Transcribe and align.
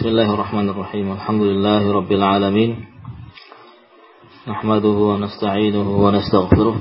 بسم 0.00 0.08
الله 0.08 0.34
الرحمن 0.34 0.68
الرحيم 0.68 1.12
الحمد 1.12 1.42
لله 1.42 1.92
رب 1.92 2.12
العالمين 2.12 2.86
نحمده 4.48 4.88
ونستعينه 4.88 5.88
ونستغفره 6.04 6.76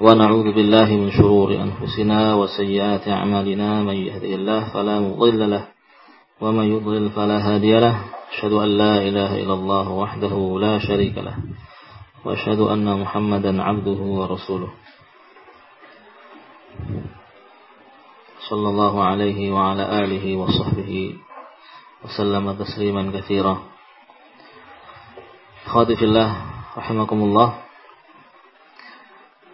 ونعوذ 0.00 0.52
بالله 0.52 0.88
من 0.96 1.10
شرور 1.10 1.54
أنفسنا 1.54 2.34
وسيئات 2.34 3.08
أعمالنا 3.08 3.82
من 3.82 3.94
يهدي 3.94 4.34
الله 4.34 4.72
فلا 4.72 5.00
مضل 5.00 5.50
له 5.50 5.68
ومن 6.40 6.64
يضلل 6.64 7.10
فلا 7.10 7.38
هادي 7.44 7.80
له 7.80 7.96
أشهد 8.32 8.52
أن 8.52 8.68
لا 8.68 8.94
إله 9.08 9.36
إلا 9.42 9.54
الله 9.54 9.90
وحده 9.90 10.58
لا 10.60 10.78
شريك 10.78 11.18
له 11.18 11.36
وأشهد 12.24 12.60
أن 12.60 13.00
محمدا 13.00 13.62
عبده 13.62 14.00
ورسوله 14.00 14.70
صلى 18.49 18.67
الله 18.69 18.93
عليه 19.03 19.39
وعلى 19.51 19.83
آله 20.03 20.25
وصحبه 20.35 20.91
وسلم 22.03 22.45
تسليما 22.57 23.03
كثيرا 23.15 23.55
Khawati 25.61 25.93
fillah 25.95 26.29
rahimakumullah 26.75 27.63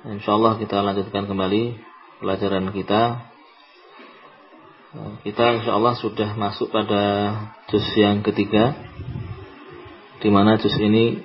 Insyaallah 0.08 0.58
kita 0.58 0.82
lanjutkan 0.82 1.28
kembali 1.30 1.78
pelajaran 2.24 2.74
kita 2.74 3.28
Kita 5.22 5.46
insyaallah 5.62 5.94
sudah 6.00 6.34
masuk 6.40 6.74
pada 6.74 7.04
juz 7.70 7.86
yang 8.00 8.24
ketiga 8.24 8.74
di 10.18 10.34
mana 10.34 10.58
juz 10.58 10.74
ini 10.82 11.22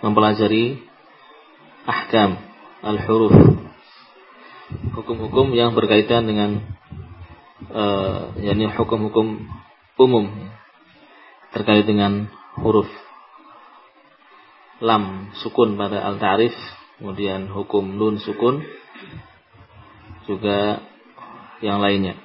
mempelajari 0.00 0.80
ahkam 1.84 2.40
al-huruf 2.80 3.53
hukum-hukum 5.05 5.53
yang 5.53 5.77
berkaitan 5.77 6.25
dengan 6.25 6.65
uh, 7.69 8.33
yakni 8.41 8.65
hukum-hukum 8.73 9.45
umum 10.01 10.49
terkait 11.53 11.85
dengan 11.85 12.25
huruf 12.57 12.89
lam 14.81 15.29
sukun 15.45 15.77
pada 15.77 16.01
al-ta'rif 16.09 16.57
kemudian 16.97 17.53
hukum 17.53 17.85
nun 18.01 18.17
sukun 18.17 18.65
juga 20.25 20.81
yang 21.61 21.85
lainnya. 21.85 22.17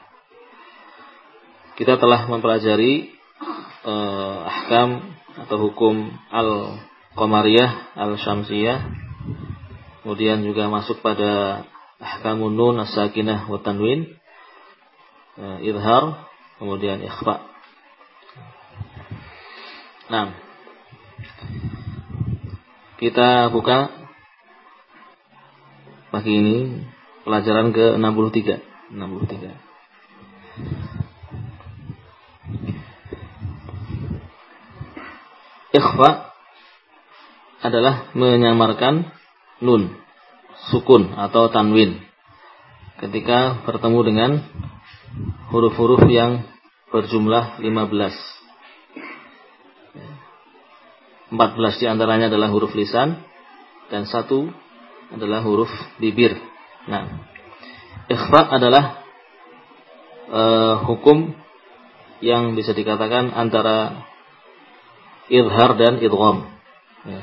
Kita 1.76 2.00
telah 2.00 2.32
mempelajari 2.32 3.12
uh, 3.84 4.48
ahkam 4.48 5.20
atau 5.36 5.56
hukum 5.68 6.08
al-qamariyah 6.32 7.92
al-syamsiyah 7.92 8.88
kemudian 10.00 10.40
juga 10.48 10.72
masuk 10.72 11.04
pada 11.04 11.64
ahkamun 12.00 12.56
nun 12.56 12.80
as-sakinah 12.80 13.46
wa 13.46 13.60
tanwin. 13.60 14.16
Uh, 15.36 15.60
idhar 15.62 16.26
kemudian 16.58 17.04
ikhfa. 17.04 17.44
Nah. 20.10 20.34
Kita 23.00 23.48
buka 23.48 23.88
pagi 26.12 26.36
ini 26.36 26.84
pelajaran 27.24 27.72
ke 27.72 27.96
63 27.96 28.60
63 28.92 29.70
ikhfa 35.70 36.10
adalah 37.62 38.10
menyamarkan 38.18 39.06
nun 39.62 39.99
sukun 40.68 41.16
atau 41.16 41.48
tanwin 41.48 42.04
ketika 43.00 43.64
bertemu 43.64 44.00
dengan 44.04 44.30
huruf-huruf 45.48 46.04
yang 46.12 46.44
berjumlah 46.92 47.64
15. 47.64 48.30
14 51.30 51.80
di 51.80 51.86
antaranya 51.86 52.26
adalah 52.28 52.52
huruf 52.52 52.74
lisan 52.76 53.24
dan 53.88 54.04
satu 54.04 54.52
adalah 55.14 55.40
huruf 55.42 55.70
bibir. 55.96 56.36
Nah, 56.90 57.24
ikhfa 58.10 58.50
adalah 58.50 59.00
uh, 60.30 60.74
hukum 60.86 61.34
yang 62.20 62.52
bisa 62.58 62.76
dikatakan 62.76 63.32
antara 63.32 64.06
idhar 65.30 65.78
dan 65.78 66.02
idgham. 66.02 66.50
Ya. 67.06 67.22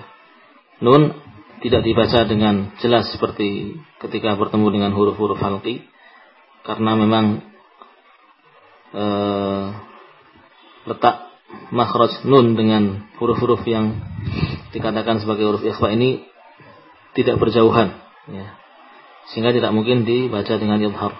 Nun 0.82 1.27
tidak 1.68 1.84
dibaca 1.84 2.24
dengan 2.24 2.72
jelas 2.80 3.12
seperti 3.12 3.76
ketika 4.00 4.40
bertemu 4.40 4.68
dengan 4.72 4.92
huruf-huruf 4.96 5.36
halqi 5.36 5.84
karena 6.64 6.96
memang 6.96 7.44
e, 8.96 9.06
letak 10.88 11.28
makhraj 11.76 12.24
nun 12.24 12.56
dengan 12.56 13.12
huruf-huruf 13.20 13.68
yang 13.68 14.00
dikatakan 14.72 15.20
sebagai 15.20 15.44
huruf 15.44 15.64
ikhfa 15.68 15.92
ini 15.92 16.24
tidak 17.20 17.36
berjauhan 17.36 18.00
ya. 18.32 18.56
sehingga 19.36 19.52
tidak 19.52 19.76
mungkin 19.76 20.08
dibaca 20.08 20.56
dengan 20.56 20.80
idhar 20.80 21.20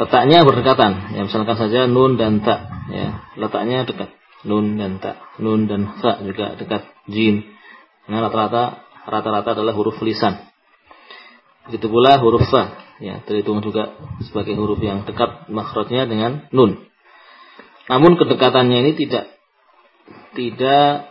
letaknya 0.00 0.40
berdekatan 0.40 1.12
ya 1.12 1.20
misalkan 1.28 1.56
saja 1.60 1.84
nun 1.84 2.16
dan 2.16 2.40
ta 2.40 2.64
ya. 2.88 3.28
Letaknya 3.36 3.84
dekat 3.84 4.12
nun 4.44 4.80
dan 4.80 5.00
ta 5.00 5.20
nun 5.36 5.68
dan 5.68 6.00
fa 6.00 6.20
juga 6.24 6.56
dekat 6.56 6.88
jim 7.08 7.55
Nah, 8.06 8.18
rata-rata 8.22 8.86
rata-rata 9.06 9.54
adalah 9.58 9.74
huruf 9.74 9.98
lisan. 10.02 10.46
Begitu 11.66 11.90
pula 11.90 12.18
huruf 12.22 12.46
fa, 12.46 12.78
ya, 13.02 13.22
terhitung 13.26 13.58
juga 13.58 13.94
sebagai 14.22 14.54
huruf 14.54 14.78
yang 14.78 15.02
dekat 15.02 15.50
makhrajnya 15.50 16.06
dengan 16.06 16.46
nun. 16.54 16.86
Namun 17.86 18.18
kedekatannya 18.18 18.82
ini 18.86 18.92
tidak 18.94 19.34
tidak 20.34 21.10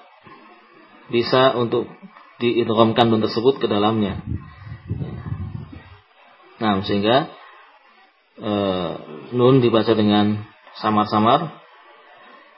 bisa 1.11 1.55
untuk 1.55 1.87
diidghamkan 2.39 3.11
nun 3.11 3.23
tersebut 3.23 3.59
ke 3.59 3.67
dalamnya. 3.67 4.23
Nah, 6.55 6.79
sehingga 6.87 7.31
e, 8.39 8.53
nun 9.35 9.59
dibaca 9.59 9.91
dengan 9.91 10.47
samar-samar 10.79 11.51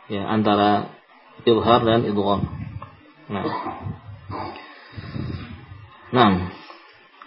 ya 0.09 0.25
antara 0.29 0.93
ilhar 1.45 1.81
dan 1.85 2.05
idgham. 2.05 2.45
Nah, 3.27 3.45
Nah, 6.11 6.51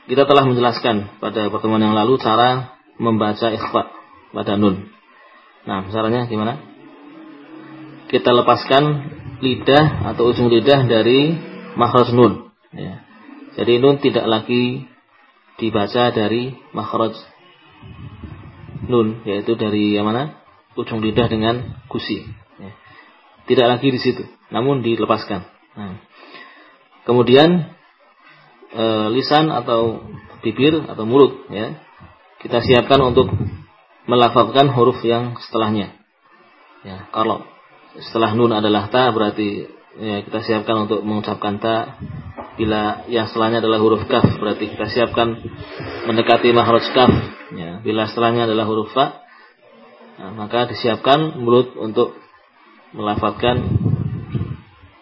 kita 0.08 0.24
telah 0.24 0.44
menjelaskan 0.48 1.20
pada 1.20 1.48
pertemuan 1.52 1.82
yang 1.84 1.96
lalu 1.96 2.16
cara 2.16 2.80
membaca 2.96 3.52
ikhfa 3.52 3.82
pada 4.32 4.54
nun. 4.56 4.88
Nah, 5.68 5.88
caranya 5.92 6.24
gimana? 6.26 6.58
Kita 8.08 8.32
lepaskan 8.34 8.84
lidah 9.41 10.12
atau 10.12 10.32
ujung 10.32 10.50
lidah 10.50 10.88
dari 10.88 11.36
makhraj 11.76 12.10
nun. 12.16 12.50
Ya. 12.74 13.04
Jadi 13.54 13.78
nun 13.78 14.00
tidak 14.00 14.26
lagi 14.26 14.88
dibaca 15.60 16.10
dari 16.10 16.56
makhraj 16.72 17.14
nun, 18.88 19.22
yaitu 19.28 19.54
dari 19.54 19.94
yang 19.94 20.08
mana? 20.08 20.41
Ujung 20.74 21.04
lidah 21.04 21.28
dengan 21.28 21.84
gusi. 21.86 22.24
Ya. 22.58 22.72
Tidak 23.47 23.66
lagi 23.66 23.92
di 23.92 24.00
situ, 24.00 24.24
namun 24.48 24.80
dilepaskan. 24.80 25.44
Nah, 25.76 26.10
Kemudian 27.04 27.72
e, 28.70 28.84
lisan 29.14 29.50
atau 29.50 30.06
bibir 30.41 30.75
atau 30.88 31.04
mulut 31.04 31.47
ya 31.53 31.76
kita 32.41 32.64
siapkan 32.64 33.00
untuk 33.04 33.28
melafalkan 34.08 34.72
huruf 34.72 35.04
yang 35.04 35.36
setelahnya. 35.36 35.92
Ya, 36.80 37.12
kalau 37.12 37.44
setelah 38.00 38.32
nun 38.32 38.56
adalah 38.56 38.88
ta 38.88 39.12
berarti 39.12 39.69
ya, 40.00 40.25
kita 40.25 40.41
siapkan 40.41 40.88
untuk 40.88 41.04
mengucapkan 41.04 41.60
ta. 41.60 42.00
Bila 42.56 43.09
yang 43.09 43.28
setelahnya 43.28 43.60
adalah 43.60 43.80
huruf 43.80 44.04
kaf 44.09 44.25
berarti 44.41 44.72
kita 44.72 44.88
siapkan 44.88 45.36
mendekati 46.09 46.53
makhraj 46.56 46.84
kaf. 46.97 47.12
Ya, 47.53 47.84
bila 47.84 48.09
setelahnya 48.09 48.48
adalah 48.48 48.64
huruf 48.64 48.88
fa 48.97 49.20
nah, 50.16 50.32
maka 50.32 50.69
disiapkan 50.70 51.41
mulut 51.41 51.77
untuk 51.77 52.16
melafalkan 52.97 53.68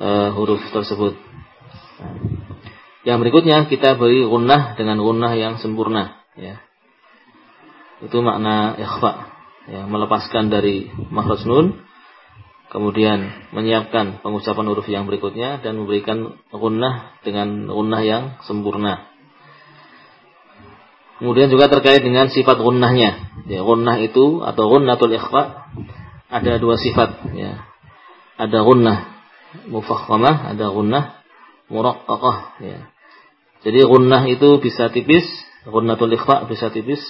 uh, 0.02 0.34
huruf 0.34 0.62
tersebut. 0.75 1.14
Yang 3.06 3.16
berikutnya 3.22 3.70
kita 3.70 3.94
beri 3.94 4.26
gunnah 4.26 4.74
dengan 4.74 4.98
gunnah 4.98 5.32
yang 5.38 5.62
sempurna. 5.62 6.18
Ya. 6.34 6.58
Itu 8.02 8.22
makna 8.22 8.74
ikhfa. 8.78 9.38
Ya, 9.68 9.84
melepaskan 9.84 10.48
dari 10.48 10.88
makhraj 11.12 11.44
nun, 11.44 11.84
kemudian 12.72 13.52
menyiapkan 13.52 14.24
pengucapan 14.24 14.64
huruf 14.64 14.88
yang 14.88 15.04
berikutnya 15.04 15.60
dan 15.60 15.76
memberikan 15.76 16.40
gunnah 16.48 17.20
dengan 17.20 17.68
gunnah 17.68 18.00
yang 18.00 18.24
sempurna. 18.48 19.12
Kemudian 21.20 21.52
juga 21.52 21.68
terkait 21.68 22.00
dengan 22.00 22.32
sifat 22.32 22.56
gunnahnya. 22.62 23.44
Ya, 23.44 23.60
gunnah 23.60 24.00
itu 24.00 24.40
atau 24.40 24.64
gunnatul 24.72 25.12
ikhfa 25.12 25.68
ada 26.32 26.52
dua 26.56 26.80
sifat. 26.80 27.28
Ya. 27.36 27.68
Ada 28.40 28.62
gunnah 28.62 29.18
mufakhamah, 29.68 30.54
ada 30.54 30.70
gunnah 30.70 31.18
muraqqaqah 31.69 32.38
ya. 32.65 32.81
Jadi 33.65 33.79
gunnah 33.85 34.23
itu 34.31 34.62
bisa 34.62 34.88
tipis, 34.93 35.26
gunnatul 35.67 36.15
ikhfa 36.15 36.47
bisa 36.47 36.70
tipis 36.70 37.03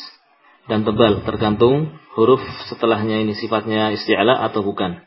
dan 0.68 0.84
tebal 0.84 1.24
tergantung 1.24 1.96
huruf 2.16 2.42
setelahnya 2.68 3.22
ini 3.24 3.32
sifatnya 3.36 3.94
isti'ala 3.94 4.44
atau 4.48 4.60
bukan. 4.66 5.00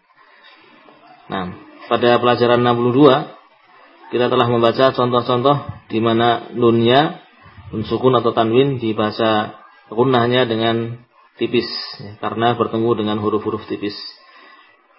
Nah, 1.29 1.45
pada 1.87 2.17
pelajaran 2.17 2.63
62 2.63 4.11
kita 4.11 4.27
telah 4.27 4.47
membaca 4.51 4.91
contoh-contoh 4.91 5.87
di 5.87 5.99
mana 6.03 6.51
nunnya 6.51 7.23
nun 7.71 7.87
sukun 7.87 8.11
atau 8.19 8.35
tanwin 8.35 8.79
dibaca 8.79 9.55
gunnahnya 9.87 10.43
dengan 10.43 11.07
tipis 11.39 11.67
ya, 12.03 12.19
karena 12.19 12.53
bertemu 12.59 12.89
dengan 12.99 13.17
huruf-huruf 13.23 13.63
tipis. 13.71 13.95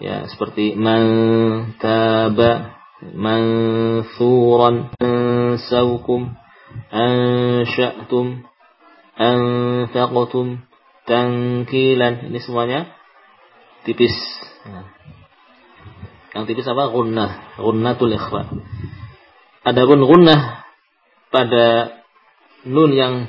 Ya, 0.00 0.26
seperti 0.26 0.74
man 0.74 1.04
taba 1.78 2.81
mansuran 3.10 4.94
ansaukum 5.02 6.38
ansya'tum 6.94 8.46
anfaqtum 9.18 10.62
tangkilan 11.06 12.30
ini 12.30 12.38
semuanya 12.38 12.94
tipis. 13.82 14.14
Yang 16.32 16.44
tipis 16.48 16.66
apa? 16.70 16.88
Gunnah. 16.88 17.60
Gunnatul 17.60 18.14
ikhfa. 18.16 18.48
Adapun 19.62 20.00
gunnah 20.06 20.64
pada 21.28 21.98
nun 22.64 22.90
yang 22.94 23.28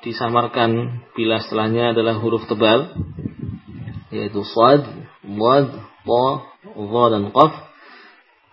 disamarkan 0.00 1.04
bila 1.12 1.38
setelahnya 1.44 1.92
adalah 1.92 2.16
huruf 2.16 2.48
tebal 2.48 2.96
yaitu 4.10 4.42
sad, 4.42 4.82
wad, 5.38 5.70
ta, 6.02 6.26
dha 6.74 7.04
dan 7.12 7.30
qaf 7.30 7.69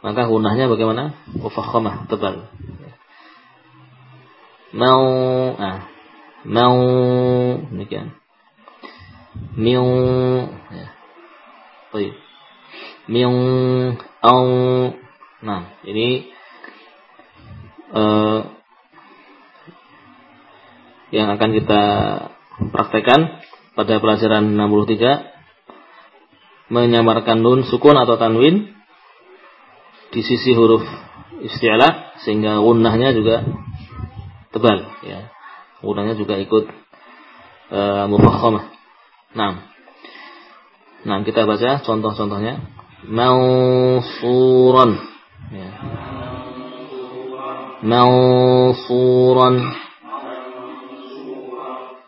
maka 0.06 0.30
gunnahnya 0.30 0.70
bagaimana? 0.70 1.18
Mufakhamah 1.34 2.06
tebal. 2.12 2.46
Mau 4.76 5.06
ah 5.58 5.90
mau 6.46 6.78
demikian. 7.72 8.14
Miu 9.58 9.86
ya. 10.70 10.88
Baik 11.94 12.28
min 13.08 13.96
au 14.20 14.44
nah 15.40 15.80
ini 15.88 16.28
uh, 17.96 18.52
yang 21.16 21.32
akan 21.32 21.50
kita 21.56 21.84
praktekkan 22.76 23.40
pada 23.80 24.04
pelajaran 24.04 24.60
63 24.60 26.68
menyamarkan 26.68 27.40
nun 27.40 27.64
sukun 27.64 27.96
atau 27.96 28.20
tanwin 28.20 28.76
di 30.12 30.22
sisi 30.24 30.56
huruf 30.56 30.84
isti'la 31.44 32.18
sehingga 32.24 32.60
gunnahnya 32.64 33.14
juga 33.14 33.44
tebal 34.52 34.88
ya. 35.06 35.30
Gunnahnya 35.84 36.18
juga 36.18 36.40
ikut 36.42 36.66
uh, 37.72 38.06
mufakhamah. 38.10 38.72
Nah 39.38 39.52
nah 41.06 41.22
kita 41.24 41.46
baca 41.46 41.84
contoh-contohnya. 41.86 42.60
Mansuran 43.08 44.98
ya. 45.54 45.70
mansuran 47.86 49.56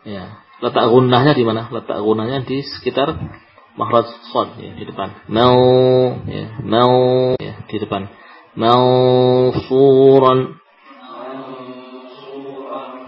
ya. 0.01 0.25
Letak 0.59 0.85
gunnahnya 0.91 1.37
di 1.37 1.43
mana? 1.47 1.69
Letak 1.71 2.01
gunnahnya 2.03 2.43
di 2.43 2.65
sekitar 2.65 3.15
makhraj 3.77 4.07
shad 4.33 4.57
ya, 4.57 4.73
di 4.73 4.83
depan. 4.87 5.09
Mau 5.29 5.59
ya 6.25 6.57
mau 6.65 7.35
ya, 7.37 7.53
di 7.69 7.77
depan. 7.77 8.09
Mansuran 8.57 10.39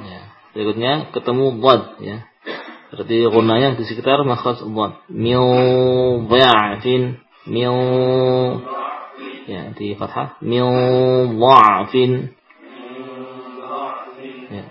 ya 0.05 0.21
berikutnya 0.53 1.09
ketemu 1.15 1.45
dhad 1.59 1.81
ya. 2.03 2.17
Berarti 2.91 3.23
gunnahnya 3.31 3.79
di 3.79 3.83
sekitar 3.87 4.21
makhraj 4.27 4.61
dhad 4.61 4.93
dha'fin 6.29 7.17
min 7.49 7.71
ya 9.49 9.73
di 9.73 9.95
fathah. 9.97 10.37
Min 10.43 10.61
dha'fin 11.39 12.35
ya. 14.51 14.63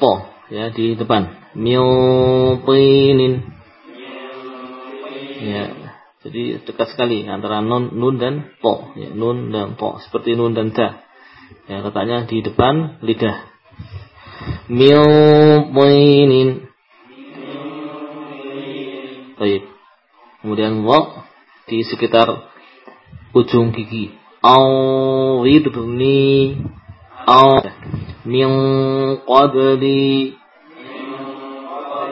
To 0.00 0.12
ya 0.48 0.70
di 0.72 0.96
depan. 0.96 1.36
Min 1.58 1.82
tinin 2.64 3.57
ya. 5.38 5.64
Jadi 6.18 6.66
dekat 6.66 6.90
sekali 6.90 7.22
antara 7.30 7.62
nun 7.62 7.94
nun 7.94 8.18
dan 8.18 8.50
to 8.58 8.74
ya 8.98 9.14
nun 9.14 9.54
dan 9.54 9.78
to 9.78 10.02
seperti 10.02 10.34
nun 10.34 10.50
dan 10.50 10.74
ta 10.74 11.06
ya 11.70 11.78
katanya 11.86 12.26
di 12.26 12.42
depan 12.42 12.98
lidah. 13.06 13.46
Min 14.66 14.98
tinin 15.72 16.68
Baik. 19.38 19.70
Kemudian 20.42 20.82
wa 20.82 21.30
di 21.70 21.86
sekitar 21.86 22.50
ujung 23.30 23.70
gigi. 23.70 24.10
Awidni 24.42 26.18
aw 27.22 27.62
min 28.26 28.50
qabli 29.22 30.34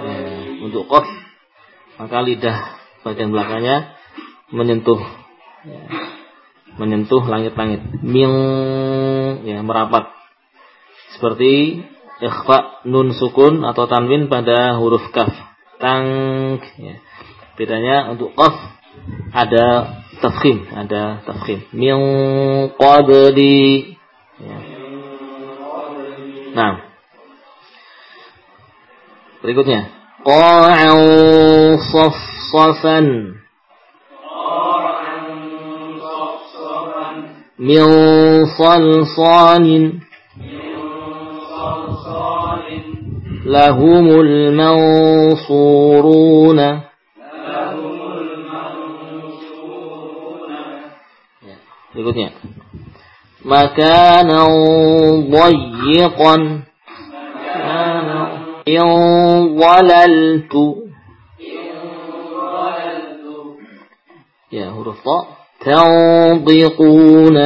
ya, 0.07 0.17
untuk 0.63 0.87
qaf 0.87 1.07
maka 1.99 2.19
lidah 2.23 2.76
bagian 3.07 3.31
belakangnya 3.31 3.95
menyentuh 4.51 4.99
ya, 5.63 5.83
menyentuh 6.75 7.23
langit-langit 7.23 8.03
min 8.03 8.31
ya 9.47 9.63
merapat 9.63 10.11
seperti 11.15 11.87
ikhfa 12.19 12.83
nun 12.91 13.15
sukun 13.15 13.63
atau 13.63 13.87
tanwin 13.87 14.27
pada 14.27 14.75
huruf 14.83 15.07
kaf 15.15 15.31
tang 15.79 16.59
ya. 16.83 16.99
bedanya 17.55 18.11
untuk 18.11 18.35
qaf 18.35 18.77
ada 19.33 19.67
tafkhim, 20.21 20.67
ada 20.73 21.23
tafkhim. 21.25 21.69
Min 21.73 21.97
qabli. 22.77 23.97
Ya. 24.41 24.59
Nah. 26.57 26.75
Berikutnya. 29.45 29.93
قاعا 30.27 30.93
صفصفا. 31.77 33.01
من 37.59 37.87
صلصال. 38.47 39.93
لهم 43.47 44.07
المنصورون. 44.21 45.51
لهم 46.57 46.81
المنصورون 48.19 49.57
مكانا 53.45 54.47
ضيقا. 55.31 56.66
إن 58.69 59.59
ضللت 59.59 60.55
يا 64.53 64.69
هرف 64.69 65.03
تنطقون 65.61 67.37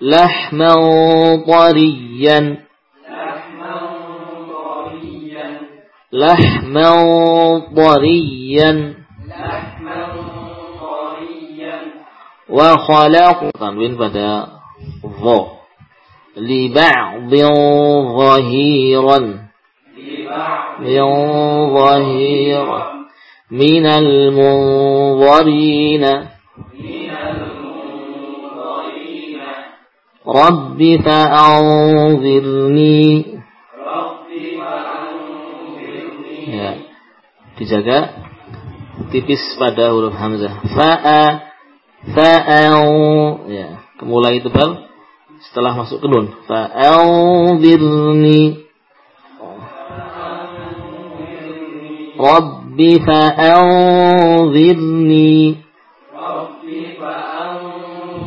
لحما 0.00 0.74
طريا 1.46 2.56
لحما 6.12 7.62
طريا 7.76 8.94
وخلق 12.48 13.50
تنوين 13.50 13.96
بدأ؟ 13.96 14.46
ظهر 15.06 15.55
li 16.35 16.69
ba'dhin 16.71 17.55
zahiran 18.19 19.25
min 20.79 21.03
zahiran 21.75 22.85
min 23.51 23.85
al-munzarina 23.85 26.13
رب 30.21 30.77
فأنظرني 31.05 33.01
ya 36.51 36.71
dijaga 37.57 37.99
tipis 39.11 39.39
pada 39.55 39.95
huruf 39.95 40.13
hamzah 40.13 40.51
fa'a 40.75 41.23
fa'au 42.11 43.47
ya 43.47 43.67
kemulai 43.97 44.43
tebal 44.43 44.84
setelah 45.50 45.74
masuk 45.78 46.00
ke 46.02 46.06
nun. 46.10 46.32
Fa'anzirni 46.48 48.40
Rabbi 52.16 52.92
fa'anzirni 53.04 53.68
Rabbi 56.12 56.96
fa'anzirni. 56.96 58.24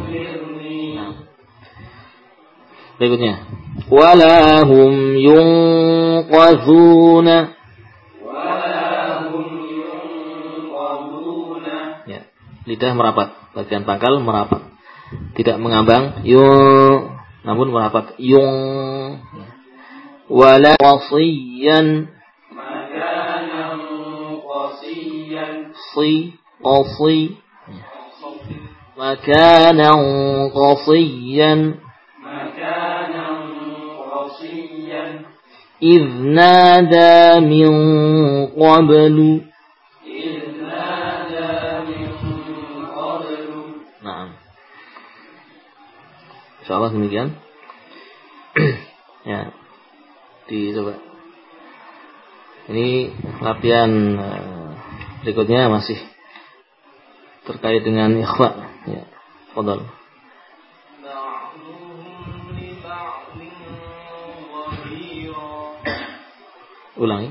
Berikutnya 3.00 3.48
Wala 3.90 4.62
hum 4.68 5.18
yunqazuna 5.18 6.28
ya. 12.10 12.22
Lidah 12.66 12.92
merapat, 12.94 13.34
bagian 13.54 13.86
pangkal 13.86 14.22
merapat 14.22 14.62
tidak 15.38 15.58
mengambang. 15.58 16.22
Yung. 16.26 17.18
Namun 17.44 17.68
melafat 17.72 18.18
yung. 18.20 19.18
Wala 20.30 20.78
wasiyan 20.78 22.10
si 25.74 26.38
qasi. 26.62 27.38
Makanan 29.00 30.00
qasiyan 30.52 31.60
makana 32.20 33.26
qasiyan. 34.12 35.12
Idh 35.80 36.12
nada 36.36 37.40
min 37.40 37.74
qablu. 38.52 39.49
InsyaAllah 46.70 46.94
demikian. 46.94 47.34
Ya. 49.26 49.52
Dicoba 50.48 50.96
ini 52.70 53.12
latihan 53.42 53.92
uh, 54.16 54.72
berikutnya 55.26 55.68
masih 55.68 55.98
terkait 57.50 57.82
dengan 57.82 58.14
ikhwa. 58.16 58.54
Ya 58.86 59.10
fadal. 59.58 59.82
Ulangi. 67.02 67.30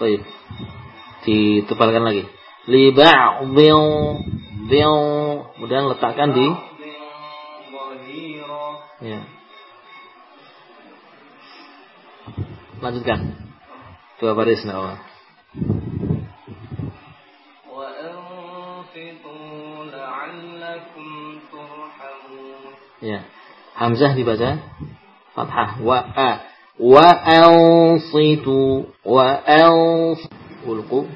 Baik. 0.00 0.22
Ditepalkan 1.28 2.04
lagi. 2.04 2.39
Li 2.68 2.92
ba'dhin 2.92 3.80
dhil 4.68 4.96
kemudian 5.56 5.88
letakkan 5.88 6.36
di 6.36 6.48
Ya. 9.00 9.24
Lanjutkan. 12.84 13.20
Dua 14.20 14.36
baris 14.36 14.60
nawa. 14.68 15.00
Ya. 23.00 23.24
Hamzah 23.80 24.12
dibaca 24.12 24.60
fathah 25.32 25.80
wa 25.80 25.98
a 26.04 26.30
wa 26.76 27.08
ansitu 27.24 28.92
wa 29.00 29.40
ans 29.40 30.20
ulqu 30.68 31.08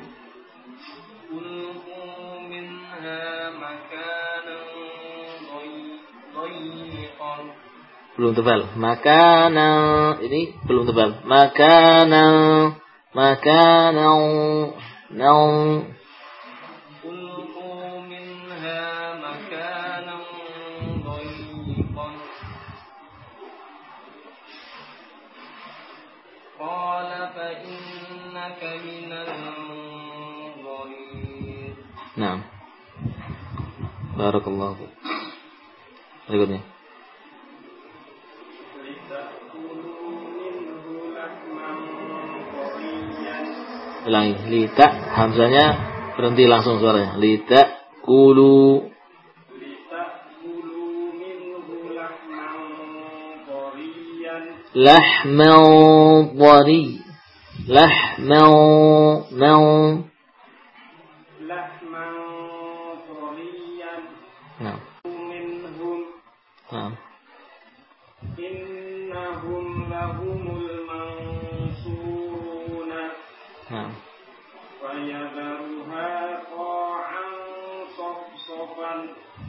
belum 8.14 8.32
tebal. 8.38 8.78
Makana 8.78 9.70
ini 10.22 10.54
belum 10.66 10.86
tebal. 10.86 11.26
Makana 11.26 12.26
makana 13.14 14.10
nau. 15.10 15.50
Nah. 32.14 32.38
Barakallahu. 34.14 34.86
Berikutnya. 36.30 36.73
Ulangi. 44.04 44.34
Lita 44.52 44.86
hamzanya 45.16 45.64
berhenti 46.16 46.44
langsung 46.44 46.78
suaranya. 46.80 47.16
Lita 47.16 47.60
kulu 48.04 48.92
lahman 54.74 56.34
dhari 56.36 56.98
lahman 57.64 59.30
mau 59.32 60.04
Nah. 64.54 64.78
Nah. 66.70 67.03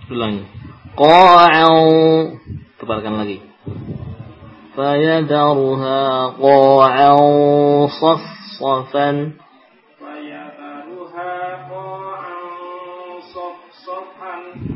Ulangi. 0.05 0.45
Qa'an. 0.93 2.37
Tebarkan 2.77 3.13
lagi. 3.17 3.41
Fayadharuha 4.77 6.37
qa'an 6.37 7.17
safsafan. 7.89 9.15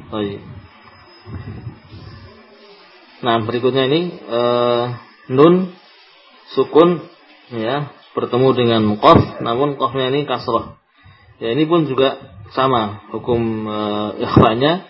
Baik. 0.10 0.42
Nah, 3.22 3.38
berikutnya 3.46 3.86
ini 3.86 4.18
uh, 4.26 4.98
nun 5.30 5.78
sukun 6.58 7.06
ya 7.54 7.94
bertemu 8.18 8.50
dengan 8.58 8.82
qaf 8.98 9.46
namun 9.46 9.78
qafnya 9.78 10.10
ini 10.10 10.26
kasrah. 10.26 10.82
Ya 11.38 11.54
ini 11.54 11.70
pun 11.70 11.86
juga 11.86 12.18
sama 12.58 13.06
hukum 13.14 13.70
uh, 13.70 14.18
ikhwanya 14.18 14.89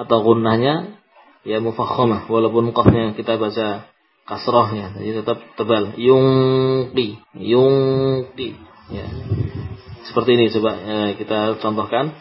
atau 0.00 0.24
gunnahnya 0.24 0.96
ya 1.44 1.60
mufakhamah 1.60 2.24
walaupun 2.28 2.72
qafnya 2.72 3.12
kita 3.16 3.36
baca 3.36 3.90
kasrahnya 4.30 4.94
jadi 4.96 5.12
tetap 5.24 5.38
tebal. 5.58 5.92
Yungqi 5.98 7.18
yungqi 7.36 8.54
ya. 8.94 9.06
Seperti 10.06 10.30
ini 10.38 10.50
coba 10.54 10.78
ya, 10.80 11.12
kita 11.18 11.58
contohkan. 11.60 12.14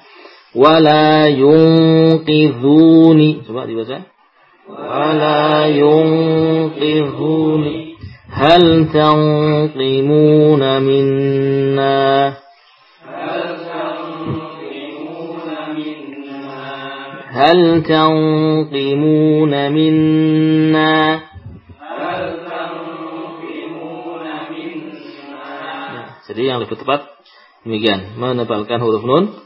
Wala 0.54 1.28
yunqidhuni 1.30 3.42
coba 3.46 3.66
dibaca. 3.70 4.02
Wala 4.66 5.70
yunqidhuni 5.70 7.78
hal 8.30 8.86
tanqimuna 8.94 10.80
minna 10.82 12.38
هل 17.39 17.83
تنقمون 17.83 19.53
منا 19.73 21.21
Jadi 26.25 26.41
yang 26.49 26.65
lebih 26.65 26.81
tepat 26.81 27.05
demikian 27.69 28.17
menebalkan 28.17 28.81
huruf 28.81 29.05
nun 29.05 29.37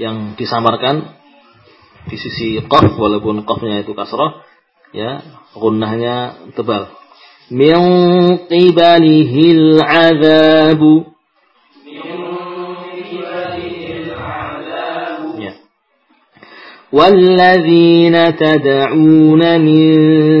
yang 0.00 0.32
disamarkan 0.36 1.12
di 2.08 2.16
sisi 2.16 2.60
qaf 2.64 2.96
walaupun 2.96 3.44
qafnya 3.44 3.84
itu 3.84 3.92
kasrah 3.92 4.42
ya 4.96 5.20
gunnahnya 5.52 6.48
tebal 6.56 6.88
min 7.52 7.76
qibalihil 8.48 9.82
azabu 9.82 11.09
والذين 16.92 18.36
تدعون 18.36 19.60
من 19.60 19.84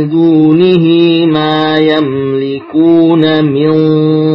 دونه 0.08 0.84
ما 1.26 1.78
يملكون 1.78 3.44
من 3.44 3.72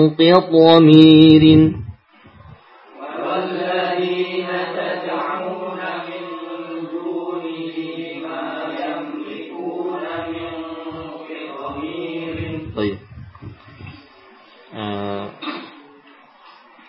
قطمير 0.09 1.43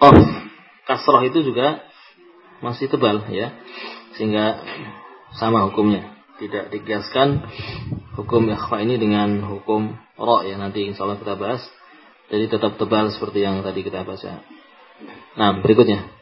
qaf 0.03 0.19
kasroh 0.83 1.23
itu 1.23 1.47
juga 1.47 1.87
masih 2.59 2.91
tebal 2.91 3.23
ya 3.31 3.55
sehingga 4.19 4.59
sama 5.38 5.70
hukumnya 5.70 6.18
tidak 6.38 6.70
dikiaskan 6.70 7.50
hukum 8.14 8.50
ikhfa 8.50 8.86
ini 8.86 9.02
dengan 9.02 9.42
hukum 9.46 9.98
ro 10.18 10.46
ya 10.46 10.58
nanti 10.58 10.86
insya 10.86 11.06
Allah 11.06 11.18
kita 11.18 11.38
bahas. 11.38 11.62
Jadi 12.28 12.52
tetap 12.52 12.76
tebal 12.76 13.10
seperti 13.10 13.42
yang 13.42 13.64
tadi 13.64 13.82
kita 13.82 14.04
baca. 14.04 14.44
Nah 15.38 15.50
berikutnya. 15.64 16.14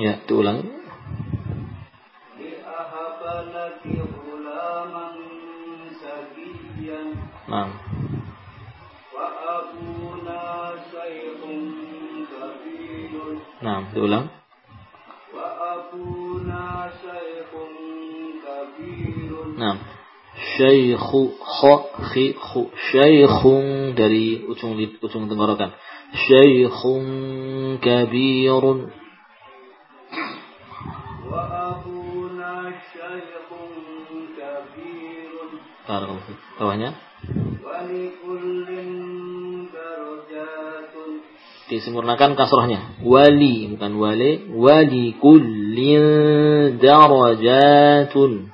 Ya, 0.00 0.16
diulang. 0.28 0.79
Nah, 13.80 13.96
diulang. 13.96 14.26
Nah, 19.56 19.76
syaikhu 20.56 21.20
kha 21.40 21.74
khi 22.12 22.36
khu 22.36 22.68
syaikhun 22.92 23.96
dari 23.96 24.44
ujung 24.44 24.76
ujung 24.76 25.32
tenggorokan. 25.32 25.72
Syaikhun 26.12 27.04
kabirun. 27.80 28.92
Wa 31.24 31.40
abuna 31.72 32.68
syaikhun 32.92 33.72
kabirun. 34.36 35.50
Bawahnya. 36.60 36.90
Disempurnakan 41.70 42.34
kasrohnya 42.34 42.98
wali 43.06 43.70
bukan 43.70 43.92
wali. 43.94 44.50
Wali 44.50 45.14
kullin 45.22 46.04
darajatun. 46.82 48.50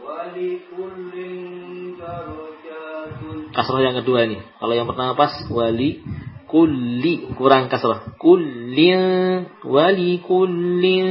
Wali 0.00 0.50
kullin 0.72 2.00
darajatun. 2.00 3.52
Kasroh 3.52 3.84
yang 3.84 4.00
kedua 4.00 4.24
ini. 4.24 4.40
Kalau 4.40 4.72
yang 4.72 4.88
pertama 4.88 5.12
pas 5.12 5.36
wali 5.52 6.00
kulli. 6.48 7.28
Kurang 7.36 7.68
kasroh 7.68 8.16
kullin 8.16 9.44
wali 9.60 10.24
kullin 10.24 11.08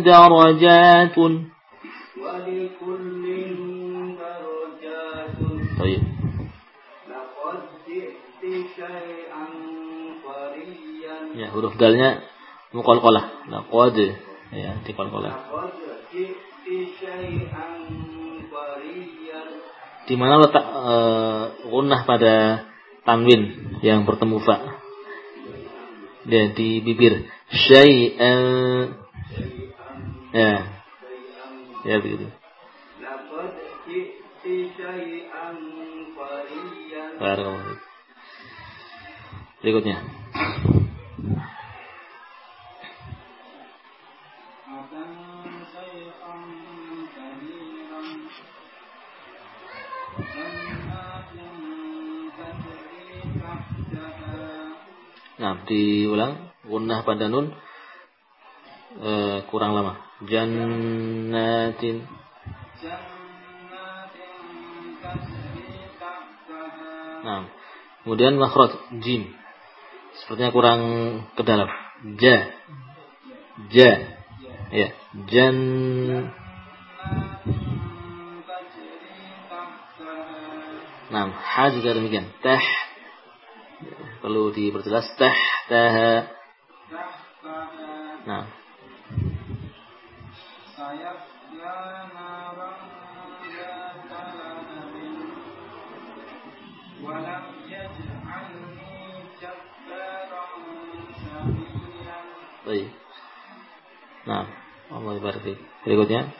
darajatun. 0.00 1.52
Wali 2.16 2.72
Ya, 11.50 11.58
huruf 11.58 11.74
dalnya 11.82 12.22
muqalqalah. 12.70 13.50
Laqad 13.50 13.98
ya, 14.54 14.78
diqalqalah. 14.86 15.34
Di 20.06 20.14
mana 20.14 20.38
letak 20.38 20.66
gunnah 21.66 22.06
pada 22.06 22.34
tanwin 23.02 23.74
yang 23.82 24.06
bertemu 24.06 24.38
fa? 24.46 24.78
Dia 26.30 26.54
di 26.54 26.78
bibir. 26.86 27.26
Syai'an. 27.50 28.94
Ya. 30.30 30.54
Ya 31.82 31.96
begitu. 31.98 32.30
Berikutnya. 39.66 39.98
Nah, 55.40 55.64
diulang 55.64 56.52
gunnah 56.68 57.00
pada 57.00 57.32
nun 57.32 57.56
e, 59.00 59.10
kurang 59.48 59.72
lama. 59.72 59.96
Jannatin 60.28 62.04
Nah, 67.20 67.52
kemudian 68.04 68.40
makhraj 68.40 68.72
jim. 69.04 69.28
Sepertinya 70.20 70.52
kurang 70.52 70.80
ke 71.36 71.42
dalam. 71.44 71.68
Ja. 72.20 72.36
Ja. 73.72 73.92
Ya, 74.70 74.88
jan 75.26 75.58
Nah, 81.10 81.26
ha 81.26 81.74
juga 81.74 81.90
demikian. 81.98 82.30
Tah 82.38 82.62
perlu 84.20 84.52
diperjelas 84.52 85.08
tahtaha. 85.16 86.12
Nah. 88.28 88.44
Baik. 102.60 102.86
Nah, 104.28 104.46
Allah 104.94 105.18
berarti. 105.18 105.58
Berikutnya. 105.82 106.39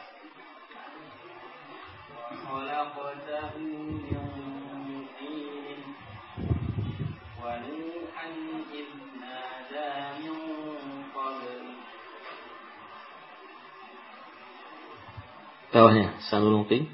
Bawahnya 15.71 16.19
sanulqi 16.27 16.87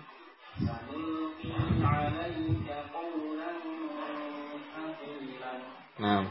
Nah. 5.98 6.30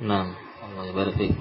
Nah, 0.00 0.26
Allah 0.64 0.92
barik 0.96 1.14
fik. 1.20 1.32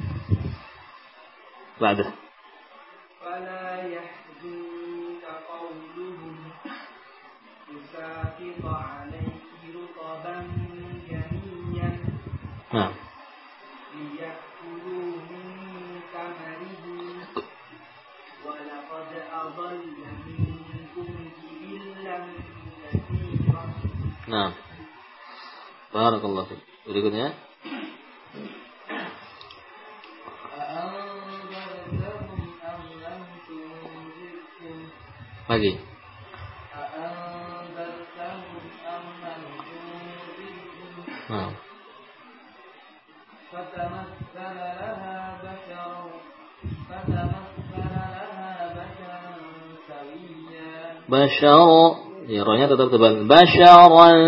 Bashara 51.42 52.12
Ya, 52.30 52.46
rohnya 52.46 52.70
tetap 52.70 52.94
tebal. 52.94 53.26
Basyaran. 53.26 54.20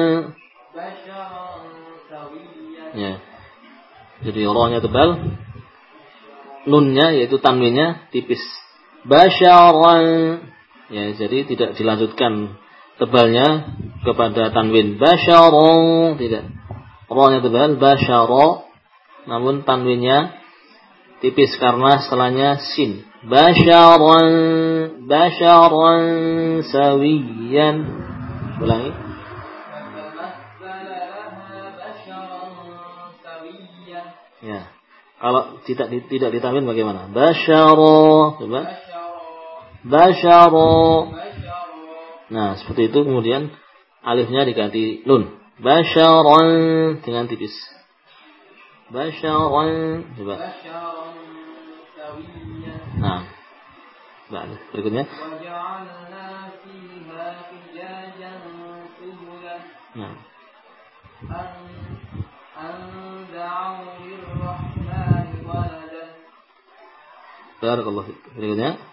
Ya. 2.98 3.14
Jadi 4.26 4.42
rohnya 4.50 4.82
tebal. 4.82 5.38
Nunnya 6.66 7.14
yaitu 7.14 7.38
tanwinnya 7.38 8.10
tipis. 8.10 8.42
Basyaran. 9.06 10.04
Ya, 10.90 11.14
jadi 11.14 11.46
tidak 11.46 11.78
dilanjutkan 11.78 12.58
tebalnya 12.98 13.78
kepada 14.02 14.50
tanwin. 14.50 14.98
Basyaran. 14.98 16.18
Tidak. 16.18 16.44
Rohnya 17.14 17.40
tebal. 17.46 17.78
Basyara. 17.78 18.68
Namun 19.30 19.64
tanwinnya 19.70 20.34
tipis 21.22 21.54
karena 21.62 22.02
setelahnya 22.02 22.58
sin. 22.74 23.06
Basyaran 23.30 24.34
basyaran 25.08 26.04
sawiyan 26.68 27.78
Ulangi. 28.64 28.92
Ya. 34.44 34.62
Kalau 35.24 35.64
tidak 35.64 35.88
tidak 36.12 36.30
ditamin 36.36 36.68
bagaimana? 36.68 37.08
Basyara. 37.10 38.00
Coba. 38.40 38.62
Basyara. 39.88 40.72
Nah, 42.28 42.50
seperti 42.60 42.92
itu 42.92 43.00
kemudian 43.08 43.56
alifnya 44.04 44.44
diganti 44.44 45.02
nun. 45.08 45.40
Basyaran 45.64 46.48
dengan 47.08 47.32
tipis. 47.32 47.56
Basyaran. 48.92 50.12
Coba. 50.20 50.36
Nah, 54.32 54.48
berikutnya. 54.72 55.04
Nah. 59.94 60.16
Barakallahu 67.64 68.12
fiik. 68.12 68.20
Berikutnya. 68.36 68.93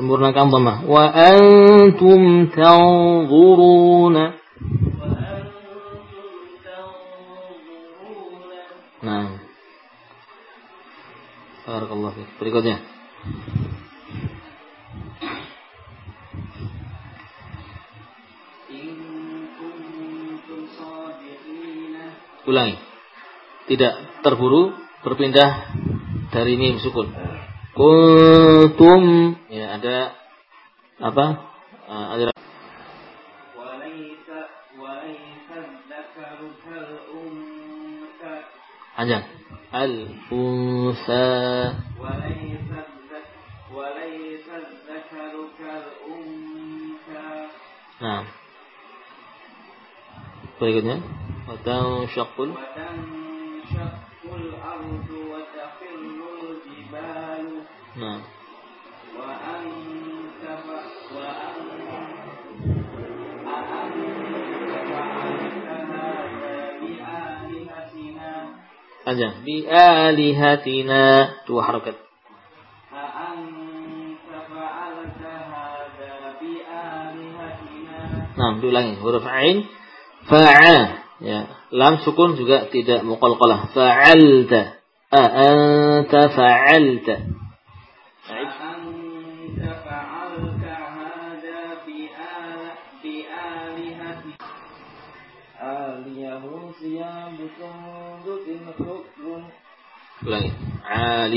Sempurnakan 0.00 0.48
dhamma 0.48 0.74
wa 0.88 1.04
antum 1.12 2.48
tanzuruna 2.48 4.24
nah. 9.04 9.50
Barakallahu 11.70 12.16
fiik. 12.18 12.28
Berikutnya. 12.42 12.82
Ulangi. 22.48 22.74
Tidak 23.70 24.24
terburu 24.26 24.74
berpindah 25.06 25.70
dari 26.34 26.58
mim 26.58 26.82
sukun. 26.82 27.12
Kuntum 27.76 29.02
ya 29.46 29.59
ada 29.80 30.12
apa 31.00 31.26
uh, 31.88 32.12
aliran 32.12 32.36
panjang. 39.00 39.24
Al 39.72 39.94
unsa 40.28 41.24
nah. 48.04 48.28
Berikutnya. 50.60 51.00
Atau 51.48 52.04
syakul. 52.12 52.52
Aja 69.10 69.42
bi 69.42 69.66
alihatina. 69.66 71.02
Dua 71.50 71.66
harakat. 71.66 71.98
Nah, 78.40 78.56
diulangi 78.62 78.94
huruf 79.02 79.26
ain. 79.26 79.66
Fa'a 80.30 80.76
ya. 81.20 81.40
Lam 81.74 82.00
sukun 82.06 82.38
juga 82.38 82.70
tidak 82.70 83.02
muqalqalah. 83.02 83.74
Fa'alta. 83.74 84.78
Anta 85.10 86.22
fa'alta 86.30 87.29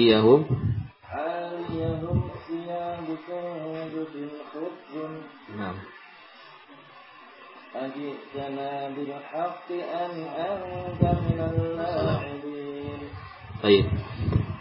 aliyahum. 0.04 0.44
Aliyahum 1.08 2.28
siyabu 2.44 3.16
sawdin 3.24 4.32
khubun 4.52 5.12
Naam. 5.56 5.80
Ajitana 7.72 8.92
bil 8.92 9.14
haqqi 9.16 9.80
an 9.80 10.14
anta 10.28 11.12
minal 11.24 11.60
la'ibin. 11.80 13.00
Baik. 13.64 13.88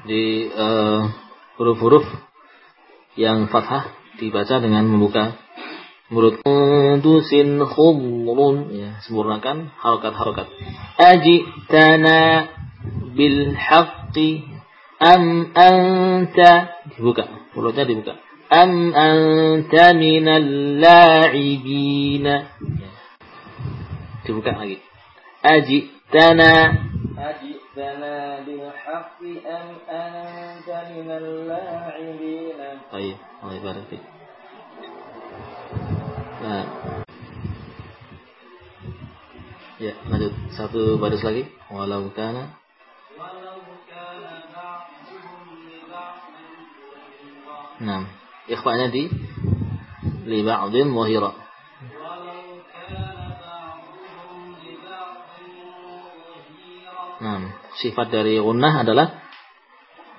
Di 0.07 0.23
eh, 0.47 1.01
huruf-huruf 1.59 2.07
uh, 2.07 2.23
yang 3.19 3.51
fathah 3.51 3.91
dibaca 4.23 4.63
dengan 4.63 4.87
membuka 4.87 5.35
mulut. 6.07 6.39
Kudusin 6.47 7.59
khudrun 7.59 8.71
ya 8.71 9.03
sempurnakan 9.03 9.75
harokat 9.75 10.15
harokat 10.15 10.47
aji 10.99 11.47
tana 11.67 12.47
bil 13.17 13.55
haqqi 13.59 14.52
am 15.03 15.51
anta 15.51 16.51
dibuka 16.95 17.27
mulutnya 17.55 17.83
dibuka 17.91 18.15
am 18.55 18.95
anta 18.95 19.87
minal 19.99 20.49
la'ibina 20.79 22.35
ya. 22.79 22.91
dibuka 24.23 24.55
lagi 24.55 24.79
aji 25.43 25.79
tana 26.15 26.51
aji 27.19 27.53
tana 27.75 28.47
bil 28.47 28.63
haqqi 28.71 29.43
am 29.43 29.67
anta 29.91 30.79
minal 30.95 31.27
la'ibina 31.51 32.69
baik 32.95 33.19
Allah 33.43 33.59
barik 33.59 34.03
Nah. 36.43 36.67
Ya, 39.79 39.95
lanjut. 40.11 40.35
Satu 40.59 40.99
baris 40.99 41.23
lagi. 41.23 41.47
Walau 41.71 42.11
kana 42.19 42.59
Nah, 47.83 48.07
ikhfa'nya 48.47 48.95
di 48.95 49.11
li 50.27 50.41
ba'dhin 50.47 50.95
wahira. 50.95 51.35
Nah, 57.23 57.39
sifat 57.79 58.11
dari 58.11 58.39
gunnah 58.39 58.83
adalah 58.83 59.09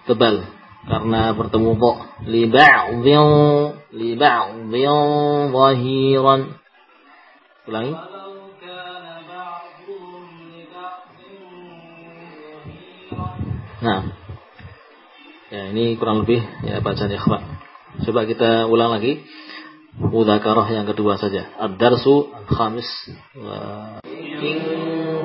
tebal. 0.07 0.43
Karena 0.83 1.31
bertemu 1.31 1.79
bo 1.79 1.95
li 2.27 2.43
ba'dhin 2.51 3.27
li 3.95 4.11
ba'dhin 4.19 4.99
zahiran. 5.55 6.41
Ulangi. 7.63 7.93
Nah, 13.83 13.99
ya 15.51 15.75
ini 15.75 15.99
kurang 15.99 16.23
lebih 16.23 16.39
ya 16.63 16.79
bacaan 16.79 17.11
ikhwan. 17.11 17.52
Coba 18.03 18.27
kita 18.27 18.67
ulang 18.67 18.91
lagi. 18.99 19.23
Mudzakarah 19.93 20.67
yang 20.73 20.89
kedua 20.89 21.15
saja. 21.21 21.47
Ad-darsu 21.61 22.29
khamis. 22.49 22.89
In 24.43 24.59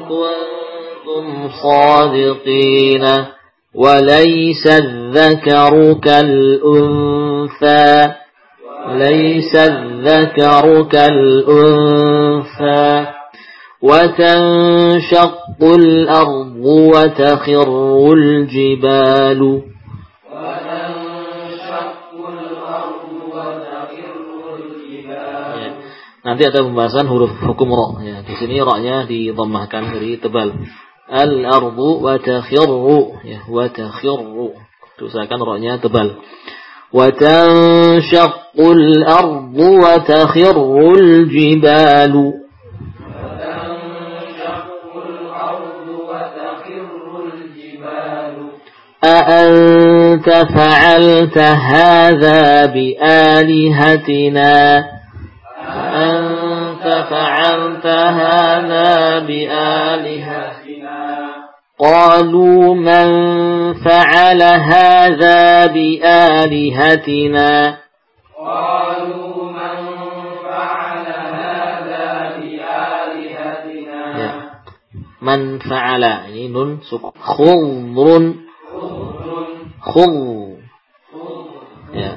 kuntum 0.07 1.51
shadiqina 1.53 3.39
وليس 3.75 4.67
الذكر 4.67 5.93
كالأنثى 6.03 7.89
ليس 8.89 9.55
الذكر 9.57 10.83
كالأنثى 10.93 12.07
وتنشق 13.83 15.63
الأرض 15.63 16.65
وتخر 16.65 18.13
الجبال 18.13 19.63
Nanti 26.29 26.45
ada 26.45 26.61
pembahasan 26.61 27.09
huruf 27.09 27.33
hukum 27.41 27.73
ro. 27.73 28.05
Ya, 28.05 28.21
di 28.21 28.37
sini 28.37 28.61
ro-nya 28.61 29.09
didhammahkan 29.09 29.97
dari 29.97 30.21
tebal. 30.21 30.53
al-ardu 31.09 32.05
wa 32.05 32.21
takhirru 32.21 33.17
ya 33.25 33.49
wa 33.49 33.65
takhirru 33.73 34.53
usahakan 35.01 35.41
roknya 35.41 35.81
tebal 35.81 36.21
wa 36.93 37.09
tanshaqqul 37.09 38.85
ardu 39.09 39.69
wa 39.81 40.05
takhirrul 40.05 41.33
jibalu 41.33 42.45
أأنت 48.99 50.27
فعلت 50.27 51.39
هذا 51.39 52.67
بآلهتنا 52.75 54.53
أأنت 54.75 54.98
فعلت 57.59 57.87
هذا 57.87 59.19
بآلهتنا 59.19 60.99
قالوا 61.79 62.75
من 62.75 63.09
فعل 63.75 64.43
هذا 64.43 65.67
بآلهتنا؟ 65.67 67.51
قالوا 68.39 69.35
من 69.51 69.77
فعل 70.47 71.07
هذا 71.35 72.07
بآلهتنا. 72.39 74.03
من 75.23 75.59
فعل 75.59 76.05
ini 76.31 76.47
nun 76.55 76.79
khudrun 77.19 78.25
khul 79.83 80.15
ya 81.95 82.11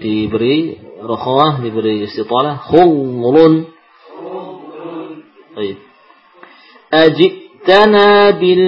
diberi 0.00 0.80
rokhawah 1.04 1.60
diberi 1.60 2.04
istitalah 2.08 2.60
khulun 2.64 3.75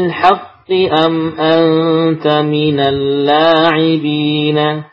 haqqi 0.09 0.88
am 0.88 1.14
anta 1.37 2.42
minal 2.42 3.01
la'ibina? 3.29 4.88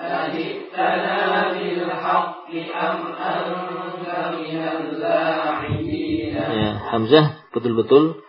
Ajitana 0.00 1.52
bil 1.52 1.84
haqqi 1.84 2.60
am 2.72 2.98
anta 3.12 4.20
minal 4.40 4.84
la'ibina? 5.04 6.44
Ya 6.48 6.70
hamzah 6.96 7.26
betul-betul 7.52 8.24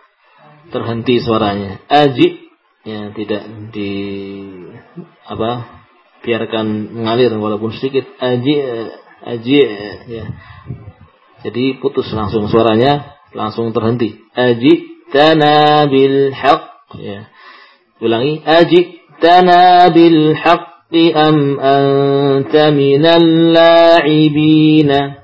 terhenti 0.68 1.24
suaranya. 1.24 1.80
Ajit 1.88 2.52
ya 2.84 3.12
tidak 3.16 3.42
di 3.72 3.92
apa 5.24 5.50
biarkan 6.20 6.96
mengalir 7.00 7.32
walaupun 7.36 7.72
sedikit. 7.76 8.08
Aji 8.20 8.54
aji 9.20 9.58
ya 10.08 10.24
jadi 11.40 11.80
putus 11.80 12.12
langsung 12.12 12.52
suaranya 12.52 13.16
langsung 13.32 13.72
terhenti. 13.72 14.20
Aji 14.36 15.06
tanabil 15.08 16.36
haq. 16.36 16.62
Ya. 17.00 17.32
Ulangi 18.00 18.44
aji 18.44 18.80
tanabil 19.20 20.36
haqqi 20.36 21.04
am 21.16 21.36
anta 21.56 22.64
minal 22.76 23.28
la'ibina. 23.56 25.20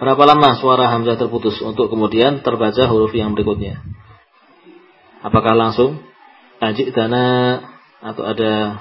Berapa 0.00 0.24
lama 0.24 0.56
suara 0.56 0.88
hamzah 0.88 1.20
terputus 1.20 1.60
untuk 1.60 1.92
kemudian 1.92 2.40
terbaca 2.40 2.88
huruf 2.88 3.12
yang 3.12 3.36
berikutnya? 3.36 3.84
Apakah 5.20 5.52
langsung? 5.52 6.00
Ajik 6.60 6.96
dana 6.96 7.60
atau 8.00 8.22
ada 8.24 8.80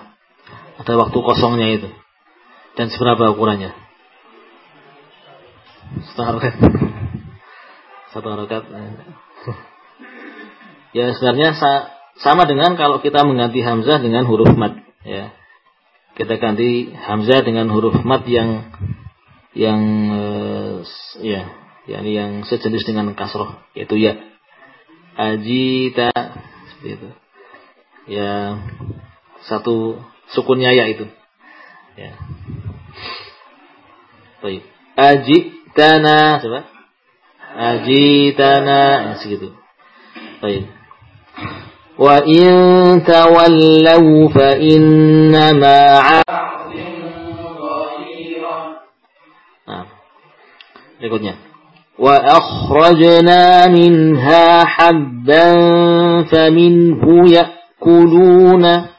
ada 0.79 0.93
waktu 0.95 1.17
kosongnya 1.19 1.67
itu? 1.75 1.89
Dan 2.79 2.87
seberapa 2.87 3.35
ukurannya? 3.35 3.75
Setengah 6.11 6.31
rokat. 6.39 6.53
Satu 8.15 8.27
rokat. 8.27 8.63
Ya 10.89 11.13
sebenarnya 11.13 11.53
sama 12.17 12.49
dengan 12.49 12.73
kalau 12.73 12.97
kita 12.97 13.21
mengganti 13.21 13.61
hamzah 13.61 14.01
dengan 14.01 14.25
huruf 14.25 14.57
mat. 14.57 14.73
Ya. 15.05 15.37
Kita 16.17 16.41
ganti 16.41 16.89
hamzah 16.97 17.45
dengan 17.45 17.69
huruf 17.69 18.01
mat 18.01 18.25
yang 18.25 18.73
yang 19.53 19.81
uh, 20.09 20.81
ya 21.21 21.45
yakni 21.89 22.13
yang 22.13 22.31
sejenis 22.45 22.85
dengan 22.85 23.17
kasroh 23.17 23.57
yaitu 23.73 23.97
ya 23.97 24.13
ajita 25.17 26.13
seperti 26.69 26.89
itu 26.95 27.09
ya 28.13 28.61
satu 29.47 29.99
sukunnya 30.33 30.73
ya 30.75 30.89
itu 30.89 31.05
ya. 31.95 32.11
Baik. 34.39 34.63
Ajitana 34.95 36.39
coba 36.39 36.59
ajitana 37.55 38.79
ya, 39.03 39.13
segitu. 39.19 39.51
Baik. 40.39 40.67
Wa 41.99 42.23
in 42.23 42.51
tawallaw 43.03 44.03
fa 44.31 44.55
innama 44.55 45.79
berikutnya. 50.99 51.35
Wa 51.99 52.15
akhrajna 52.15 53.67
minha 53.71 54.63
habban 54.63 56.23
faminhu 56.31 57.27
ya'kuluna 57.27 58.98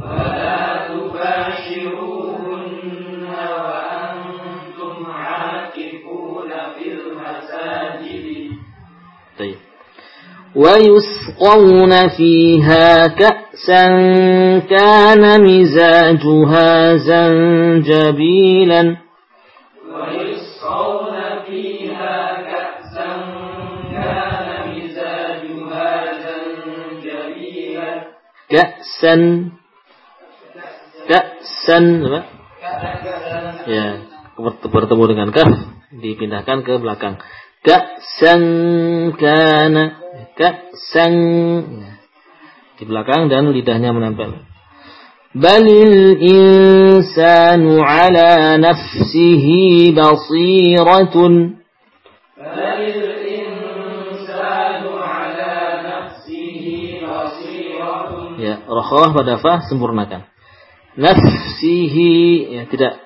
ولا 0.00 0.86
تباشروهن 0.86 3.24
وأنتم 3.54 5.06
عاكفون 5.06 6.50
في 6.74 6.92
المساجد. 6.92 8.30
ويسقون 10.56 12.08
فيها 12.08 13.06
كأسا 13.06 13.86
كان 14.58 15.42
مزاجها 15.42 16.96
زنجبيلا. 16.96 18.96
Ka'san 28.50 29.54
Ka'san 31.06 31.84
apa? 32.02 32.20
Ya, 33.70 33.86
bertemu 34.66 35.04
dengan 35.06 35.28
kaf 35.30 35.50
dipindahkan 35.94 36.66
ke 36.66 36.82
belakang. 36.82 37.22
Ka'san 37.62 38.42
kana 39.14 39.84
Ka'san 40.34 41.14
di 42.80 42.84
belakang 42.88 43.30
dan 43.30 43.54
lidahnya 43.54 43.94
menempel. 43.94 44.42
Balil 45.30 46.18
insanu 46.18 47.78
ala 47.78 48.58
nafsihi 48.58 49.94
basiratun. 49.94 51.62
Balil 52.34 53.09
Ya, 58.60 58.68
rokhawah 58.68 59.16
pada 59.16 59.40
fa 59.40 59.64
sempurnakan. 59.64 60.28
Nafsihi 60.98 62.12
ya 62.50 62.62
tidak 62.68 62.98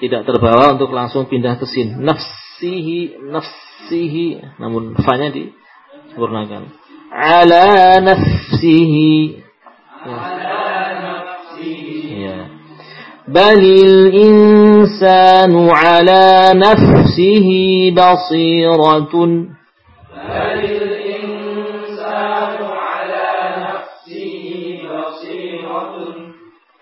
tidak 0.00 0.24
terbawa 0.24 0.78
untuk 0.78 0.92
langsung 0.92 1.28
pindah 1.28 1.60
ke 1.60 1.66
sin. 1.68 2.00
Nafsihi 2.00 3.20
nafsihi 3.28 4.56
namun 4.56 4.96
fa-nya 4.96 5.32
di 5.34 5.52
sempurnakan. 6.12 6.72
Ala 7.12 8.00
nafsihi. 8.00 9.42
Ya. 12.16 12.38
Balil 13.26 14.14
insanu 14.14 15.68
ala 15.74 16.54
nafsihi 16.54 17.90
basiratun. 17.90 19.56
Balil 20.14 20.75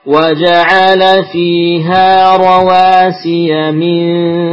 وجعل 0.05 1.01
فيها 1.31 2.37
رواسي 2.37 3.71
من 3.71 4.01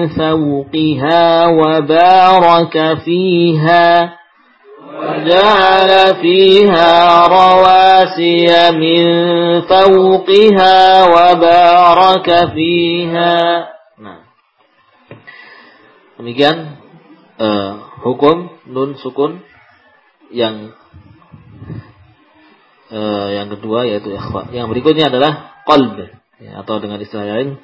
فوقها 0.09 1.47
وبارك 1.47 2.99
فيها 3.05 4.13
وجعل 4.97 5.91
فيها 6.23 6.93
رواسي 7.27 8.47
من 8.73 9.03
فوقها 9.61 10.79
وبارك 11.05 12.29
فيها 12.55 13.37
nah. 14.03 14.21
demikian 16.19 16.81
uh, 17.39 17.71
hukum 18.03 18.51
nun 18.67 18.99
sukun 18.99 19.41
yang 20.35 20.75
uh, 22.92 23.28
yang 23.32 23.48
kedua 23.48 23.88
yaitu 23.88 24.12
ikhfa. 24.14 24.52
Yang 24.52 24.68
berikutnya 24.76 25.10
adalah 25.10 25.64
qalb 25.64 25.98
ya, 26.38 26.52
atau 26.62 26.76
dengan 26.84 27.00
istilah 27.00 27.26
lain 27.26 27.58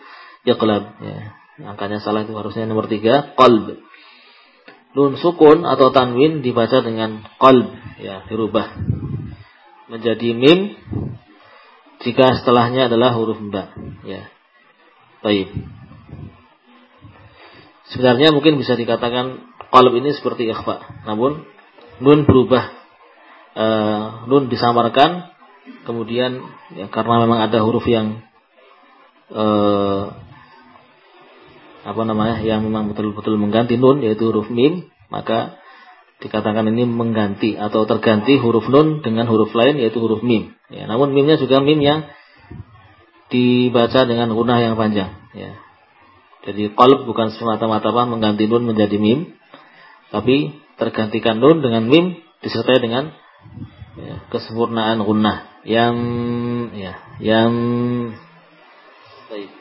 iqlab 0.47 0.83
ya. 1.03 1.17
Angkanya 1.57 1.97
salah 1.99 2.23
itu 2.23 2.37
harusnya 2.37 2.69
nomor 2.69 2.87
tiga 2.87 3.35
qalb. 3.35 3.81
Nun 4.95 5.19
sukun 5.19 5.67
atau 5.67 5.93
tanwin 5.93 6.41
dibaca 6.41 6.81
dengan 6.81 7.25
qalb 7.37 7.75
ya, 8.01 8.25
dirubah 8.29 8.77
menjadi 9.87 10.35
mim 10.35 10.75
jika 12.03 12.39
setelahnya 12.39 12.87
adalah 12.91 13.15
huruf 13.17 13.39
ba 13.51 13.73
ya. 14.05 14.29
Baik. 15.25 15.49
Sebenarnya 17.89 18.35
mungkin 18.35 18.59
bisa 18.59 18.77
dikatakan 18.77 19.41
qalb 19.73 19.93
ini 19.97 20.13
seperti 20.13 20.45
ikhfa, 20.51 21.07
namun 21.09 21.47
nun 21.97 22.29
berubah 22.29 22.76
uh, 23.57 24.29
nun 24.29 24.47
disamarkan 24.47 25.33
kemudian 25.83 26.45
ya, 26.77 26.87
karena 26.93 27.25
memang 27.25 27.49
ada 27.49 27.59
huruf 27.65 27.83
yang 27.89 28.21
uh, 29.33 30.13
apa 31.87 32.01
namanya 32.03 32.43
yang 32.43 32.61
memang 32.61 32.91
betul-betul 32.91 33.39
mengganti 33.39 33.79
nun 33.79 34.03
yaitu 34.05 34.29
huruf 34.29 34.47
mim 34.53 34.87
maka 35.09 35.57
dikatakan 36.17 36.67
ini 36.73 36.83
mengganti 36.85 37.55
atau 37.55 37.85
terganti 37.89 38.37
huruf 38.37 38.67
nun 38.69 39.01
dengan 39.01 39.25
huruf 39.25 39.51
lain 39.55 39.81
yaitu 39.81 39.97
huruf 39.97 40.21
mim 40.21 40.53
ya, 40.69 40.85
namun 40.85 41.11
mimnya 41.11 41.41
juga 41.41 41.59
mim 41.63 41.81
yang 41.81 42.05
dibaca 43.27 44.07
dengan 44.07 44.31
gunah 44.31 44.59
yang 44.63 44.79
panjang 44.79 45.11
ya. 45.35 45.51
Jadi 46.47 46.71
qalb 46.79 47.03
bukan 47.03 47.35
semata-mata 47.35 47.91
mengganti 48.07 48.47
nun 48.47 48.63
menjadi 48.63 48.95
mim 48.95 49.35
tapi 50.15 50.55
tergantikan 50.79 51.43
nun 51.43 51.59
dengan 51.59 51.83
mim 51.91 52.15
disertai 52.39 52.79
dengan 52.79 53.11
ya, 53.97 54.15
kesempurnaan 54.29 55.01
gunnah 55.01 55.61
yang 55.67 55.95
ya 56.77 56.93
yang 57.19 57.51
baik. 59.27 59.51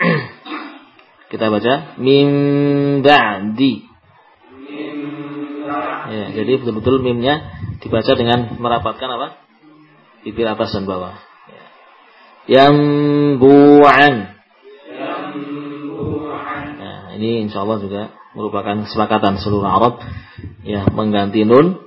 Kita 1.30 1.46
baca 1.52 1.74
min 2.00 2.28
ba'di. 3.04 3.74
Ya, 6.06 6.30
jadi 6.30 6.62
betul-betul 6.62 7.02
mimnya 7.02 7.42
dibaca 7.82 8.12
dengan 8.14 8.54
merapatkan 8.62 9.08
apa? 9.10 9.28
Bibir 10.22 10.46
atas 10.46 10.70
dan 10.70 10.86
bawah. 10.86 11.18
Ya. 11.50 11.64
Yang 12.46 12.76
bu'an. 13.42 14.14
Nah, 16.78 17.00
ini 17.18 17.46
insya 17.46 17.66
Allah 17.66 17.82
juga 17.82 18.02
merupakan 18.38 18.86
kesepakatan 18.86 19.42
seluruh 19.42 19.66
Arab 19.66 19.94
ya 20.62 20.84
mengganti 20.92 21.42
nun 21.42 21.85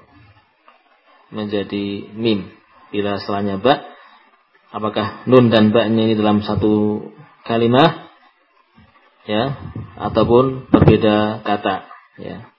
menjadi 1.30 2.10
mim. 2.14 2.50
Bila 2.90 3.22
setelahnya 3.22 3.62
ba, 3.62 3.86
apakah 4.74 5.30
nun 5.30 5.54
dan 5.54 5.70
ba-nya 5.70 6.10
ini 6.10 6.16
dalam 6.18 6.42
satu 6.42 7.06
kalimat 7.46 8.10
ya 9.30 9.54
ataupun 9.98 10.70
berbeda 10.74 11.46
kata 11.46 11.86
ya. 12.18 12.50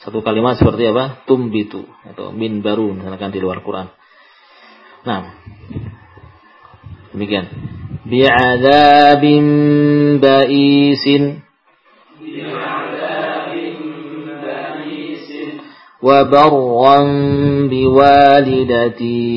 Satu 0.00 0.20
kalimat 0.20 0.60
seperti 0.60 0.92
apa? 0.92 1.24
Tumbitu 1.24 1.88
atau 2.04 2.28
min 2.32 2.60
baru 2.60 2.92
misalkan 2.92 3.32
di 3.32 3.40
luar 3.40 3.64
Quran. 3.64 3.88
Nah, 5.08 5.32
demikian. 7.16 7.48
Bi'adzabin 8.06 9.46
ba'isin 10.20 11.45
وبرا 16.05 16.97
بوالدتي 17.69 19.31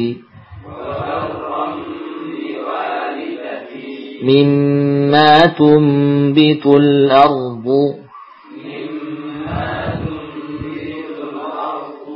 مما 4.24 5.46
تنبت 5.46 6.66
الأرض 6.66 7.68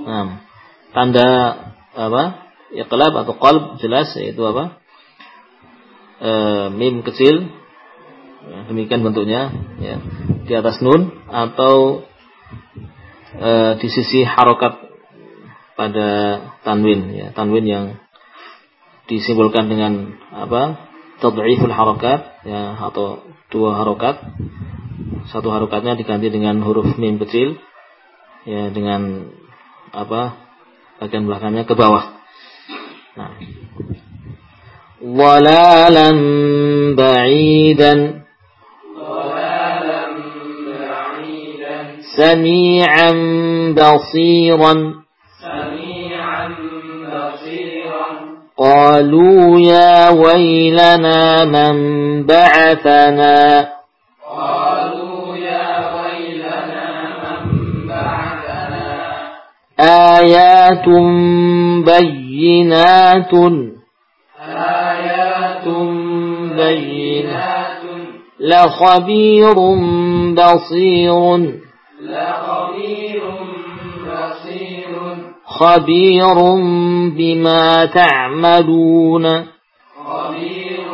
Nah, 0.09 0.40
tanda 0.97 1.29
apa? 1.92 2.49
Iqlab 2.73 3.12
atau 3.12 3.37
qalb 3.37 3.77
jelas 3.77 4.09
yaitu 4.16 4.40
apa? 4.40 4.81
E, 6.16 6.31
mim 6.73 7.05
kecil. 7.05 7.44
Ya, 8.49 8.59
demikian 8.73 9.05
bentuknya 9.05 9.53
ya. 9.85 10.01
Di 10.49 10.53
atas 10.57 10.81
nun 10.81 11.12
atau 11.29 12.09
e, 13.38 13.52
di 13.82 13.88
sisi 13.89 14.22
harokat 14.26 14.80
pada 15.74 16.10
tanwin 16.62 17.10
ya 17.17 17.28
tanwin 17.34 17.65
yang 17.65 17.86
disimbolkan 19.08 19.67
dengan 19.67 20.15
apa? 20.32 20.91
Tad'iful 21.19 21.72
harokat 21.72 22.43
ya 22.43 22.76
atau 22.80 23.24
dua 23.48 23.80
harokat. 23.80 24.19
Satu 25.32 25.56
harokatnya 25.56 25.96
diganti 25.96 26.28
dengan 26.28 26.60
huruf 26.63 27.00
mim 27.00 27.15
kecil 27.19 27.56
ya 28.43 28.72
dengan 28.72 29.32
apa? 29.96 30.36
Bagian 31.00 31.28
belakangnya 31.28 31.63
ke 31.63 31.76
bawah. 31.76 32.06
Nah. 33.15 33.34
Walalan 35.04 36.19
ba'idan 36.96 38.23
سميعا 42.17 43.12
بصيرا. 43.73 44.73
سميعا 45.41 46.47
بصيرا. 47.06 48.06
قالوا 48.58 49.60
يا 49.60 50.10
ويلنا 50.10 51.45
من 51.45 51.76
بعثنا. 52.26 53.69
قالوا 54.36 55.38
يا 55.38 55.95
ويلنا 55.95 57.10
من 57.23 57.88
بعثنا. 57.88 59.21
آيات 59.80 60.89
بينات. 61.86 63.34
آيات 64.39 65.67
بينات. 66.58 67.84
لخبير 68.39 69.56
بصير. 70.34 71.62
لخبير 72.04 73.24
بصير 74.04 74.92
خبير 75.46 76.36
بما 77.18 77.86
تعملون. 77.86 79.26
خبير 80.06 80.88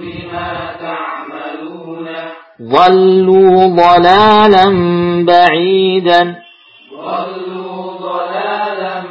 بما 0.00 0.76
تعملون 0.80 2.08
ضلوا 2.62 3.66
ضلالا 3.66 4.64
بعيدا 5.24 6.36
ضلوا 6.92 7.92
ضلالا 8.00 9.02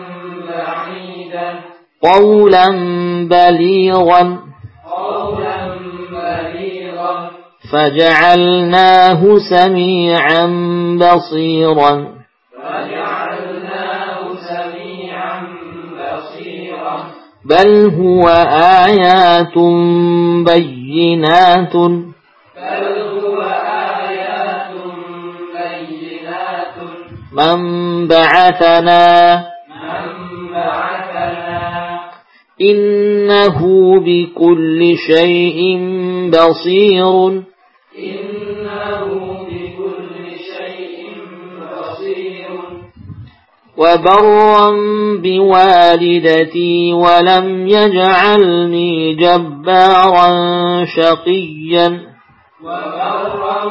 بعيدا. 0.49 1.60
قولا 2.01 2.68
بليغا. 3.30 4.49
فجعلناه 7.72 9.38
سميعا 9.49 10.45
بصيرا. 11.01 12.07
فجعلناه 12.57 14.36
سميعا 14.49 15.47
بصيرا 15.99 17.05
بل 17.45 17.91
هو 17.99 18.28
آيات 18.86 19.57
بينات. 20.45 21.76
بل 21.76 22.86
هو 23.24 23.41
آيات 23.41 24.72
بينات 25.53 26.76
من 27.32 28.07
بعثنا 28.07 29.45
من 29.70 30.20
إنه 32.61 33.59
بكل 33.99 34.95
شيء 35.07 35.59
بصير. 36.30 37.43
وبرا 43.80 44.72
بوالدتي 45.24 46.93
ولم 46.93 47.68
يجعلني 47.68 49.16
جبارا 49.16 50.30
شقيا. 50.86 51.88
وبرا 52.64 53.64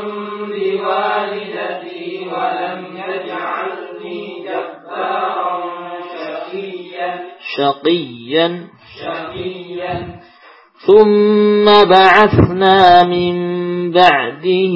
بوالدتي 0.49 2.29
ولم 2.33 2.81
يجعلني 2.97 4.45
جبارا 4.49 5.61
شقيا. 6.15 7.11
شقيا. 7.57 8.69
شقيا. 9.01 10.21
ثم 10.87 11.65
بعثنا 11.65 13.05
من 13.05 13.37
بعده 13.91 14.75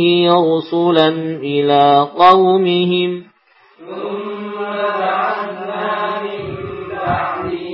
رسلا 0.57 1.09
إلى 1.43 2.09
قومهم 2.19 3.23
ثم 3.79 4.59
بعثنا 5.01 6.23
من 6.23 6.43
بعده 6.91 7.69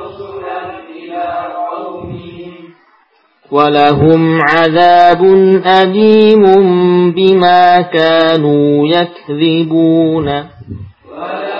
رسلا 0.00 0.60
إلى 0.96 1.26
قومهم 1.56 2.52
ولهم 3.50 4.40
عذاب 4.42 5.24
أليم 5.66 6.44
بما 7.12 7.80
كانوا 7.82 8.86
يكذبون 8.88 10.26
ولهم 10.28 11.55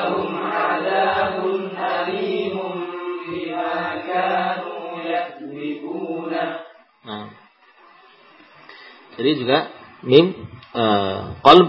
Jadi 9.17 9.31
juga 9.41 9.59
mim 10.05 10.37
eh, 10.77 11.21
qalb 11.41 11.69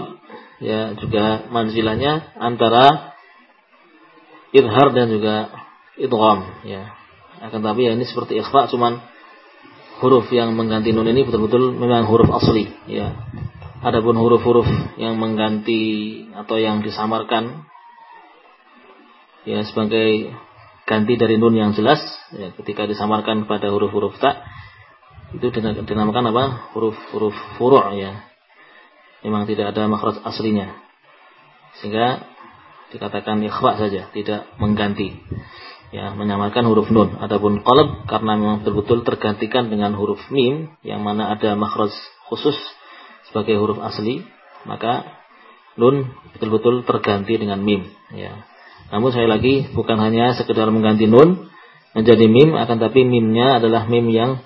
ya 0.60 0.92
juga 1.00 1.48
manzilahnya 1.48 2.36
antara 2.36 3.16
idhar 4.52 4.92
dan 4.92 5.06
juga 5.08 5.34
idgham 5.96 6.44
ya. 6.64 6.92
Akan 7.38 7.62
tapi 7.62 7.86
ya 7.86 7.94
ini 7.94 8.04
seperti 8.04 8.42
ikhfa 8.42 8.68
cuman 8.72 8.98
huruf 10.02 10.30
yang 10.30 10.54
mengganti 10.54 10.94
nun 10.94 11.06
ini 11.10 11.26
betul-betul 11.26 11.74
memang 11.74 12.06
huruf 12.06 12.28
asli 12.30 12.70
ya. 12.86 13.14
Adapun 13.78 14.18
huruf-huruf 14.18 14.66
yang 14.98 15.22
mengganti 15.22 16.26
atau 16.34 16.58
yang 16.58 16.82
disamarkan 16.82 17.62
ya 19.46 19.62
sebagai 19.62 20.34
ganti 20.82 21.14
dari 21.14 21.38
nun 21.38 21.54
yang 21.54 21.78
jelas 21.78 22.02
ya 22.34 22.50
ketika 22.58 22.90
disamarkan 22.90 23.46
pada 23.46 23.70
huruf-huruf 23.70 24.18
tak 24.18 24.42
itu 25.36 25.46
dina- 25.52 25.84
dinamakan 25.84 26.32
apa? 26.32 26.44
Huruf-huruf 26.72 27.36
furu' 27.60 27.92
ya. 27.98 28.24
Memang 29.26 29.44
tidak 29.44 29.76
ada 29.76 29.84
makhraj 29.90 30.22
aslinya. 30.24 30.72
Sehingga 31.80 32.24
dikatakan 32.94 33.42
ikhfa 33.44 33.76
saja, 33.76 34.08
tidak 34.14 34.48
mengganti. 34.56 35.20
Ya, 35.88 36.12
menyamarkan 36.12 36.68
huruf 36.68 36.92
nun. 36.92 37.16
Adapun 37.16 37.64
qalb 37.64 38.04
karena 38.08 38.36
memang 38.36 38.56
betul-betul 38.60 39.08
tergantikan 39.08 39.72
dengan 39.72 39.96
huruf 39.96 40.20
mim 40.28 40.76
yang 40.84 41.00
mana 41.00 41.32
ada 41.32 41.56
makhraj 41.56 41.92
khusus 42.28 42.56
sebagai 43.28 43.56
huruf 43.56 43.80
asli, 43.80 44.20
maka 44.68 45.08
nun 45.80 46.12
betul-betul 46.36 46.84
terganti 46.84 47.40
dengan 47.40 47.64
mim, 47.64 47.88
ya. 48.12 48.36
Namun 48.88 49.12
saya 49.12 49.28
lagi 49.28 49.68
bukan 49.72 49.96
hanya 50.00 50.32
sekedar 50.36 50.68
mengganti 50.72 51.08
nun 51.08 51.48
menjadi 51.92 52.24
mim 52.28 52.56
akan 52.56 52.76
tapi 52.80 53.04
mimnya 53.04 53.60
adalah 53.60 53.88
mim 53.88 54.08
yang 54.12 54.44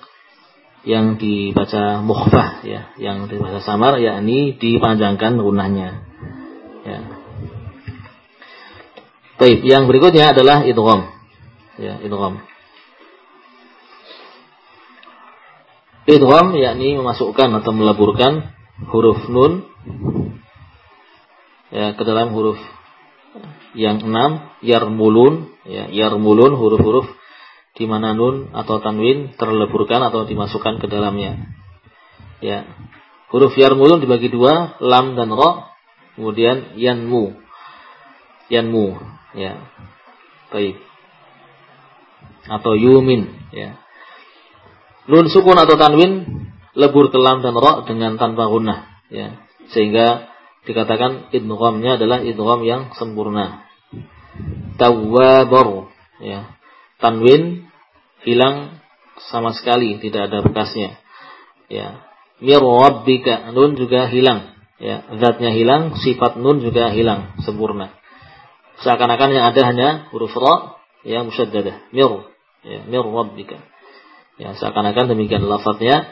yang 0.83 1.15
dibaca 1.15 2.03
mukhfah 2.03 2.63
ya, 2.67 2.91
yang 2.99 3.31
dibaca 3.31 3.63
samar 3.63 3.99
yakni 4.03 4.59
dipanjangkan 4.59 5.39
gunahnya. 5.39 6.03
Ya. 6.83 6.99
Baik, 9.39 9.63
yang 9.63 9.87
berikutnya 9.87 10.35
adalah 10.35 10.67
idgham. 10.67 11.07
Ya, 11.79 12.03
idgham. 12.03 12.43
Idgham 16.03 16.47
yakni 16.59 16.99
memasukkan 16.99 17.63
atau 17.63 17.71
meleburkan 17.71 18.51
huruf 18.91 19.23
nun 19.31 19.63
ya 21.71 21.95
ke 21.95 22.03
dalam 22.03 22.35
huruf 22.35 22.59
yang 23.73 24.03
enam 24.03 24.45
yarmulun 24.61 25.49
ya 25.65 25.89
yarmulun 25.89 26.53
huruf-huruf 26.53 27.09
di 27.73 27.89
mana 27.89 28.13
nun 28.13 28.53
atau 28.53 28.77
tanwin 28.77 29.33
terleburkan 29.33 30.05
atau 30.05 30.29
dimasukkan 30.29 30.77
ke 30.77 30.85
dalamnya. 30.85 31.41
Ya. 32.37 32.69
Huruf 33.33 33.57
yarmulun 33.57 33.97
dibagi 33.97 34.29
dua, 34.29 34.77
lam 34.77 35.17
dan 35.17 35.33
ro, 35.33 35.65
kemudian 36.13 36.77
yanmu. 36.77 37.33
Yanmu, 38.53 38.87
ya. 39.33 39.57
Baik. 40.53 40.77
Atau 42.45 42.77
yumin, 42.77 43.33
ya. 43.49 43.81
Nun 45.09 45.33
sukun 45.33 45.57
atau 45.57 45.73
tanwin 45.73 46.29
lebur 46.77 47.09
ke 47.09 47.17
lam 47.17 47.41
dan 47.41 47.57
ro 47.57 47.89
dengan 47.89 48.21
tanpa 48.21 48.53
gunnah, 48.53 48.85
ya. 49.09 49.41
Sehingga 49.73 50.29
dikatakan 50.69 51.33
idghamnya 51.33 51.97
adalah 51.97 52.21
idgham 52.21 52.61
yang 52.61 52.93
sempurna. 52.93 53.65
Tawwabar, 54.77 55.89
ya 56.21 56.53
tanwin 57.03 57.67
hilang 58.23 58.79
sama 59.27 59.51
sekali, 59.51 59.99
tidak 59.99 60.31
ada 60.31 60.39
bekasnya. 60.39 60.95
Ya. 61.67 62.07
Mir 62.39 62.63
nun 63.51 63.71
juga 63.75 64.07
hilang, 64.07 64.55
ya. 64.79 65.03
Zatnya 65.19 65.51
hilang, 65.51 65.99
sifat 65.99 66.39
nun 66.39 66.63
juga 66.63 66.91
hilang 66.95 67.35
sempurna. 67.43 67.91
Seakan-akan 68.81 69.29
yang 69.35 69.45
ada 69.53 69.61
hanya 69.63 69.89
huruf 70.15 70.33
ra 70.33 70.79
ya 71.03 71.23
musyaddadah, 71.23 71.93
mir, 71.93 72.11
ya, 72.63 72.79
mir. 72.87 73.03
Ya, 74.33 74.49
seakan-akan 74.57 75.13
demikian 75.13 75.45
lafadznya 75.45 76.09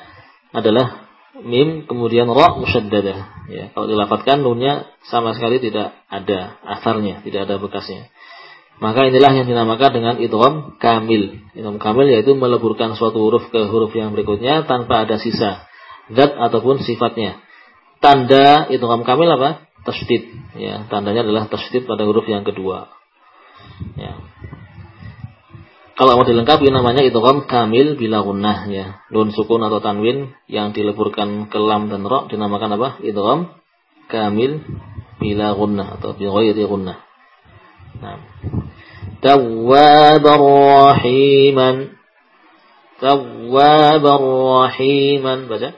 adalah 0.54 1.10
mim 1.42 1.90
kemudian 1.90 2.30
ra 2.30 2.54
musyaddadah. 2.60 3.50
Ya, 3.50 3.64
kalau 3.74 3.88
dilafatkan 3.90 4.46
nunnya 4.46 4.88
sama 5.10 5.34
sekali 5.36 5.58
tidak 5.60 5.96
ada 6.08 6.62
asarnya, 6.80 7.26
tidak 7.26 7.50
ada 7.50 7.56
bekasnya. 7.58 8.08
Maka 8.82 9.14
inilah 9.14 9.38
yang 9.38 9.46
dinamakan 9.46 9.92
dengan 9.94 10.16
idgham 10.18 10.74
kamil. 10.82 11.38
Idgham 11.54 11.78
kamil 11.78 12.18
yaitu 12.18 12.34
meleburkan 12.34 12.98
suatu 12.98 13.22
huruf 13.22 13.46
ke 13.54 13.70
huruf 13.70 13.94
yang 13.94 14.18
berikutnya 14.18 14.66
tanpa 14.66 15.06
ada 15.06 15.22
sisa 15.22 15.70
zat 16.10 16.34
ataupun 16.34 16.82
sifatnya. 16.82 17.38
Tanda 18.02 18.66
idgham 18.74 19.06
kamil 19.06 19.30
apa? 19.38 19.70
Tasydid. 19.86 20.34
Ya, 20.58 20.90
tandanya 20.90 21.22
adalah 21.22 21.46
tasydid 21.46 21.86
pada 21.86 22.10
huruf 22.10 22.26
yang 22.26 22.42
kedua. 22.42 22.90
Ya. 24.02 24.18
Kalau 25.94 26.18
mau 26.18 26.26
dilengkapi 26.26 26.74
namanya 26.74 27.06
idgham 27.06 27.46
kamil 27.46 27.94
bila 28.02 28.26
gunnah 28.26 28.66
ya. 28.66 29.06
Nun 29.14 29.30
sukun 29.30 29.62
atau 29.62 29.78
tanwin 29.78 30.34
yang 30.50 30.74
dileburkan 30.74 31.54
ke 31.54 31.62
lam 31.62 31.94
dan 31.94 32.02
ra 32.02 32.26
dinamakan 32.26 32.82
apa? 32.82 32.90
Idgham 33.06 33.54
kamil 34.10 34.66
bila 35.22 35.54
gunnah 35.54 36.02
atau 36.02 36.18
bi 36.18 36.26
ghairi 36.26 36.66
gunnah. 36.66 36.98
Nah. 38.02 38.18
توابا 39.22 40.36
رحيما. 40.90 41.88
توابا 43.02 44.16
رحيما. 44.66 45.36
baca 45.50 45.72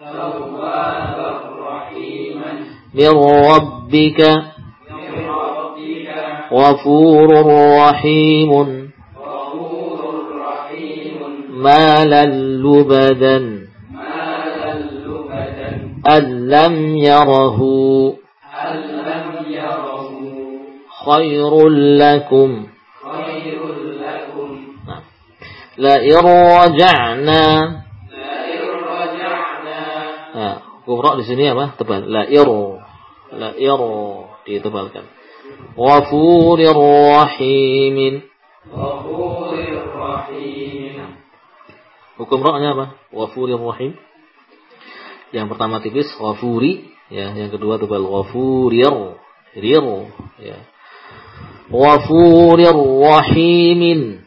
توابا 0.00 1.30
رحيما 1.58 2.52
من 2.94 3.12
ربك. 3.54 4.20
غفور 6.52 7.28
رحيم. 7.78 8.50
غفور 9.18 10.00
رحيم 10.38 11.20
مالا 11.62 12.24
لبدا. 12.24 13.38
مالا 13.38 14.74
لبدا 14.74 15.70
أن 16.16 16.48
لم 16.48 16.96
يره 16.96 17.58
هل 18.50 18.78
لم 18.98 19.52
يره. 19.52 20.12
خير 21.06 21.68
لكم. 21.68 22.71
لئن 25.77 26.25
رجعنا 26.61 27.43
لئن 28.11 28.63
رجعنا 28.65 29.79
Nah, 30.37 30.85
kubra 30.85 31.17
di 31.17 31.25
sini 31.25 31.49
apa? 31.49 31.73
Tebal. 31.81 32.05
La'ir. 32.05 32.45
La'ir 33.33 33.79
ditebalkan. 34.45 35.09
Ghafurir 35.73 36.77
rahimin. 36.77 38.37
غفور 38.67 39.55
رحيم 39.95 40.97
Hukum 42.17 42.41
ra'nya 42.41 42.73
apa? 42.73 42.85
Ghafurir 43.13 43.61
rahim. 43.61 43.93
Yang 45.29 45.47
pertama 45.53 45.77
tipis 45.85 46.09
ghafuri, 46.17 46.89
ya, 47.13 47.29
yang 47.37 47.53
kedua 47.53 47.77
tebal 47.77 48.01
ghafurir. 48.01 49.21
Rir, 49.53 49.85
ya. 50.41 50.57
Ghafurir 51.69 52.73
rahimin. 52.77 54.20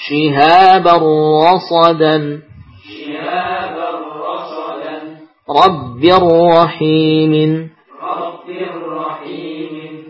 Shihabar 0.00 1.04
rasadan. 1.44 2.40
شهابا 2.88 3.90
رصدا. 4.16 4.96
Rabbir 5.44 6.24
rahimin. 6.24 7.68
رب 8.00 8.48
رحيم 8.96 10.02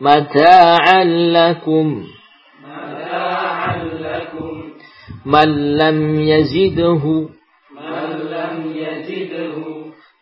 متاعا 0.00 1.04
لكم 1.04 2.04
متاعا 2.64 3.84
لكم. 3.84 4.62
من 5.26 5.76
لم 5.76 6.20
يزده. 6.20 7.04
من 7.76 8.08
لم 8.32 8.72
يزده 8.76 9.56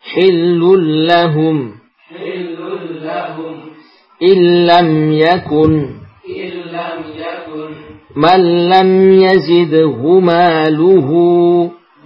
حل 0.01 0.61
لهم 1.07 1.75
حل 2.11 2.57
لهم. 3.03 3.55
إن 4.23 4.67
لم 4.67 5.11
يكن. 5.11 6.08
من 8.15 8.69
لم 8.69 9.11
يزده 9.11 10.19
ماله. 10.19 11.11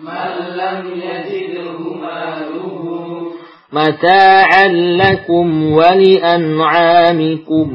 من 0.03 0.31
لم 0.57 0.91
يزده 0.95 1.77
ماله 1.93 3.31
متاعا 3.73 4.67
لكم 4.73 5.71
ولأنعامكم. 5.73 7.67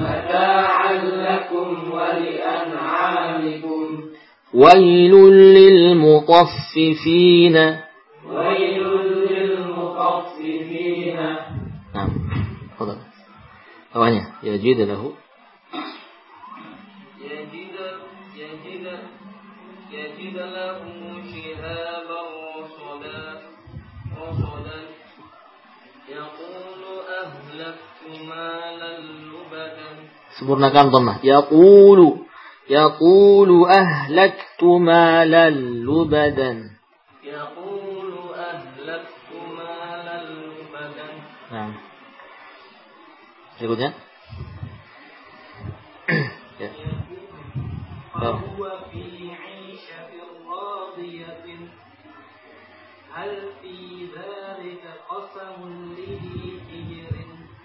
متاعا 0.00 0.92
لكم 1.04 1.90
ولأنعامكم 1.92 3.84
ويل 4.54 5.14
للمطففين. 5.56 7.56
ويل 8.34 8.84
للمطففين 9.30 11.16
نعم. 11.94 12.10
تفضل. 12.78 12.96
bawahnya 13.94 14.22
yajid 14.42 14.78
lahu 14.90 15.14
له 20.43 20.79
شهابا 21.31 22.21
رصدا 22.59 23.41
رصدا 24.21 24.79
يقول 26.09 26.83
أهلكت 27.21 28.01
مالا 28.29 28.91
لبدا 28.99 29.89
sempurnakan 30.39 30.87
dhammah 30.91 31.17
yaqulu 31.23 32.23
yaqulu 32.67 33.67
ahlaktu 33.67 34.69
malan 34.79 35.83
lubadan 35.87 36.57
يقول 37.23 38.13
أهلكت 38.35 39.29
مالا 39.57 40.17
لبدا 40.27 41.07
nah 41.51 41.71
berikutnya 43.59 43.91
ya 46.59 46.69
Oh. 48.19 48.35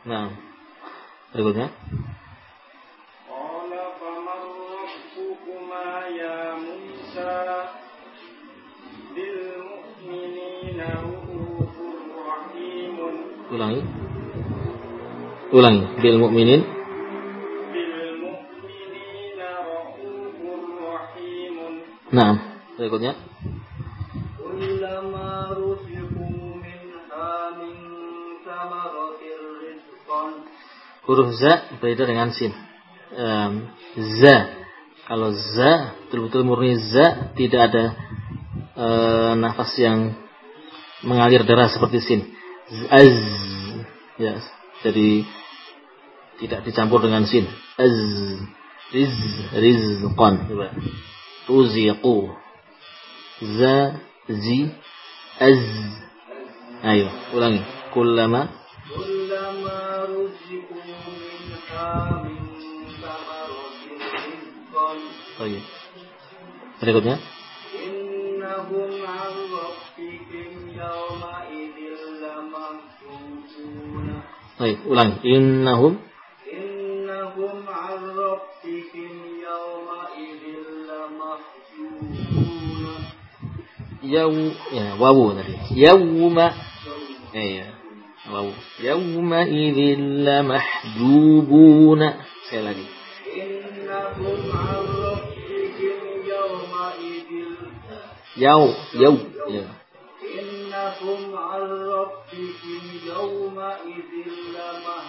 Nah, 0.06 0.30
berikutnya. 1.34 1.68
Qala 3.26 3.84
faman 3.98 4.42
Musa 6.62 7.34
bil. 9.18 9.50
Ulangi. 13.50 13.82
Ulangi, 15.50 15.86
bil 15.98 16.18
mukminin 16.22 16.62
Nah, 22.10 22.34
berikutnya. 22.74 23.14
Huruf 31.10 31.34
za 31.34 31.74
berbeda 31.82 32.06
dengan 32.06 32.30
sin. 32.30 32.54
Em, 33.10 33.54
za 33.98 34.36
kalau 35.10 35.34
za 35.34 35.98
betul-betul 36.06 36.46
murni 36.46 36.78
za 36.78 37.34
tidak 37.34 37.74
ada 37.74 37.86
eh, 38.78 39.32
nafas 39.42 39.74
yang 39.82 40.14
mengalir 41.02 41.42
darah 41.50 41.66
seperti 41.74 41.98
sin. 42.06 42.22
Az. 42.94 43.18
Ya 44.22 44.38
jadi 44.86 45.26
tidak 46.38 46.62
dicampur 46.70 47.02
dengan 47.02 47.26
sin. 47.26 47.50
Az. 47.74 47.98
Riz. 48.94 49.18
Rizqan. 49.54 50.46
Tuziqu. 51.50 52.18
Za 53.42 53.76
zi. 54.30 54.70
Az. 55.42 55.62
Ayo 56.80 57.10
ulangi 57.36 57.79
kullama 57.95 58.43
كلما 58.85 59.81
رزقوا 60.13 60.93
منها 61.17 61.89
من 62.25 62.41
ثمرة 63.01 63.81
رزقا 64.01 64.89
oh 65.41 65.47
iya 65.49 65.63
berikutnya 66.81 67.17
إنهم 67.75 68.91
عن 69.09 69.33
ربهم 69.57 70.53
يومئذ 70.77 71.77
لمحجوبون 72.23 74.07
baik 74.61 74.79
ulangi 74.87 75.17
innahum 75.25 75.93
إنهم 76.53 77.57
عن 77.69 77.99
ربهم 78.15 79.13
يومئذ 79.49 80.43
لمحجوبون 80.89 82.85
yaw 84.05 84.29
ya 84.77 85.01
wawu 85.01 85.33
tadi 85.33 85.57
yawma 85.81 86.53
iya 87.33 87.73
يومئذ 88.80 89.80
لمحجوبون. 90.28 92.02
سيلا 92.50 92.72
دي 92.72 92.86
إنهم 93.42 94.40
عن 94.54 94.86
ربكم 95.06 96.00
يومئذ 96.28 97.30
يو 98.38 98.62
يو 98.96 99.16
إنهم 100.40 101.22
عن 101.38 101.62
ربكم 101.96 102.82
يومئذ 103.08 104.12
لمحجوبون. 104.56 105.09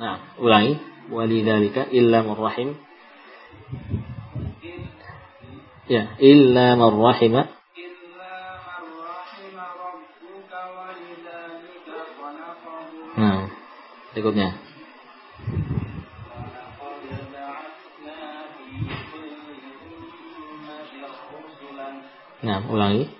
Nah, 0.00 0.40
ulangi. 0.40 0.80
Walidhalika 1.12 1.92
illa 1.92 2.24
marrahim. 2.24 2.72
Ya, 5.90 6.16
illa 6.16 6.78
marrahimah. 6.80 7.46
Nah, 13.20 13.52
berikutnya. 14.16 14.56
Nah, 22.40 22.58
ulangi. 22.72 23.19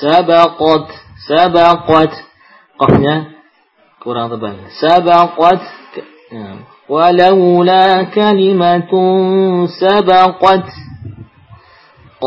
سبقت 0.00 0.88
سبقت. 1.28 2.12
قفنا 2.78 3.14
kurang 3.98 4.30
tebal 4.30 4.54
سبقت. 4.82 5.64
نعم. 6.32 6.58
ولولا 6.88 8.02
كلمة 8.14 8.92
سبقت. 9.66 10.68
ق 12.22 12.24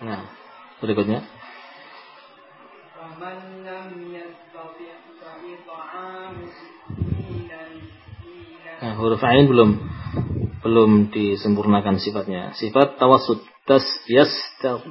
Nah, 0.00 0.24
berikutnya. 0.80 1.39
huruf 9.00 9.22
ain 9.24 9.48
belum 9.48 9.70
belum 10.60 10.90
disempurnakan 11.10 11.96
sifatnya. 11.96 12.52
Sifat 12.54 13.00
tawasud 13.00 13.40
tas 13.64 13.84
yastal 14.06 14.84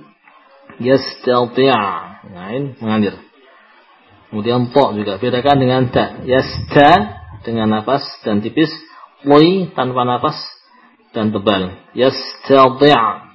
yastalti'a. 0.82 1.86
Ain 2.50 2.74
mengalir. 2.82 3.16
Kemudian 4.30 4.70
to 4.70 4.84
juga 4.94 5.18
bedakan 5.18 5.58
dengan 5.58 5.90
ta. 5.90 6.22
Yasta 6.26 7.18
dengan 7.42 7.82
nafas 7.82 8.06
dan 8.22 8.46
tipis, 8.46 8.70
loi 9.26 9.74
tanpa 9.74 10.06
nafas 10.06 10.38
dan 11.14 11.34
tebal. 11.34 11.78
Yastalti'a. 11.98 13.30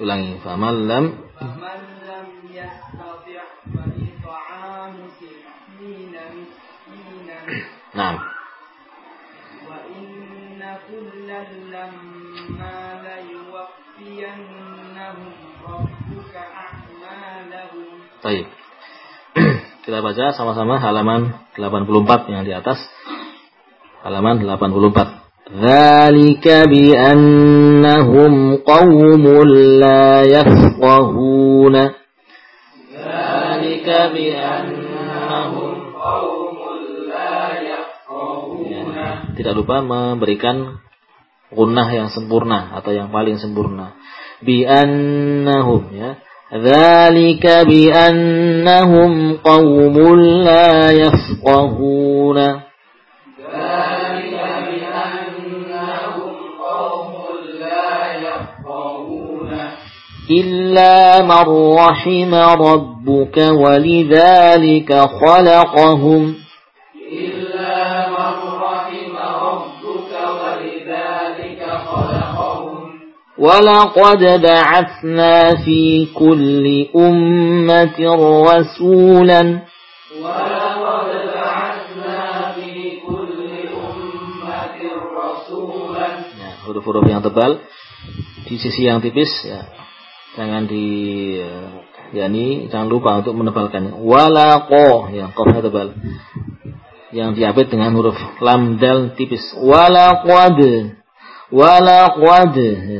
Ulangi. 0.00 0.40
Faman 0.40 0.88
Nah. 7.90 8.29
كلا 10.79 11.39
لما 11.73 12.77
ليوفينهم 13.05 14.37
ربك 15.67 16.35
أعمالهم 16.35 17.95
Baik. 18.23 18.47
Kita 19.85 20.01
baca 20.01 20.33
sama-sama 20.33 20.81
halaman 20.81 21.35
84 21.59 22.31
yang 22.31 22.41
di 22.47 22.55
atas. 22.55 22.79
Halaman 24.01 24.41
84. 24.47 25.25
ذلك 25.45 26.47
بأنهم 26.73 28.33
قوم 28.65 29.25
لا 29.77 30.25
يفقهون 30.25 31.75
ذلك 32.97 33.87
بأنهم 34.13 34.78
Tidak 39.39 39.53
lupa 39.55 39.83
memberikan 39.85 40.81
gunnah 41.53 41.87
yang 41.91 42.09
sempurna 42.11 42.75
atau 42.79 42.91
yang 42.91 43.13
paling 43.13 43.37
sempurna. 43.39 43.95
Bi'annahum 44.43 45.83
ya. 45.95 46.11
ذلك 46.53 47.47
بأنهم 47.67 49.11
قوم 49.37 49.97
لا 50.45 50.91
يفقهون 50.91 52.37
ذلك 52.37 54.35
بأنهم 54.69 56.35
قوم 56.61 57.13
لا 57.59 58.15
يفقهون 58.15 59.51
إلا 60.31 61.21
من 61.21 61.75
رحم 61.77 62.33
ربك 62.35 63.37
ولذلك 63.37 64.93
خلقهم 64.93 66.35
ولقد 73.39 74.41
بعثنا 74.41 75.55
في 75.65 76.07
كل 76.15 76.87
أمة 76.95 77.99
رسولا 78.47 79.41
ولقد 80.23 81.09
بعثنا 81.35 82.21
في 82.55 82.71
كل 83.03 83.39
أمة 83.75 84.79
رسولا 85.19 86.07
ya, 86.39 86.51
huruf-huruf 86.63 87.03
yang 87.11 87.19
tebal 87.19 87.59
di 88.47 88.55
sisi 88.55 88.87
yang 88.87 89.03
tipis 89.03 89.31
ya 89.43 89.67
jangan 90.39 90.63
di 90.71 90.87
eh, 91.35 91.69
yakni 92.15 92.71
jangan 92.71 92.87
lupa 92.87 93.19
untuk 93.19 93.35
menebalkannya 93.35 93.99
walaqo 93.99 95.11
yang 95.11 95.35
qafnya 95.35 95.59
tebal 95.59 95.91
yang 97.11 97.35
diapit 97.35 97.67
dengan 97.67 97.91
huruf 97.99 98.15
lam 98.39 98.79
dal 98.79 99.11
tipis 99.19 99.43
walaqad 99.59 100.59
walaqad 101.51 102.55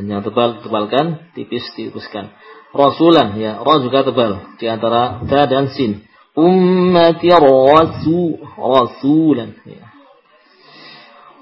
yang 0.06 0.22
tebal 0.22 0.62
tebalkan 0.62 1.30
tipis 1.34 1.66
tipiskan 1.74 2.30
rasulan 2.70 3.34
ya 3.40 3.58
ra 3.60 3.74
juga 3.82 4.06
tebal 4.06 4.54
di 4.60 4.66
antara 4.70 5.22
ta 5.26 5.48
dan 5.50 5.72
sin 5.74 6.06
ummati 6.36 7.30
rasul 7.32 8.38
rasulan 8.56 9.56
ya 9.66 9.96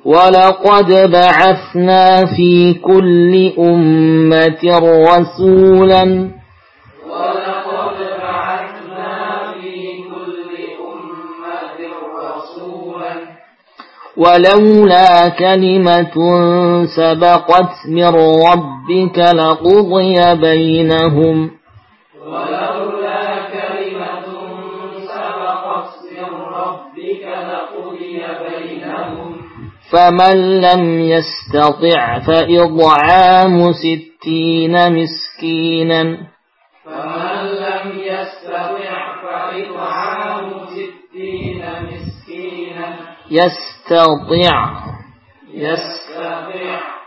ولقد 0.05 1.11
بعثنا 1.11 2.05
في 2.37 2.74
كل 2.74 3.53
أمة 3.59 4.62
رسولا 5.09 6.05
ولولا 14.20 15.30
كلمة 15.30 16.15
سبقت 16.86 17.74
من 17.88 18.15
ربك 18.49 19.17
لقضي 19.17 20.36
بينهم. 20.36 21.51
ولولا 22.26 23.24
كلمة 23.55 24.28
سبقت 25.07 25.93
من 26.11 26.34
ربك 26.36 27.26
لقضي 27.49 28.22
بينهم. 28.49 29.30
فمن 29.91 30.61
لم 30.61 30.99
يستطع 30.99 32.20
فإطعام 32.20 33.72
ستين 33.72 34.76
مسكينا. 34.93 36.03
فمن 36.86 37.45
لم 37.45 37.99
يستطع 37.99 38.95
فإطعام 39.24 40.49
ستين 40.76 41.63
مسكينا. 41.84 42.89
يستطع 43.32 43.78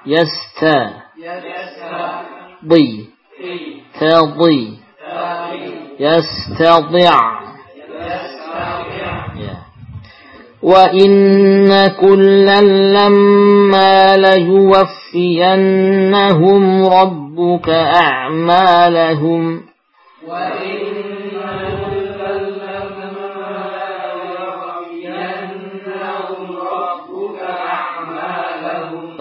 يست 0.06 0.62
يستطيع. 1.26 2.22
ضي 2.66 3.06
تضي 4.00 4.78
يستطع 6.00 6.82
يستطيع. 6.90 7.18
يا. 9.36 9.56
وإن 10.62 11.86
كلا 12.00 12.60
لما 12.60 14.16
ليوفينهم 14.16 15.02
ربك 16.86 17.68
أعمالهم. 17.68 19.62
وإن 20.26 21.11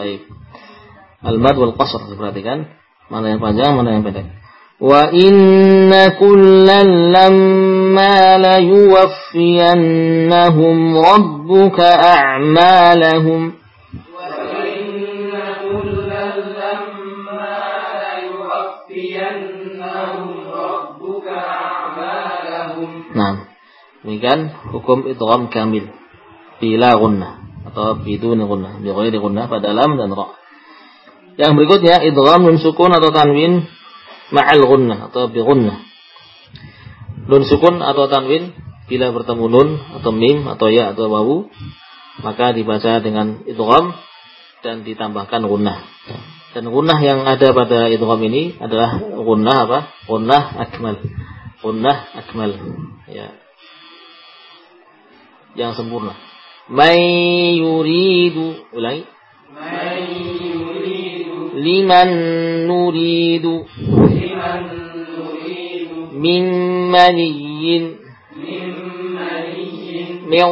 Baik. 0.01 0.25
Al-bad 1.21 1.61
wal 1.61 1.77
qasr 1.77 2.09
diperhatikan 2.09 2.65
mana 3.13 3.37
yang 3.37 3.41
panjang, 3.43 3.77
mana 3.77 3.93
yang 3.93 4.01
pendek. 4.01 4.33
Wa 4.81 5.13
inna 5.13 6.17
kullan 6.17 7.13
lamma 7.13 8.41
la 8.41 8.57
yuwaffiyannahum 8.65 10.97
rabbuka 10.97 11.85
a'malahum. 11.85 13.61
Nah, 23.13 23.45
demikian 24.01 24.49
hukum 24.73 25.05
idgham 25.05 25.53
kamil 25.53 25.93
bila 26.57 26.97
gunnah 26.97 27.40
atau 27.71 28.03
biduni 28.03 28.43
gunnah 28.43 28.83
bi 28.83 28.91
ghairi 28.91 29.15
gunnah 29.15 29.47
pada 29.47 29.71
lam 29.71 29.95
dan 29.95 30.11
ra. 30.11 30.35
Yang 31.39 31.51
berikutnya 31.55 32.03
idgham 32.03 32.43
nun 32.43 32.59
sukun 32.59 32.91
atau 32.91 33.15
tanwin 33.15 33.63
ma'al 34.35 34.59
gunnah 34.67 35.07
atau 35.07 35.31
bi 35.31 35.39
gunnah 35.39 35.79
nun 37.31 37.47
sukun 37.47 37.79
atau 37.79 38.11
tanwin 38.11 38.51
bila 38.91 39.15
bertemu 39.15 39.45
nun 39.47 39.69
atau 39.95 40.11
mim 40.11 40.51
atau 40.51 40.67
ya 40.67 40.91
atau 40.91 41.07
wawu 41.07 41.47
maka 42.19 42.51
dibaca 42.51 42.99
dengan 42.99 43.47
idgham 43.47 43.95
dan 44.67 44.83
ditambahkan 44.83 45.47
gunnah 45.47 45.87
dan 46.51 46.67
gunnah 46.67 46.99
yang 46.99 47.23
ada 47.23 47.55
pada 47.55 47.87
idgham 47.87 48.19
ini 48.27 48.59
adalah 48.59 48.99
gunnah 48.99 49.57
apa? 49.63 49.79
Gunnah 50.03 50.43
akmal. 50.59 50.99
Gunnah 51.63 51.97
akmal. 52.19 52.51
Ya. 53.07 53.31
Yang 55.55 55.79
sempurna 55.79 56.30
May 56.71 57.59
yuridu. 57.59 58.71
ulai. 58.71 59.03
May 59.51 60.07
yuridu. 60.39 61.59
Liman 61.59 62.09
nuridu. 62.63 63.67
Liman 64.07 64.63
nuridu. 65.11 66.15
Min 66.15 66.43
maniyin. 66.87 67.83
Min 68.39 68.71
maniyin. 69.19 70.07
Min 70.31 70.47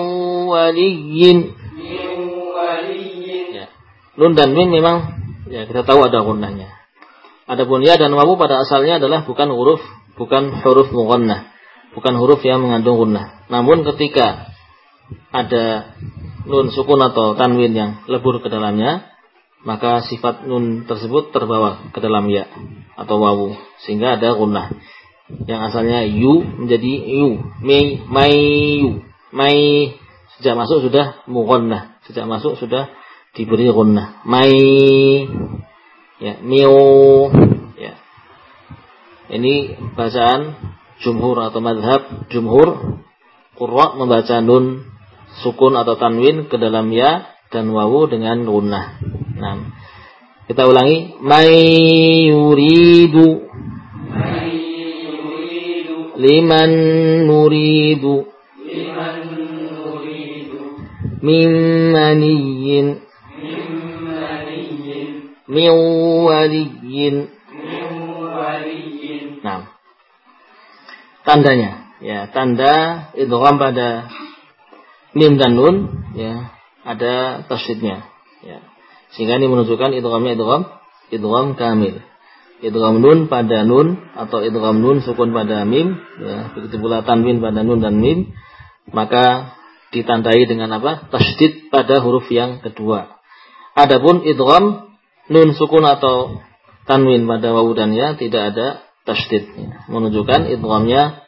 waliyin. 0.51 1.39
Min 1.55 2.11
waliyin. 2.51 3.47
Ya. 3.55 3.65
Nun 4.19 4.35
dan 4.35 4.51
min 4.51 4.75
memang 4.75 5.23
ya 5.47 5.63
kita 5.71 5.87
tahu 5.87 6.03
ada 6.03 6.19
gunanya. 6.19 6.67
Adapun 7.47 7.79
ya 7.79 7.95
dan 7.95 8.11
wawu 8.11 8.35
pada 8.35 8.59
asalnya 8.67 8.99
adalah 8.99 9.23
bukan 9.23 9.49
huruf 9.55 9.81
bukan 10.19 10.51
huruf 10.67 10.91
mughannah, 10.91 11.47
bukan 11.95 12.19
huruf 12.19 12.43
yang 12.43 12.59
mengandung 12.59 12.99
gunnah. 12.99 13.47
Namun 13.47 13.87
ketika 13.87 14.51
ada 15.29 15.93
nun 16.49 16.73
sukun 16.73 17.01
atau 17.01 17.37
tanwin 17.37 17.73
yang 17.73 17.91
lebur 18.09 18.41
ke 18.41 18.49
dalamnya 18.49 19.09
maka 19.63 20.07
sifat 20.07 20.47
nun 20.47 20.87
tersebut 20.87 21.35
terbawa 21.35 21.91
ke 21.91 21.99
dalam 21.99 22.31
ya 22.31 22.47
atau 22.95 23.19
wawu 23.19 23.47
sehingga 23.83 24.15
ada 24.19 24.35
gunnah. 24.35 24.71
Yang 25.45 25.61
asalnya 25.71 25.99
yu 26.09 26.41
menjadi 26.41 26.93
yu 27.21 27.43
mei 27.61 28.01
mai 28.07 28.37
yu. 28.81 29.03
Mai 29.29 29.93
sejak 30.35 30.57
masuk 30.57 30.89
sudah 30.89 31.21
mughannah 31.29 32.01
sejak 32.07 32.25
masuk 32.25 32.57
sudah 32.57 32.89
diberi 33.35 33.69
gunnah. 33.69 34.23
Mai 34.23 34.55
ya 36.23 36.39
miu 36.39 37.29
ya. 37.75 37.93
Ini 39.29 39.75
bacaan 39.93 40.55
jumhur 41.03 41.37
atau 41.45 41.59
madhab 41.61 42.31
jumhur 42.31 42.99
qurra 43.59 43.99
membaca 43.99 44.39
nun 44.39 44.87
sukun 45.41 45.75
atau 45.79 45.95
tanwin 45.95 46.47
ke 46.51 46.59
dalam 46.59 46.91
ya 46.91 47.35
dan 47.49 47.71
wawu 47.71 48.05
dengan 48.11 48.45
gunnah 48.45 48.99
Nah, 49.39 49.55
kita 50.51 50.67
ulangi. 50.67 51.15
May 51.23 51.51
yuridu. 52.27 53.47
Liman 56.19 56.71
nuridu. 57.23 58.27
Min 61.23 61.49
maniyin. 61.95 62.87
Min 65.47 65.71
waliyin. 66.27 67.15
Nah, 69.39 69.71
tandanya, 71.23 71.95
ya 72.03 72.27
tanda 72.27 73.07
idgham 73.15 73.55
pada 73.55 74.11
mim 75.15 75.37
dan 75.41 75.57
nun, 75.57 75.75
ya 76.13 76.53
ada 76.85 77.45
tasydidnya, 77.45 78.05
ya. 78.45 78.59
Sehingga 79.13 79.41
ini 79.41 79.49
menunjukkan 79.49 79.97
idghamnya 79.97 80.37
idgham 80.37 80.61
idgham 81.09 81.57
kamil. 81.57 82.01
Idgham 82.59 83.01
nun 83.01 83.31
pada 83.31 83.65
nun 83.65 83.97
atau 84.13 84.43
idgham 84.45 84.83
nun 84.83 85.01
sukun 85.01 85.33
pada 85.33 85.65
mim, 85.65 85.97
ya, 86.21 86.53
begitu 86.53 86.77
pula 86.77 87.01
tanwin 87.01 87.41
pada 87.41 87.65
nun 87.65 87.81
dan 87.81 87.97
mim, 87.97 88.33
maka 88.93 89.57
ditandai 89.89 90.45
dengan 90.45 90.69
apa? 90.77 91.09
Tasydid 91.09 91.73
pada 91.73 92.01
huruf 92.05 92.29
yang 92.29 92.61
kedua. 92.61 93.17
Adapun 93.73 94.21
idgham 94.27 94.93
nun 95.29 95.57
sukun 95.57 95.85
atau 95.85 96.41
tanwin 96.89 97.25
pada 97.25 97.53
wawu 97.53 97.77
dan 97.77 97.93
ya 97.93 98.17
tidak 98.17 98.53
ada 98.53 98.67
tasydid, 99.05 99.45
ya. 99.57 99.89
menunjukkan 99.89 100.49
idghamnya 100.53 101.25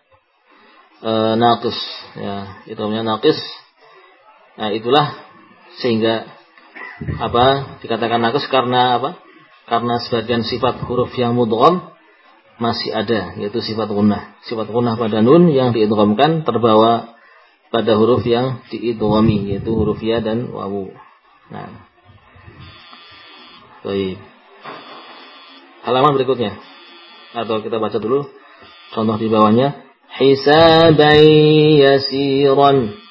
e, 1.02 1.12
naqis, 1.38 1.78
ya, 2.18 2.66
idghamnya 2.70 3.06
naqis. 3.06 3.38
Nah, 4.62 4.70
itulah 4.70 5.18
sehingga 5.82 6.30
apa 7.18 7.82
dikatakan 7.82 8.22
nakes 8.22 8.46
karena 8.46 9.02
apa? 9.02 9.18
Karena 9.66 9.98
sebagian 10.06 10.46
sifat 10.46 10.86
huruf 10.86 11.10
yang 11.18 11.34
mudgham 11.34 11.90
masih 12.62 12.94
ada 12.94 13.34
yaitu 13.42 13.58
sifat 13.66 13.90
gunnah. 13.90 14.38
Sifat 14.46 14.70
gunnah 14.70 15.02
pada 15.02 15.26
nun 15.26 15.50
yang 15.50 15.74
diidghamkan 15.74 16.46
terbawa 16.46 17.18
pada 17.74 17.98
huruf 17.98 18.22
yang 18.22 18.62
diidghami 18.70 19.50
yaitu 19.50 19.74
huruf 19.74 19.98
ya 19.98 20.22
dan 20.22 20.54
wawu. 20.54 20.94
Nah. 21.50 21.90
Baik. 23.82 24.22
Halaman 25.82 26.14
berikutnya. 26.22 26.54
Atau 27.34 27.66
kita 27.66 27.82
baca 27.82 27.98
dulu 27.98 28.30
contoh 28.94 29.18
di 29.18 29.26
bawahnya. 29.26 29.90
Hisaban 30.22 31.18
yasiran 31.82 33.02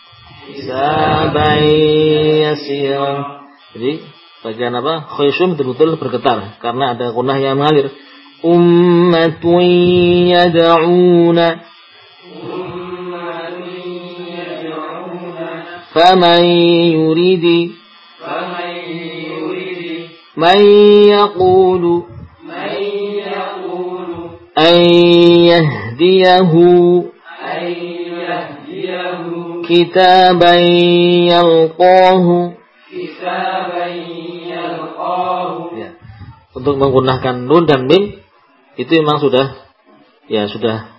Hisaban 0.49 1.61
yasiran. 2.45 3.17
Jadi 3.73 3.91
bagian 4.45 4.73
apa? 4.77 5.09
Khayshum 5.17 5.57
betul-betul 5.57 5.97
bergetar 5.97 6.59
karena 6.61 6.93
ada 6.93 7.11
kunah 7.11 7.37
yang 7.41 7.57
mengalir. 7.59 7.91
Ummatun 8.45 9.63
yad'una 10.29 11.65
Faman 15.95 16.43
yuridi 16.91 17.85
فمن 18.25 18.75
يريد 19.31 20.09
Man 20.35 20.59
yaqulu 21.07 22.03
من 22.43 22.71
يقول 23.21 24.11
An 24.55 24.75
yahdiyahu 25.45 26.55
أن 26.55 26.55
يهديه 26.55 27.15
Kitaban 29.69 30.61
yalqahu 31.29 32.65
كتابا 32.95 33.85
يلقاه 34.47 35.51
ya. 35.75 35.89
Untuk 36.55 36.75
menggunakan 36.79 37.35
nun 37.43 37.67
dan 37.67 37.89
mim 37.89 38.23
itu 38.79 38.91
memang 38.95 39.19
sudah 39.19 39.51
ya 40.31 40.47
sudah 40.47 40.95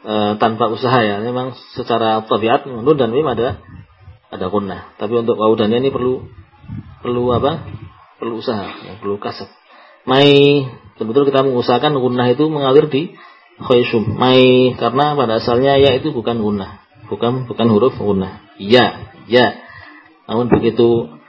e, 0.00 0.14
tanpa 0.40 0.72
usaha 0.72 0.98
ya. 1.04 1.20
Memang 1.20 1.52
secara 1.76 2.24
tabiat 2.24 2.64
nun 2.64 2.96
dan 2.96 3.12
mim 3.12 3.26
ada 3.28 3.60
ada 4.32 4.46
gunnah. 4.48 4.96
Tapi 4.96 5.12
untuk 5.20 5.36
wawu 5.36 5.58
dan 5.60 5.72
ya 5.74 5.84
ini 5.84 5.92
perlu 5.92 6.24
perlu 7.04 7.22
apa? 7.36 7.68
Perlu 8.18 8.42
usaha, 8.42 8.66
ya, 8.82 8.98
perlu 8.98 9.20
kasab. 9.22 9.46
Mai 10.02 10.66
betul 10.98 11.30
kita 11.30 11.46
mengusahakan 11.46 11.94
gunnah 12.02 12.26
itu 12.26 12.50
mengalir 12.50 12.90
di 12.90 13.14
khaysum. 13.62 14.18
Mai 14.18 14.74
karena 14.74 15.14
pada 15.14 15.38
asalnya 15.38 15.78
ya 15.78 15.94
itu 15.94 16.10
bukan 16.10 16.42
gunnah, 16.42 16.81
bukan 17.07 17.49
bukan 17.49 17.67
huruf 17.71 17.95
gunnah. 17.97 18.43
Ya, 18.59 19.09
ya. 19.27 19.59
Namun 20.29 20.47
begitu 20.47 21.19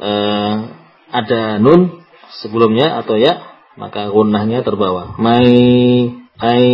eh, 0.00 0.54
ada 1.10 1.42
nun 1.62 2.04
sebelumnya 2.42 3.00
atau 3.00 3.16
ya, 3.16 3.40
maka 3.78 4.10
gunnahnya 4.10 4.66
terbawa. 4.66 5.16
Mai, 5.16 6.12
ai. 6.38 6.68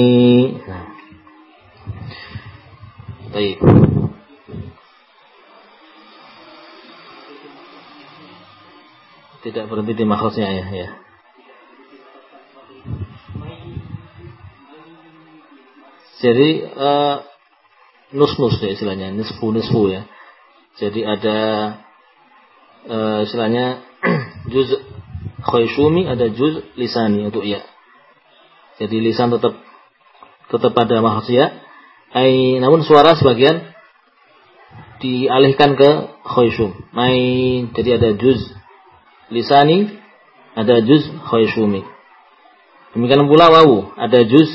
Nah. 0.66 0.86
Baik. 3.30 3.58
Tidak 9.40 9.64
berhenti 9.72 9.96
di 9.96 10.04
makhrajnya 10.04 10.48
ya, 10.52 10.66
ya. 10.68 10.90
Jadi 16.20 16.48
eh, 16.68 17.16
nus-nus 18.10 18.58
ya 18.62 18.70
istilahnya, 18.74 19.14
nisfu-nisfu 19.14 19.90
ya. 19.90 20.02
Jadi 20.78 21.00
ada 21.02 21.38
eh, 22.86 23.18
istilahnya 23.26 23.82
juz 24.52 24.68
khayshumi, 25.44 26.06
ada 26.06 26.30
juz 26.30 26.62
lisani 26.74 27.26
untuk 27.26 27.46
ya. 27.46 27.62
Jadi 28.80 28.96
lisan 29.02 29.30
tetap 29.34 29.54
tetap 30.50 30.72
pada 30.72 31.04
makhraj. 31.04 31.52
Ai 32.10 32.58
namun 32.58 32.82
suara 32.82 33.14
sebagian 33.14 33.70
dialihkan 34.98 35.78
ke 35.78 35.90
khayshum. 36.26 36.74
Mai 36.90 37.70
jadi 37.76 38.02
ada 38.02 38.10
juz 38.18 38.40
lisani, 39.30 40.00
ada 40.58 40.82
juz 40.82 41.06
khayshumi. 41.30 41.86
Demikian 42.90 43.30
pula 43.30 43.46
wawu, 43.54 43.94
ada 43.94 44.26
juz 44.26 44.50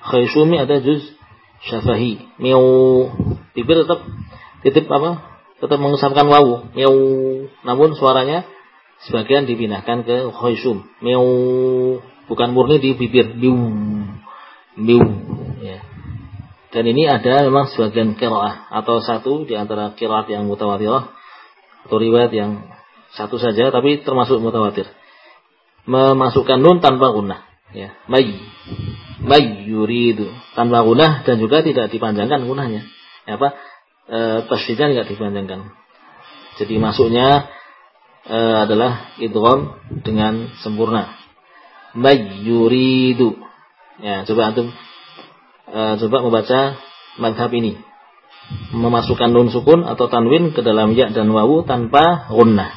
khayshumi, 0.00 0.56
ada 0.56 0.80
juz 0.80 1.17
syafahi. 1.68 2.40
Miau 2.40 2.64
bibir 3.52 3.84
tetap 3.84 4.00
titip 4.64 4.88
apa? 4.88 5.40
Tetap 5.60 5.78
mengucapkan 5.78 6.26
wawu. 6.26 6.72
Miau 6.72 6.96
namun 7.62 7.92
suaranya 7.94 8.48
sebagian 9.06 9.44
dipindahkan 9.44 10.08
ke 10.08 10.32
khayshum. 10.32 10.88
Miau 11.04 11.28
bukan 12.26 12.48
murni 12.56 12.80
di 12.80 12.96
bibir. 12.96 13.36
Miu. 13.36 13.54
Miu 14.80 15.04
ya. 15.60 15.84
Dan 16.68 16.84
ini 16.84 17.08
ada 17.08 17.48
memang 17.48 17.72
sebagian 17.72 18.16
kiraah 18.16 18.68
atau 18.68 19.00
satu 19.00 19.48
di 19.48 19.56
antara 19.56 19.96
kiraat 19.96 20.28
yang 20.28 20.44
mutawatirah 20.44 21.16
atau 21.88 21.96
riwayat 21.96 22.28
yang 22.36 22.68
satu 23.16 23.40
saja 23.40 23.72
tapi 23.72 24.04
termasuk 24.04 24.36
mutawatir. 24.40 24.84
Memasukkan 25.88 26.60
nun 26.60 26.84
tanpa 26.84 27.16
gunnah, 27.16 27.47
ya. 27.74 27.92
May 28.08 28.38
may 29.18 29.66
yuridu 29.66 30.30
tanpa 30.54 30.86
gunnah 30.86 31.26
dan 31.26 31.42
juga 31.42 31.60
tidak 31.60 31.90
dipanjangkan 31.90 32.46
gunnahnya. 32.46 32.86
Ya, 33.26 33.36
apa? 33.36 33.48
E, 34.08 34.18
tasydidnya 34.48 34.94
tidak 34.94 35.08
dipanjangkan. 35.12 35.60
Jadi 36.62 36.74
masuknya 36.80 37.50
e, 38.24 38.38
adalah 38.38 39.12
idgham 39.20 39.76
dengan 40.06 40.54
sempurna. 40.62 41.12
May 41.98 42.46
yuridu. 42.46 43.36
Ya, 43.98 44.22
coba 44.24 44.54
antum 44.54 44.70
e, 45.68 45.80
coba 45.98 46.16
membaca 46.24 46.60
madhab 47.18 47.50
ini. 47.52 47.76
Memasukkan 48.72 49.28
nun 49.28 49.52
sukun 49.52 49.84
atau 49.84 50.08
tanwin 50.08 50.56
ke 50.56 50.64
dalam 50.64 50.96
ya 50.96 51.12
dan 51.12 51.28
wawu 51.28 51.68
tanpa 51.68 52.32
gunnah. 52.32 52.72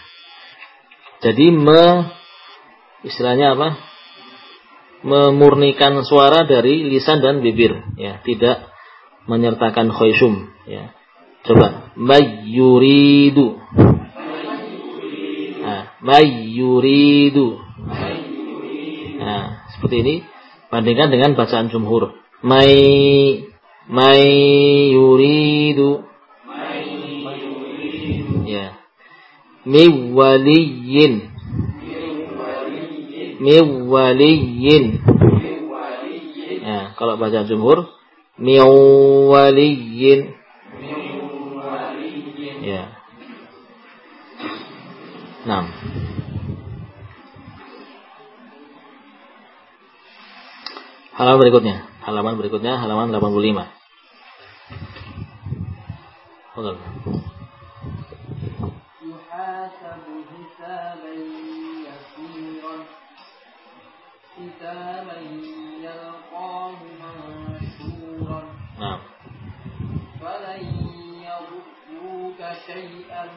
Jadi 1.21 1.53
me 1.53 2.11
istilahnya 3.05 3.55
apa? 3.55 3.90
Memurnikan 5.01 5.97
suara 6.05 6.45
dari 6.45 6.85
lisan 6.85 7.25
dan 7.25 7.41
bibir, 7.41 7.73
ya, 7.97 8.21
tidak 8.21 8.69
menyertakan 9.25 9.89
khayshum, 9.89 10.53
ya. 10.69 10.93
Coba 11.41 11.89
mayyuridu. 11.97 13.57
Nah. 15.61 15.83
Nah, 19.21 19.45
seperti 19.73 19.95
ini 20.01 20.15
bandingkan 20.73 21.13
dengan 21.13 21.33
bacaan 21.37 21.69
jumhur. 21.69 22.17
May 22.41 22.73
may 23.89 24.23
yuridu. 24.93 26.05
Ya. 28.45 28.77
Miwaliyin 29.65 31.30
miwaliyin. 33.41 35.01
Ya, 36.61 36.93
kalau 36.93 37.17
baca 37.17 37.41
jumhur 37.49 37.89
miwaliyin. 38.37 40.37
Ya. 42.61 42.93
Enam. 45.41 45.73
Halaman 51.17 51.41
berikutnya, 51.41 51.89
halaman 52.05 52.37
berikutnya 52.37 52.77
halaman 52.77 53.09
85. 53.09 53.65
Hold 56.53 56.77
on. 56.77 57.20
حسابا 64.61 65.17
يلقاه 65.81 66.75
منشورا. 67.01 68.43
نعم. 68.79 68.99
فلن 70.21 70.65
يضروك 71.25 72.39
شيئا. 72.67 73.29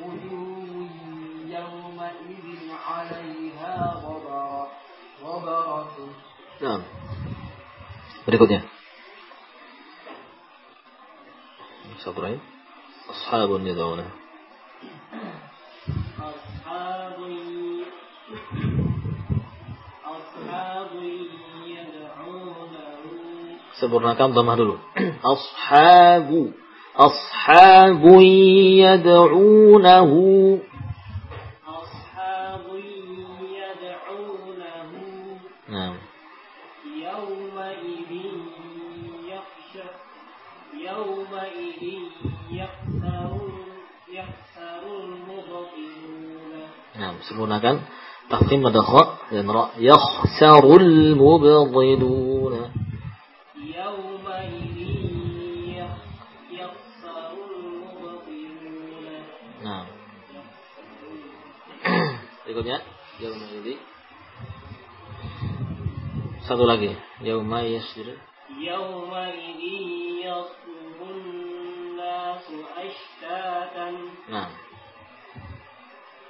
وجوه 0.00 0.88
يومئذ 1.48 2.72
عليها 2.88 3.76
غبرة. 4.04 4.68
غبرة. 5.24 5.96
نعم. 6.60 6.82
Berikutnya 8.24 8.64
Sabrain 12.04 12.40
Ashabun 13.08 13.60
Nidawna 13.64 14.08
Ashabun 16.16 17.84
Sempurnakan 23.74 24.32
domah 24.32 24.54
dulu. 24.54 24.78
Ashabu. 25.34 26.54
Ashabu 26.94 28.22
yad'unahu. 28.80 30.22
Ashabu 31.66 32.74
yad'unahu. 33.50 35.02
Nah. 35.68 35.98
Yawma 36.86 37.66
idin. 37.82 38.46
Yawma 40.78 41.42
idin 41.50 42.04
sempurnakan. 47.24 47.82
tafkhim 48.29 48.61
pada 48.63 48.81
kha 48.81 49.03
dan 49.31 49.47
ra. 49.49 49.63
Yakhsarul 49.77 51.15
mubdhiluna. 51.15 52.63
يومئذ 53.79 54.77
يخ- 55.79 56.05
يخسر 56.51 57.31
المبطلون 57.37 59.05
Nah. 59.63 59.83
Berikutnya, 62.43 62.77
yauma 63.21 63.45
ini. 63.61 63.75
Satu 66.47 66.63
lagi, 66.65 66.91
yauma 67.23 67.61
yasir. 67.63 68.17
يومئذ 68.59 69.61
يصدر 70.25 70.99
الناس 70.99 72.45
أشتاتا 72.77 73.87
Nah. 74.33 74.49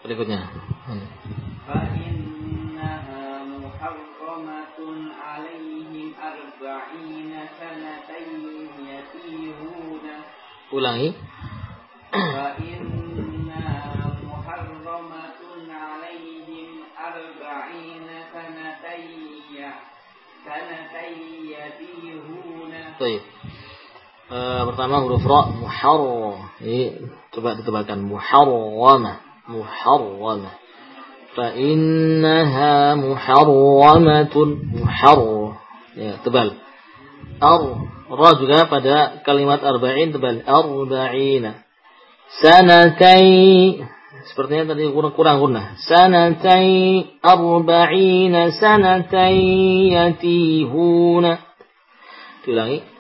Berikutnya. 0.03 0.39
Hmm. 0.88 1.43
فإنها 1.68 3.43
محرمة 3.43 4.80
عليهم 5.28 6.07
أربعين 6.20 7.34
سنة 7.60 8.10
يتيهون 8.89 10.05
Ulangi. 10.70 11.10
فإنها 12.14 13.76
محرمة 14.22 15.41
عليهم 15.70 16.70
أربعين 17.10 18.07
سنة 18.34 18.84
سنة 20.45 20.95
يتيهون 21.57 22.74
Baik. 22.99 23.24
Eh, 24.30 24.62
pertama 24.68 25.01
huruf 25.01 25.24
ra 25.26 25.49
muharram. 25.55 26.53
Ini 26.62 27.01
coba 27.34 27.57
ditebalkan 27.57 28.03
muharramah. 28.05 29.47
Muharramah. 29.49 30.62
Innaha 31.37 32.95
muharramatun 32.95 34.49
muharr. 34.70 35.59
Ya, 35.99 36.22
tebal. 36.22 36.59
Ar 37.43 37.62
ra 38.07 38.30
juga 38.39 38.70
pada 38.70 39.22
kalimat 39.26 39.59
arba'in 39.59 40.14
tebal. 40.14 40.47
Arba'ina. 40.47 41.66
Sanatai 42.39 43.82
sepertinya 44.30 44.74
tadi 44.74 44.87
kurang 44.95 45.14
kurang 45.18 45.43
guna. 45.43 45.74
Sanatai 45.82 47.18
arba'ina 47.18 48.55
sanatai 48.55 49.43
yatihuna. 49.91 51.32
Diulangi. 52.47 52.93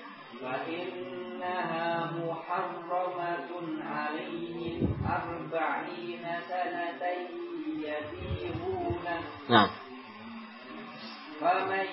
يتيهون 9.43 9.49
Nah, 9.49 9.69
فمن 11.41 11.87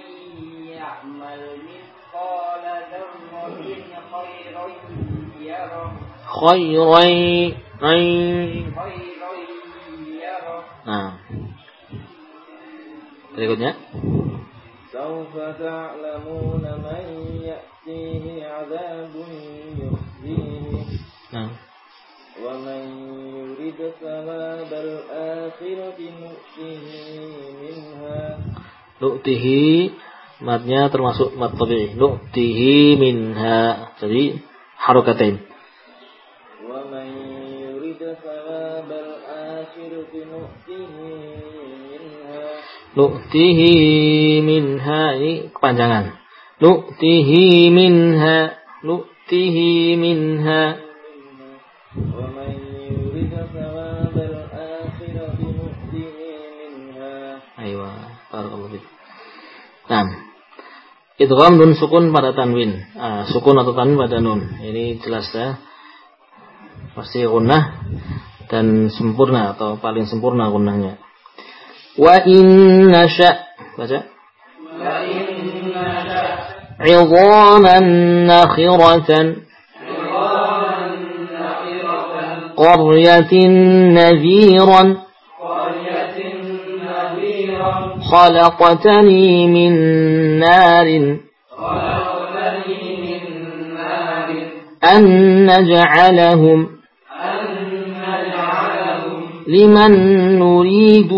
يعمل 0.69 1.43
مثقال 1.69 2.65
ذرة 2.93 3.45
خيرا 4.13 4.67
يره 5.41 5.93
khairai 6.27 7.55
ai. 7.81 8.05
خيرا 8.77 9.31
يره 10.21 10.65
Nah. 10.87 11.11
Berikutnya. 13.37 13.73
سوف 14.93 15.35
تعلمون 15.61 16.65
من 16.85 17.05
يأتيه 17.45 18.25
عذاب 18.49 19.15
يخزيه 19.81 20.85
Nah. 21.33 21.51
ومن 22.45 22.85
يرد 23.61 23.81
ثواب 24.01 24.71
الآخرة 24.73 25.99
نؤته 26.23 26.85
منها 27.61 28.21
Nu'tihi 28.97 29.93
matnya 30.41 30.89
termasuk 30.89 31.37
mat 31.37 31.53
tabi'i. 31.53 32.01
Nu'tihi 32.01 32.97
minha. 32.97 33.93
Jadi 34.01 34.41
harokatain. 34.81 35.37
ومن 36.65 37.09
يرد 37.61 38.03
ثواب 38.25 38.89
الآخرة 38.89 40.13
نؤته 40.33 40.95
منها 41.93 42.45
Nu'tihi 42.97 43.75
minha 44.41 45.03
ini 45.21 45.53
kepanjangan. 45.53 46.17
Nu'tihi 46.65 47.69
minha. 47.69 48.57
Nu'tihi 48.81 49.71
minha. 50.01 50.63
ومن 51.97 52.53
يرد 52.53 52.70
Nah, 59.91 60.07
idgham 61.21 61.59
nun 61.59 61.79
sukun 61.79 62.11
pada 62.11 62.35
tanwin. 62.35 62.77
Ah, 62.99 63.23
sukun 63.29 63.57
atau 63.59 63.73
tanwin 63.73 63.99
pada 63.99 64.19
nun. 64.19 64.61
Ini 64.63 64.99
jelas 65.03 65.31
ya. 65.31 65.59
Pasti 66.97 67.23
gunnah 67.25 67.87
dan 68.49 68.89
sempurna 68.89 69.53
atau 69.53 69.77
paling 69.77 70.09
sempurna 70.09 70.49
gunnahnya. 70.49 70.99
Wa 71.99 72.25
in 72.25 72.89
nasha 72.91 73.47
baca. 73.77 74.17
عظاما 76.81 77.79
نخرة 78.29 79.11
قرية 82.57 83.33
نذيرا 83.99 84.97
خلقتني 88.12 89.48
من 89.48 89.74
نار. 90.40 91.18
أن 94.96 95.46
نجعلهم. 95.46 96.68
لمن 99.48 99.92
نريد. 100.40 101.12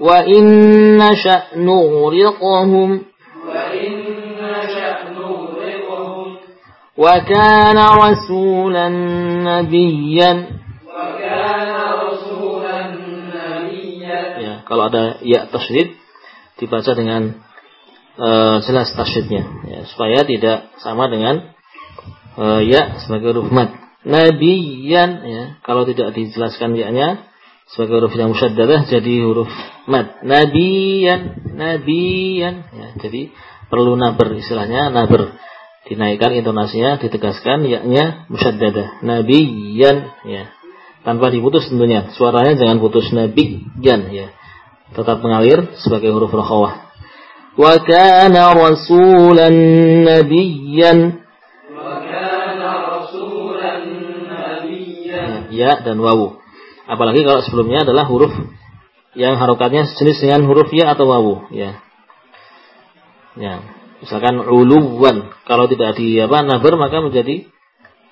وإن 0.00 0.44
نشأ 0.96 1.42
نغرقهم. 1.56 3.00
وكان 6.98 7.78
رسولا 7.78 8.88
نبيا. 9.48 10.46
وكان 10.86 11.68
رسولا 11.92 12.35
kalau 14.66 14.90
ada 14.90 15.22
ya 15.22 15.46
tasydid 15.46 15.94
dibaca 16.58 16.92
dengan 16.98 17.38
eh, 18.18 18.56
jelas 18.66 18.90
tasydidnya 18.92 19.44
ya, 19.70 19.80
supaya 19.94 20.26
tidak 20.26 20.74
sama 20.82 21.06
dengan 21.06 21.54
eh, 22.36 22.60
ya 22.66 22.98
sebagai 23.06 23.32
huruf 23.32 23.48
mad. 23.54 23.70
Nabiyan 24.06 25.10
ya 25.26 25.42
kalau 25.66 25.82
tidak 25.86 26.14
dijelaskan 26.14 26.78
ya-nya 26.78 27.26
sebagai 27.70 28.02
huruf 28.02 28.14
yang 28.14 28.34
musyaddadah 28.34 28.90
jadi 28.90 29.14
huruf 29.22 29.50
mad. 29.86 30.22
Nabiyan 30.26 31.54
nabiyan 31.54 32.54
ya 32.74 32.88
jadi 32.98 33.30
perlu 33.70 33.94
naber 33.94 34.34
istilahnya 34.34 34.90
naber. 34.90 35.38
Dinaikkan 35.86 36.34
intonasinya 36.34 36.98
ditegaskan 36.98 37.62
ya-nya 37.62 38.26
musyaddadah. 38.26 39.06
Nabiyan 39.06 39.96
ya. 40.26 40.50
Tanpa 41.06 41.30
diputus 41.30 41.70
tentunya 41.70 42.10
suaranya 42.18 42.58
jangan 42.58 42.82
putus. 42.82 43.14
Nabiyan 43.14 44.10
ya 44.10 44.34
tetap 44.94 45.18
mengalir 45.24 45.74
sebagai 45.82 46.14
huruf 46.14 46.30
rokhawah. 46.30 46.86
Wa 47.56 47.74
kana 47.82 48.52
rasulan 48.52 49.56
nabiyyan. 50.04 50.98
Ya 55.50 55.80
dan 55.80 55.96
wawu. 55.96 56.36
Apalagi 56.84 57.24
kalau 57.24 57.40
sebelumnya 57.40 57.88
adalah 57.88 58.04
huruf 58.06 58.30
yang 59.16 59.40
harokatnya 59.40 59.88
sejenis 59.88 60.20
dengan 60.20 60.44
huruf 60.44 60.68
ya 60.70 60.92
atau 60.92 61.08
wawu. 61.08 61.34
Ya. 61.50 61.80
Ya. 63.40 63.64
Misalkan 64.04 64.36
uluwan. 64.44 65.32
Kalau 65.48 65.64
tidak 65.72 65.96
di 65.96 66.20
apa 66.20 66.44
nabar 66.44 66.76
maka 66.76 67.00
menjadi 67.00 67.48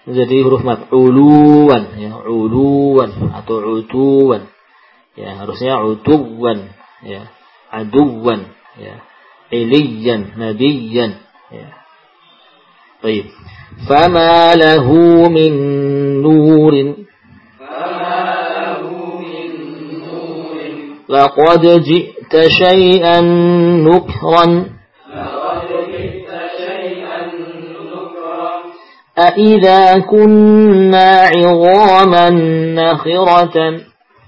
menjadi 0.05 0.37
huruf 0.45 0.62
mat 0.64 0.93
uluwan 0.93 1.97
ya 1.97 2.12
uluwan 2.29 3.09
atau 3.41 3.81
utuwan 3.81 4.53
Ya, 5.15 5.39
harusnya 5.39 5.79
utuwan, 5.79 6.75
ya, 7.07 7.31
aduwan, 7.71 8.51
ya, 8.75 8.99
iliyan, 9.55 10.35
nabiyan, 10.35 11.23
ya. 11.55 11.69
Baik. 12.99 13.31
Fama 13.87 14.59
lahu 14.59 15.31
min 15.31 15.53
nurin 16.23 17.05
لقد 21.09 21.85
جئت 21.85 22.49
شيئا 22.49 23.21
نكرا 23.85 24.67
أإذا 29.19 29.99
كنا 29.99 31.31
عظاما 31.37 32.31
نخرة 32.75 33.81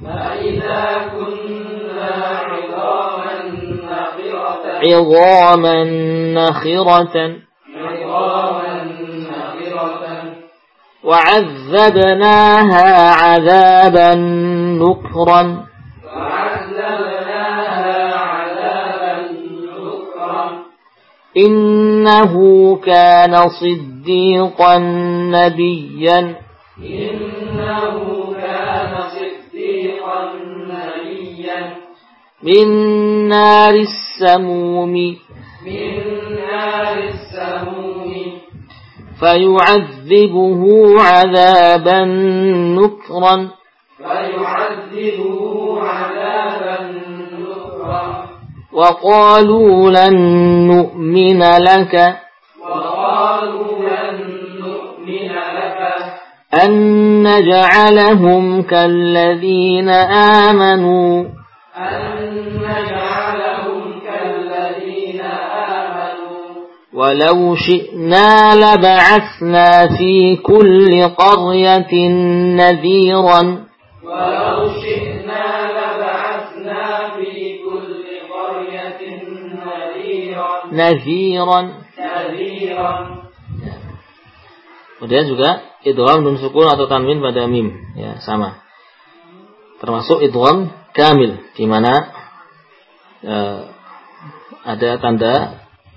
فإذا 0.05 1.11
كنا 1.13 2.13
عظاما 2.45 3.35
نخرة. 3.83 4.65
عظاما 4.85 5.85
نخرة. 6.35 7.17
عظاما 7.77 8.75
نخرة. 9.31 10.35
وعذبناها 11.05 12.89
عذابا 13.11 14.15
نكرا. 14.81 15.43
وعذبناها 16.17 17.99
عذابا 18.15 19.15
نكرا 19.73 20.45
إنه 21.37 22.35
كان 22.77 23.35
صديقا 23.49 24.79
نبيا. 25.33 26.21
إنه 26.79 27.95
كان 28.41 28.93
صديقا 29.09 29.36
نبيا 30.69 31.77
من 32.43 32.69
نار 33.29 33.75
السموم. 33.75 34.93
من 35.67 35.95
نار 36.35 36.99
السموم. 36.99 38.15
فيعذبه 39.21 40.63
عذابا 41.03 42.05
نكرا. 42.79 43.49
فيعذبه 43.99 45.79
عذابا 45.83 47.01
نكرا. 47.39 48.27
وقالوا 48.73 49.91
لن 49.91 50.17
نؤمن 50.67 51.43
لك. 51.43 52.17
وقالوا 52.63 53.76
أن 56.65 57.23
نجعلهم 57.23 58.63
كالذين 58.63 59.89
آمنوا 60.49 61.25
أن 61.77 62.37
نجعلهم 62.57 64.01
كالذين 64.07 65.21
آمنوا 65.21 66.67
ولو 66.95 67.55
شئنا 67.55 68.55
لبعثنا 68.55 69.97
في 69.99 70.37
كل 70.37 71.03
قرية 71.09 72.09
نذيرا 72.57 73.41
ولو 74.05 74.69
شئنا 74.83 75.47
لبعثنا 75.77 77.11
في 77.17 77.59
كل 77.59 78.05
قرية 78.33 79.01
نذيرا 79.67 80.49
نذيرا 80.73 81.71
نذيرا 81.99 83.26
Kemudian 84.97 85.29
juga 85.29 85.77
idgham 85.85 86.25
nun 86.25 86.41
sukun 86.41 86.73
atau 86.73 86.89
tanwin 86.89 87.21
pada 87.21 87.45
mim, 87.45 87.69
ya 88.01 88.17
sama. 88.25 88.65
Termasuk 89.77 90.25
idgham 90.25 90.73
kamil 90.97 91.53
di 91.53 91.65
mana 91.69 91.93
eh, 93.21 93.61
ada 94.65 94.91
tanda 94.97 95.35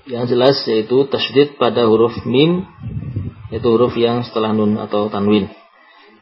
yang 0.04 0.28
jelas 0.28 0.60
yaitu 0.68 1.08
tasydid 1.08 1.56
pada 1.56 1.88
huruf 1.88 2.12
mim 2.28 2.68
yaitu 3.48 3.72
huruf 3.72 3.96
yang 3.96 4.28
setelah 4.28 4.52
nun 4.52 4.76
atau 4.76 5.08
tanwin. 5.08 5.48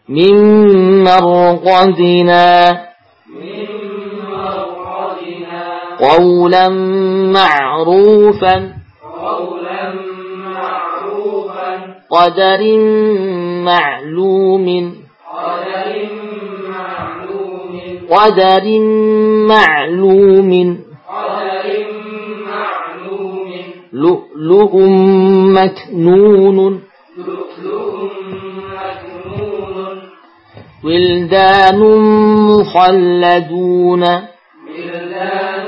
Mim 0.08 0.38
marqadina 1.02 2.46
qawlan 5.98 6.76
ma'rufan 7.34 8.62
قدر 12.10 12.62
معلوم 13.64 14.96
قدر 15.34 16.10
معلوم 16.70 17.74
قدر 18.10 18.80
معلوم 19.48 20.52
لؤلؤ 23.94 24.74
مكنون 25.58 26.82
ولدان 30.84 31.80
مخلدون 32.50 34.04
بلدان 34.68 35.68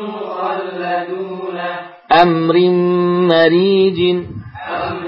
مخلدون 0.00 1.58
أمر 2.12 2.56
مريج 3.30 3.98
أمر 4.10 5.07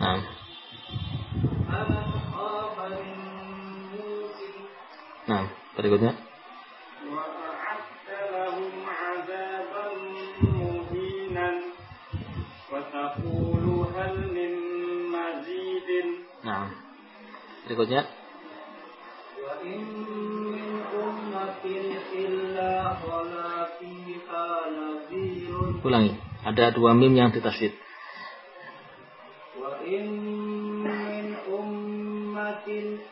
نعم 0.00 0.20
نعم 5.28 5.46
berikutnya 5.76 6.12
Nah, 16.46 16.70
berikutnya. 17.66 18.06
Ulangi, 25.82 26.12
ada 26.46 26.64
dua 26.70 26.94
mim 26.94 27.14
yang 27.18 27.34
ditasdid. 27.34 27.85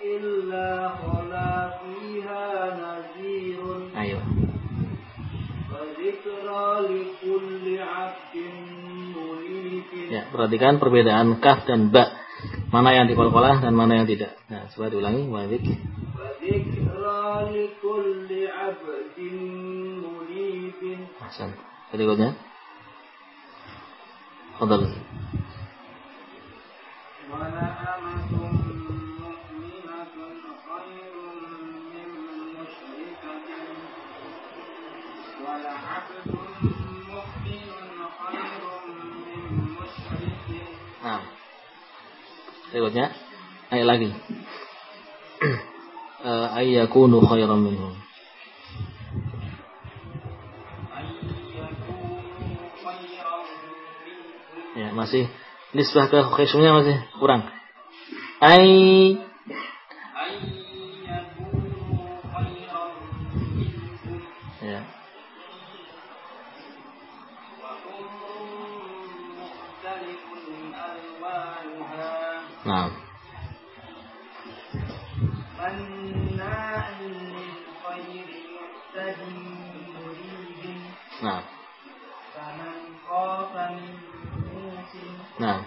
إلا 0.02 0.68
خلا 1.02 1.54
فيها 1.80 2.46
نذير 2.80 3.62
Ayo. 3.96 4.20
وذكرى 5.70 6.68
لكل 6.90 7.66
عبد 7.80 8.36
منيب 9.16 9.90
Ya, 10.10 10.26
perhatikan 10.34 10.82
perbedaan 10.82 11.38
kaf 11.38 11.70
dan 11.70 11.94
ba. 11.94 12.10
Mana 12.74 12.96
yang 12.96 13.06
dikolkolah 13.12 13.62
dan 13.62 13.74
mana 13.76 14.02
yang 14.02 14.08
tidak. 14.10 14.34
Nah, 14.50 14.66
coba 14.74 14.90
diulangi. 14.90 15.28
Wadik. 15.30 15.64
وذكرى 16.20 17.28
لكل 17.54 18.30
عبد 18.48 19.18
منيب 20.04 20.82
Hasan. 21.22 21.50
Berikutnya. 21.94 22.34
Fadal. 24.60 24.84
ولأمة 27.30 27.83
Nah, 41.05 41.21
berikutnya 42.73 43.07
ayat 43.69 43.87
lagi. 43.87 44.11
Eh, 46.25 46.49
ayyakunu 46.57 47.21
khairan 47.21 47.61
minhum. 47.61 47.93
Ya, 54.73 54.89
masih 54.97 55.29
nisbah 55.77 56.09
ke 56.09 56.25
khusyuknya 56.33 56.73
masih 56.73 56.97
kurang. 57.21 57.45
Ay 58.41 58.65
مريب 81.24 81.24
Nah. 81.24 81.42
فمن 82.36 82.76
خاف 83.10 83.54
من 83.72 83.98
موس 84.54 84.94
Nah. 85.40 85.60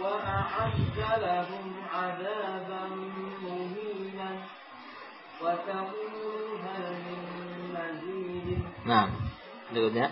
وأعد 0.00 0.96
لهم 1.22 1.66
عذابا 1.94 2.82
مهينا 3.42 4.30
وتقول 5.42 6.58
هل 6.64 6.86
من 7.06 7.20
مزيد 7.74 8.62
Nah. 8.86 9.06
Berikutnya. 9.72 10.06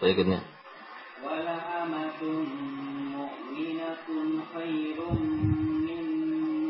طيب 0.00 0.20
نعم 0.20 0.42
ولأمة 1.24 2.22
مؤمنة 3.16 3.96
خير 4.54 5.10
من 5.86 6.04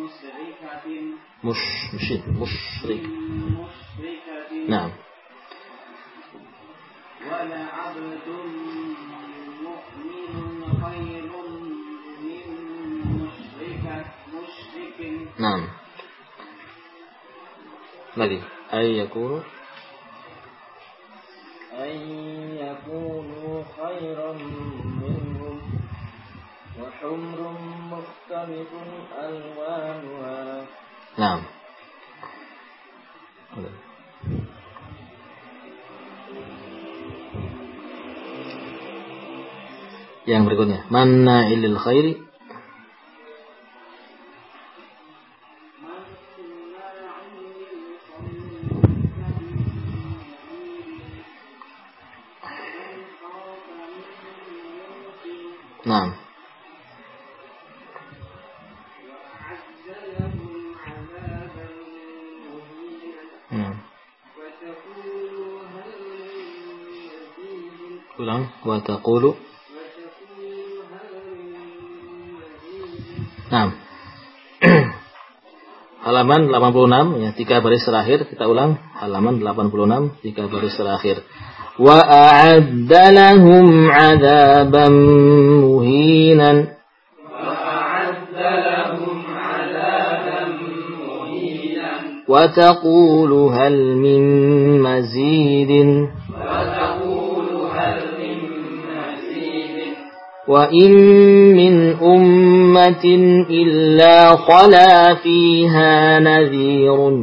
مشركة 0.01 0.85
مش 1.45 1.57
مش 1.95 2.11
إيه؟ 2.11 2.23
مشرك 2.31 3.03
مشركة 3.07 4.51
إيه؟ 4.53 4.71
نعم. 4.71 4.91
ولعبد 7.27 8.29
مؤمن 9.63 10.65
خير 10.85 11.33
من 12.23 12.47
مشركة 13.23 14.05
مشرك. 14.35 15.29
نعم. 15.41 15.69
ماذا 18.17 18.43
أي 18.73 18.99
يكون 18.99 19.45
وحمر 27.08 27.40
مختلف 27.92 28.70
ألوانها 29.20 30.66
Nah. 31.14 31.38
Yang 40.26 40.42
berikutnya, 40.50 40.80
mana 40.90 41.46
ilil 41.54 41.78
khairi? 41.78 42.27
Ulang. 68.88 68.88
Wa 68.88 68.88
taqulu. 68.88 69.32
Nah. 73.52 73.70
halaman 76.04 76.52
86 76.52 77.24
ya 77.24 77.30
tiga 77.32 77.64
baris 77.64 77.88
terakhir 77.88 78.28
kita 78.28 78.44
ulang 78.44 78.76
halaman 79.00 79.40
86 79.40 80.20
tiga 80.20 80.52
baris 80.52 80.76
terakhir 80.76 81.24
wa 81.80 81.96
a'adda 81.96 83.04
lahum 83.16 83.88
'adaban 83.88 84.94
muhinan 85.64 86.76
وتقول 92.24 93.32
هل 100.51 100.93
من 101.55 101.91
مزيد 101.93 101.95
وإن 101.97 101.97
من 101.97 101.97
أمة 102.03 103.05
إلا 103.51 104.37
خلا 104.37 105.15
فيها 105.15 106.21
نذير 106.21 107.15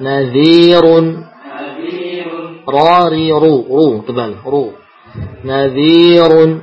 نذير 0.00 0.84
راري 2.68 3.32
رو 3.32 3.66
رو 3.68 4.02
تبال 4.08 4.34
رو. 4.46 4.72
نذير 5.44 6.60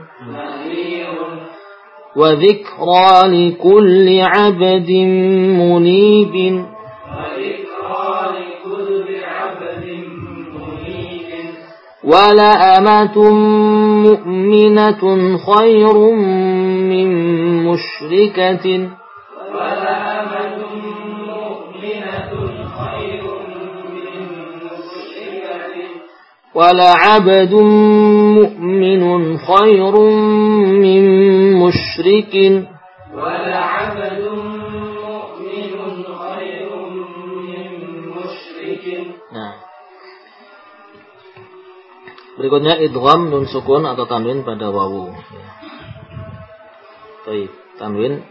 وذكرى 2.15 3.27
لكل 3.27 4.19
عبد 4.21 4.91
منيب 5.59 6.65
ولأمة 12.07 13.17
مؤمنة 14.07 15.01
خير 15.37 15.97
من 16.91 17.09
مشركة. 17.67 18.65
ولعبد 26.55 27.53
مؤمن 28.37 29.37
خير 29.37 29.93
من 30.83 31.03
مشرك. 31.53 32.33
ولعبد 33.15 33.76
Berikutnya 42.37 42.77
idgham 42.77 43.33
nun 43.33 43.49
sukun 43.49 43.81
atau 43.89 44.05
tanwin 44.05 44.45
pada 44.45 44.69
wawu. 44.69 45.09
Ya. 45.09 45.45
Tanwin 47.81 48.21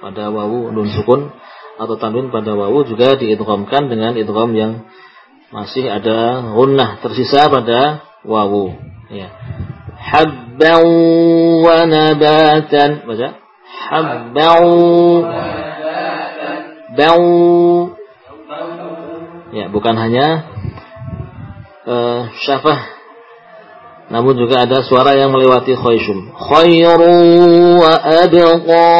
pada 0.00 0.32
wawu 0.32 0.72
nun 0.72 0.88
sukun 0.88 1.28
atau 1.76 1.94
tanwin 2.00 2.32
pada 2.32 2.56
wawu 2.56 2.88
juga 2.88 3.20
diidghamkan 3.20 3.92
dengan 3.92 4.16
idgham 4.16 4.56
yang 4.56 4.88
masih 5.52 5.84
ada 5.92 6.40
gunnah 6.56 7.04
tersisa 7.04 7.52
pada 7.52 8.00
wawu. 8.24 8.80
Ya. 9.12 9.28
Habban 9.92 10.84
wa 11.60 11.78
nabatan. 11.84 13.04
Baca. 13.04 13.28
Habban 13.92 14.32
bau. 16.96 17.20
Ya, 19.54 19.70
bukan 19.70 19.94
hanya 19.94 20.26
uh, 21.86 22.26
syafah 22.42 22.93
namun 24.12 24.36
juga 24.36 24.68
ada 24.68 24.84
suara 24.84 25.16
yang 25.16 25.32
melewati 25.32 25.72
khayshum. 25.72 26.28
Khairu 26.36 27.16
wa 27.80 27.92
abqa. 28.04 28.92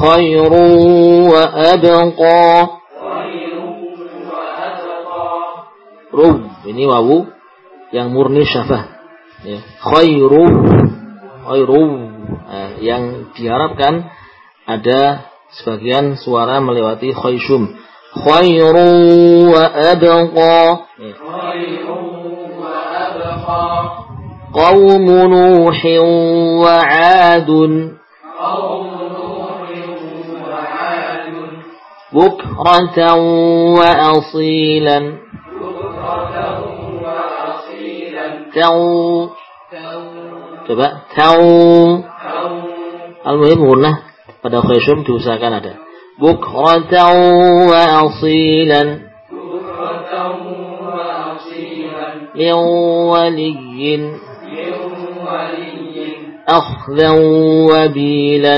Khairu 0.00 0.64
wa 1.28 1.44
abqa. 1.52 2.40
Rub. 6.10 6.38
Ini 6.64 6.82
wawu 6.88 7.28
yang 7.92 8.08
murni 8.08 8.48
syafah. 8.48 8.96
Ya. 9.44 9.60
Khairu. 9.84 10.44
Khairu. 11.44 11.84
Nah, 12.50 12.70
yang 12.82 13.30
diharapkan 13.36 14.08
ada 14.64 15.28
sebagian 15.60 16.16
suara 16.16 16.58
melewati 16.64 17.12
khayshum. 17.12 17.76
خير 18.10 18.76
وأبقى. 19.54 20.76
خير 20.98 21.86
وأبقى 22.60 23.70
قوم 24.54 25.06
نوح 25.34 25.80
وعاد. 26.62 27.50
قوم 28.40 28.90
نوح 29.16 29.68
وعاد 30.48 31.28
بكرة 32.12 32.98
وأصيلا. 33.78 34.98
بكرة 35.60 36.38
وأصيلا 37.04 38.26
تو 38.54 39.28
coba 40.66 40.88
المهم 43.26 43.60
قلنا 43.70 43.92
pada 44.40 44.58
khaisyum 44.64 45.04
diusahakan 45.04 45.52
ada 45.60 45.72
bukratan 46.19 47.15
wa 47.69 47.81
asilan 48.05 48.87
min 52.35 52.55
waliyyin 53.11 54.03
أخذا 56.45 57.09
وبيلا 57.69 58.57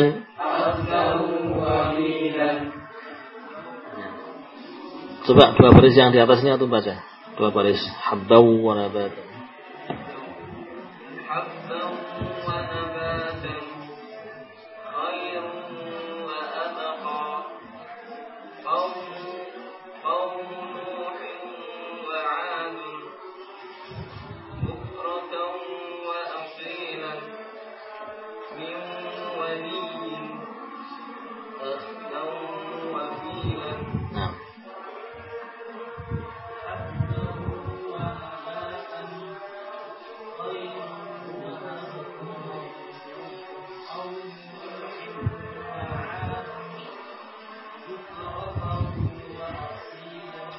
Coba 5.27 5.60
dua 5.60 5.76
baris 5.76 5.91
yang 5.91 6.15
di 6.15 6.23
atasnya 6.23 6.56
itu 6.56 6.72
baca. 6.72 7.03
Dua 7.35 7.52
baris 7.52 7.84
habbau 7.84 8.64
wa 8.64 8.80
nabatan. 8.80 9.31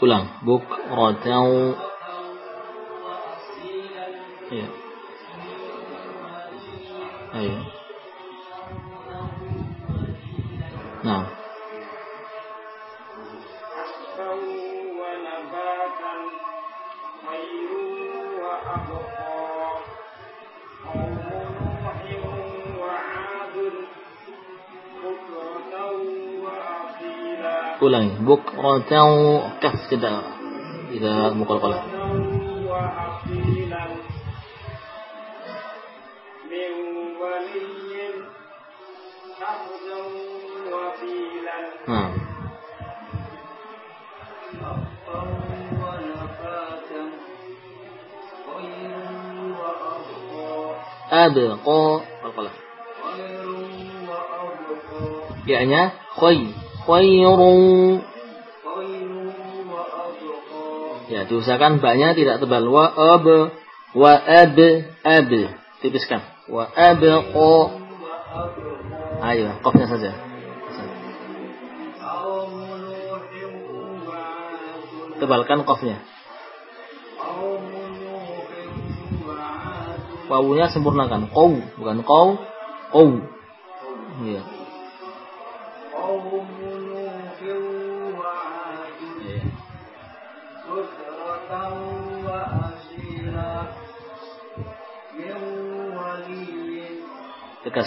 Ulang. 0.03 0.43
Bukratan. 0.43 1.79
Iya. 4.51 4.67
Ayo. 7.31 7.55
Nah. 11.07 11.42
ulangi. 27.83 28.15
Bukratau 28.23 29.43
kas 29.59 29.77
tidak 29.91 30.23
tidak 30.95 31.35
mukalqalah 31.35 31.83
Nah. 41.83 42.15
Abqa. 52.23 52.51
Ya, 55.43 55.59
خير 56.88 57.38
وأبقى 59.68 60.48
ya 61.08 61.24
diusahakan 61.24 61.80
baknya 61.80 62.12
tidak 62.12 62.36
tebal 62.44 62.68
wa 62.68 62.84
ab 62.84 63.24
wa 63.96 64.12
ab 64.12 64.58
ab 65.08 65.30
tipiskan 65.80 66.20
wa 66.52 66.68
abqa 66.68 67.52
ayo 69.32 69.48
qafnya 69.64 69.88
saja 69.88 70.12
قوم 71.98 72.52
نوح 72.84 73.24
وعاد 74.04 75.16
tebalkan 75.16 75.64
qafnya 75.64 75.96
قوم 77.16 77.64
نوح 78.04 78.48
وعاد 79.24 80.00
wawunya 80.28 80.68
sempurnakan 80.68 81.32
qaw 81.32 81.56
bukan 81.80 82.04
qaw 82.04 82.26
qaw 82.92 83.08
iya 84.28 84.51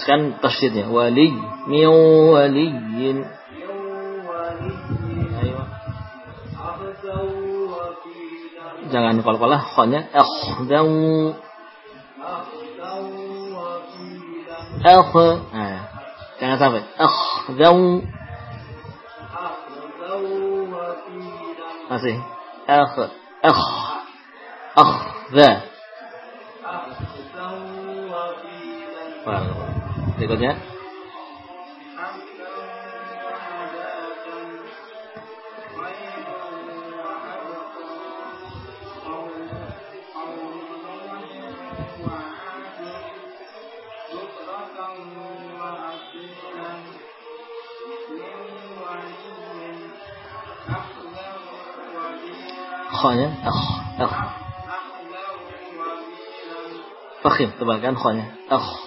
dijelaskan 0.07 0.39
tafsirnya 0.39 0.87
wali 0.87 1.35
min 1.66 1.87
waliyin. 2.31 3.27
Jangan 8.87 9.19
kol-kolah 9.27 9.59
khonya 9.59 10.07
akhdaw. 10.15 10.89
Akh. 14.87 15.15
Nah, 15.51 15.78
jangan 16.39 16.57
sampai 16.62 16.83
akhdaw. 16.95 17.78
Masih 21.91 22.16
akh. 22.70 22.97
Akh. 23.43 23.62
Akhda. 24.77 25.51
Berikutnya. 30.27 30.59
khonya 52.97 53.31
akh 53.47 53.62
akh. 54.03 54.16
Fakhim 57.23 57.55
tebalkan 57.62 57.94
khonya 57.94 58.27
akh. 58.51 58.85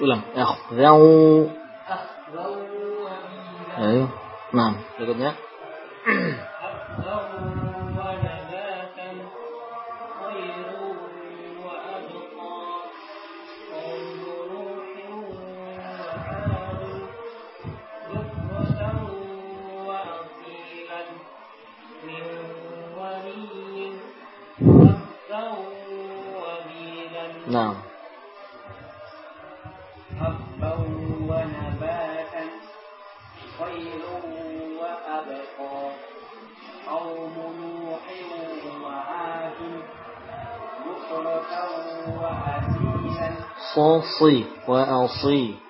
Ulang. 0.00 0.22
Akhdau. 0.34 1.57
LLC. 44.20 45.67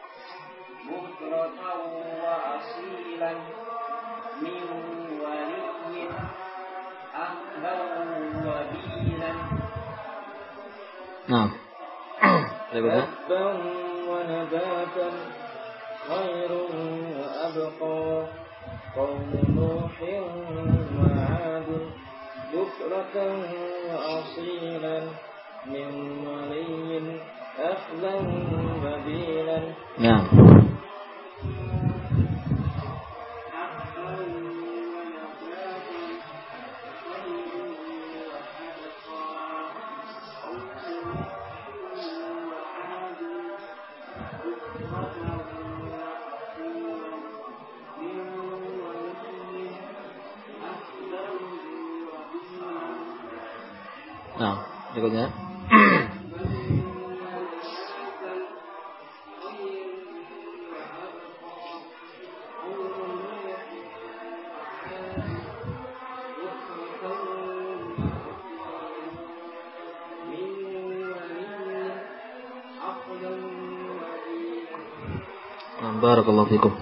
Barakallahu 76.19 76.51
fikum. 76.51 76.75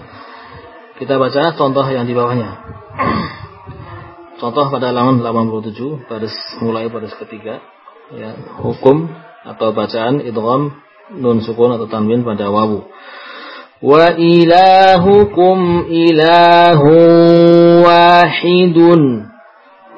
Kita 0.97 1.21
baca 1.21 1.53
contoh 1.53 1.85
yang 1.93 2.09
di 2.09 2.17
bawahnya. 2.17 2.57
Contoh 4.41 4.65
pada 4.73 4.89
halaman 4.89 5.21
87 5.21 6.09
baris 6.09 6.33
mulai 6.57 6.89
baris 6.89 7.13
ketiga 7.21 7.61
ya, 8.13 8.33
hukum 8.65 9.05
atau 9.45 9.77
bacaan 9.77 10.25
idgham 10.25 10.73
nun 11.13 11.45
sukun 11.45 11.77
atau 11.77 11.85
tanwin 11.85 12.25
pada 12.25 12.49
wawu. 12.49 12.89
Wa 13.77 14.17
ilahukum 14.17 15.85
ilahu 15.85 16.93
wahidun. 17.85 19.01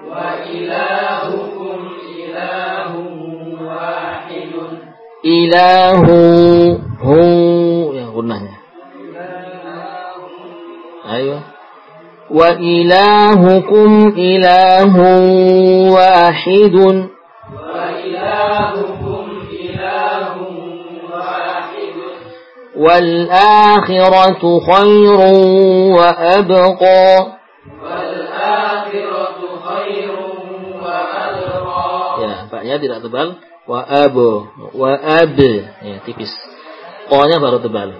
Wa 0.03 0.27
ilahukum 0.51 1.79
ilahu 2.11 3.03
wahidun. 3.55 4.71
Ilahu 5.23 6.19
hu 6.99 7.19
ya 7.95 8.07
gunanya. 8.11 8.48
Wa 12.30 12.56
ilahukum 12.56 14.16
ilahu 14.16 15.04
wahidun. 15.92 17.14
وإلهكم 17.54 19.26
إله 19.52 20.34
واحد 21.12 21.96
والآخرة 22.76 24.42
خير 24.70 25.20
وأبقى 25.98 27.10
والآخرة 27.82 29.38
خير 29.68 30.14
وأبقى 30.82 32.04
Ya, 32.14 32.46
baknya 32.46 32.78
tidak 32.78 33.02
tebal. 33.02 33.42
Wa 33.66 33.82
abu, 33.82 34.46
wa 34.76 34.92
ab, 34.94 35.34
ya 35.82 35.98
tipis. 36.06 36.30
Qanya 37.10 37.42
baru 37.42 37.58
tebal. 37.58 37.90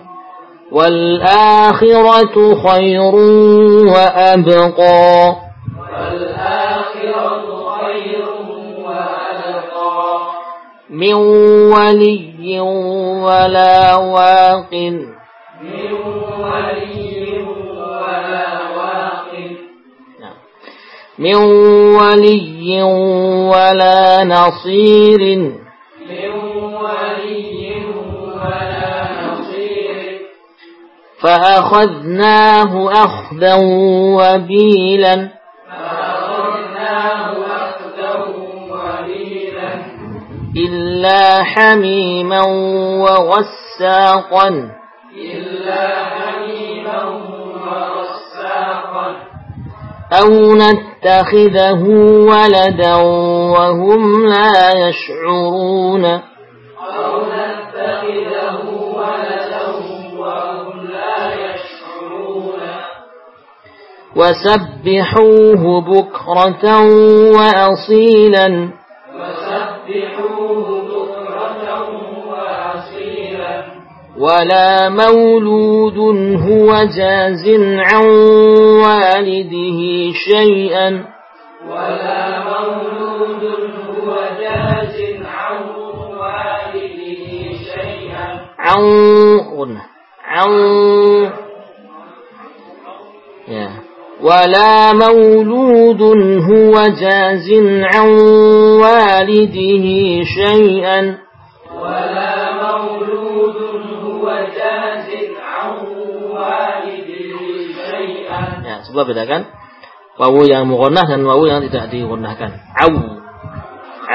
والآخرة 0.72 2.36
خير 2.68 3.16
وأبقى. 3.94 5.36
والآخرة 5.80 7.46
خير 7.80 8.26
وأبقى 8.86 10.20
من 10.90 11.14
ولي 11.74 12.60
ولا 12.60 13.96
واق. 13.96 14.74
من 14.74 15.91
ولي 16.40 17.41
ولا 17.88 18.46
واق 18.78 19.32
من 21.20 21.36
ولي 21.96 22.84
ولا 23.54 24.24
نصير. 24.24 25.22
من 26.10 26.49
فأخذناه 31.22 32.91
أخذا 32.91 33.56
وبيلا. 34.20 35.30
إلا 40.58 41.44
حميما 41.44 42.41
وغساقا. 43.04 44.48
إلا 45.18 46.06
حميما 46.06 47.04
وغساقا 47.66 49.16
أو 50.22 50.56
نتخذه 50.56 51.84
ولدا 52.32 52.96
وهم 53.56 54.28
لا 54.28 54.88
يشعرون. 54.88 56.06
أو 56.06 57.22
نتخذه 57.26 58.28
وسبحوه 64.15 65.81
بكرة 65.81 66.65
وأصيلا. 67.36 68.69
وسبحوه 69.15 70.81
بكرة 70.81 71.90
وأصيلا 72.27 73.64
ولا 74.18 74.90
مولود 74.90 75.98
هو 76.41 76.84
جاز 76.98 77.45
عن 77.80 78.06
والده 78.84 79.80
شيئا 80.27 81.06
ولا 81.69 82.44
مولود 82.44 83.44
هو 83.90 84.15
جاز 84.40 84.98
عن 85.26 85.61
والده 86.19 87.31
شيئا. 87.76 88.40
عن 88.60 89.77
عن 90.26 90.52
يا. 93.48 93.89
ولا 94.24 94.94
مولود 94.94 96.02
هو 96.44 96.76
جاز 97.02 97.48
عن 97.96 98.10
والده 98.84 99.86
شيئا 100.24 101.18
ولا 101.82 102.36
مولود 102.64 103.56
هو 104.04 104.26
جاز 104.28 105.08
عن 105.40 105.72
والده 106.36 107.40
شيئا 107.80 108.41
Ya, 108.60 108.76
coba 108.86 109.02
bedakan 109.08 109.41
wawu 110.20 110.44
yang 110.46 110.68
mughannah 110.68 111.08
dan 111.08 111.24
wawu 111.24 111.48
yang 111.48 111.64
tidak 111.66 111.88
digunakan. 111.90 112.52
Aw. 112.76 112.94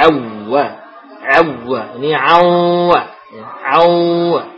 Awwa. 0.04 0.64
Awwa. 1.24 1.80
Ini 1.96 2.12
awwa. 2.12 3.00
Awwa. 3.64 4.53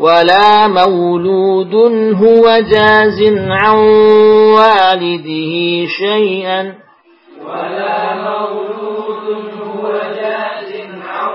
ولا 0.00 0.68
مولود 0.68 1.74
هو 2.14 2.60
جاز 2.70 3.22
عن 3.36 3.76
والده 4.56 5.86
شيئا. 5.86 6.74
ولا 7.46 8.14
مولود 8.14 9.52
هو 9.60 9.92
جاز 9.92 10.72
عن 11.02 11.32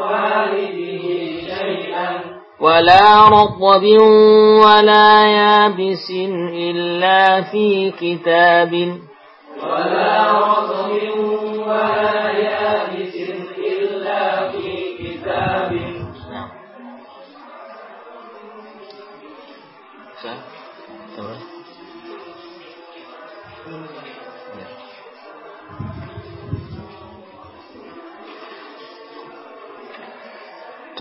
والده 0.00 1.06
شيئا. 1.48 2.20
ولا 2.60 3.24
رطب 3.28 3.84
ولا 4.64 5.26
يابس 5.26 6.10
إلا 6.54 7.40
في 7.42 7.90
كتاب. 8.00 8.72
ولا 9.62 10.32
رطب 10.32 10.92
ولا 11.66 12.30
يابس 12.30 12.81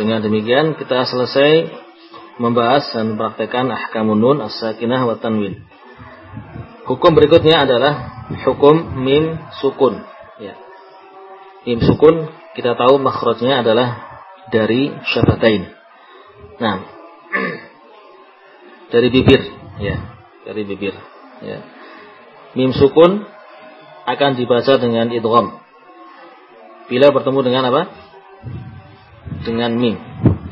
Dengan 0.01 0.17
demikian 0.17 0.73
kita 0.81 1.05
selesai 1.05 1.69
membahas 2.41 2.89
dan 2.89 3.13
mempraktekkan 3.13 3.69
ahkamun 3.69 4.17
nun 4.17 4.41
as-sakinah 4.41 5.05
wa 5.05 5.13
tanwin. 5.21 5.61
Hukum 6.89 7.13
berikutnya 7.13 7.69
adalah 7.69 8.25
hukum 8.41 8.97
mim 8.97 9.37
sukun. 9.61 10.01
Ya. 10.41 10.57
Mim 11.69 11.85
sukun 11.85 12.33
kita 12.57 12.73
tahu 12.73 12.97
makhrajnya 12.97 13.61
adalah 13.61 14.01
dari 14.49 14.89
syafatain. 15.05 15.69
Nah, 16.57 16.81
dari 18.97 19.13
bibir, 19.13 19.41
ya, 19.85 20.01
dari 20.49 20.65
bibir, 20.65 20.97
ya. 21.45 21.61
Mim 22.57 22.73
sukun 22.73 23.21
akan 24.09 24.31
dibaca 24.33 24.81
dengan 24.81 25.13
idgham. 25.13 25.61
Bila 26.89 27.13
bertemu 27.13 27.39
dengan 27.45 27.69
apa? 27.69 27.85
Dengan 29.41 29.73
mim, 29.73 29.97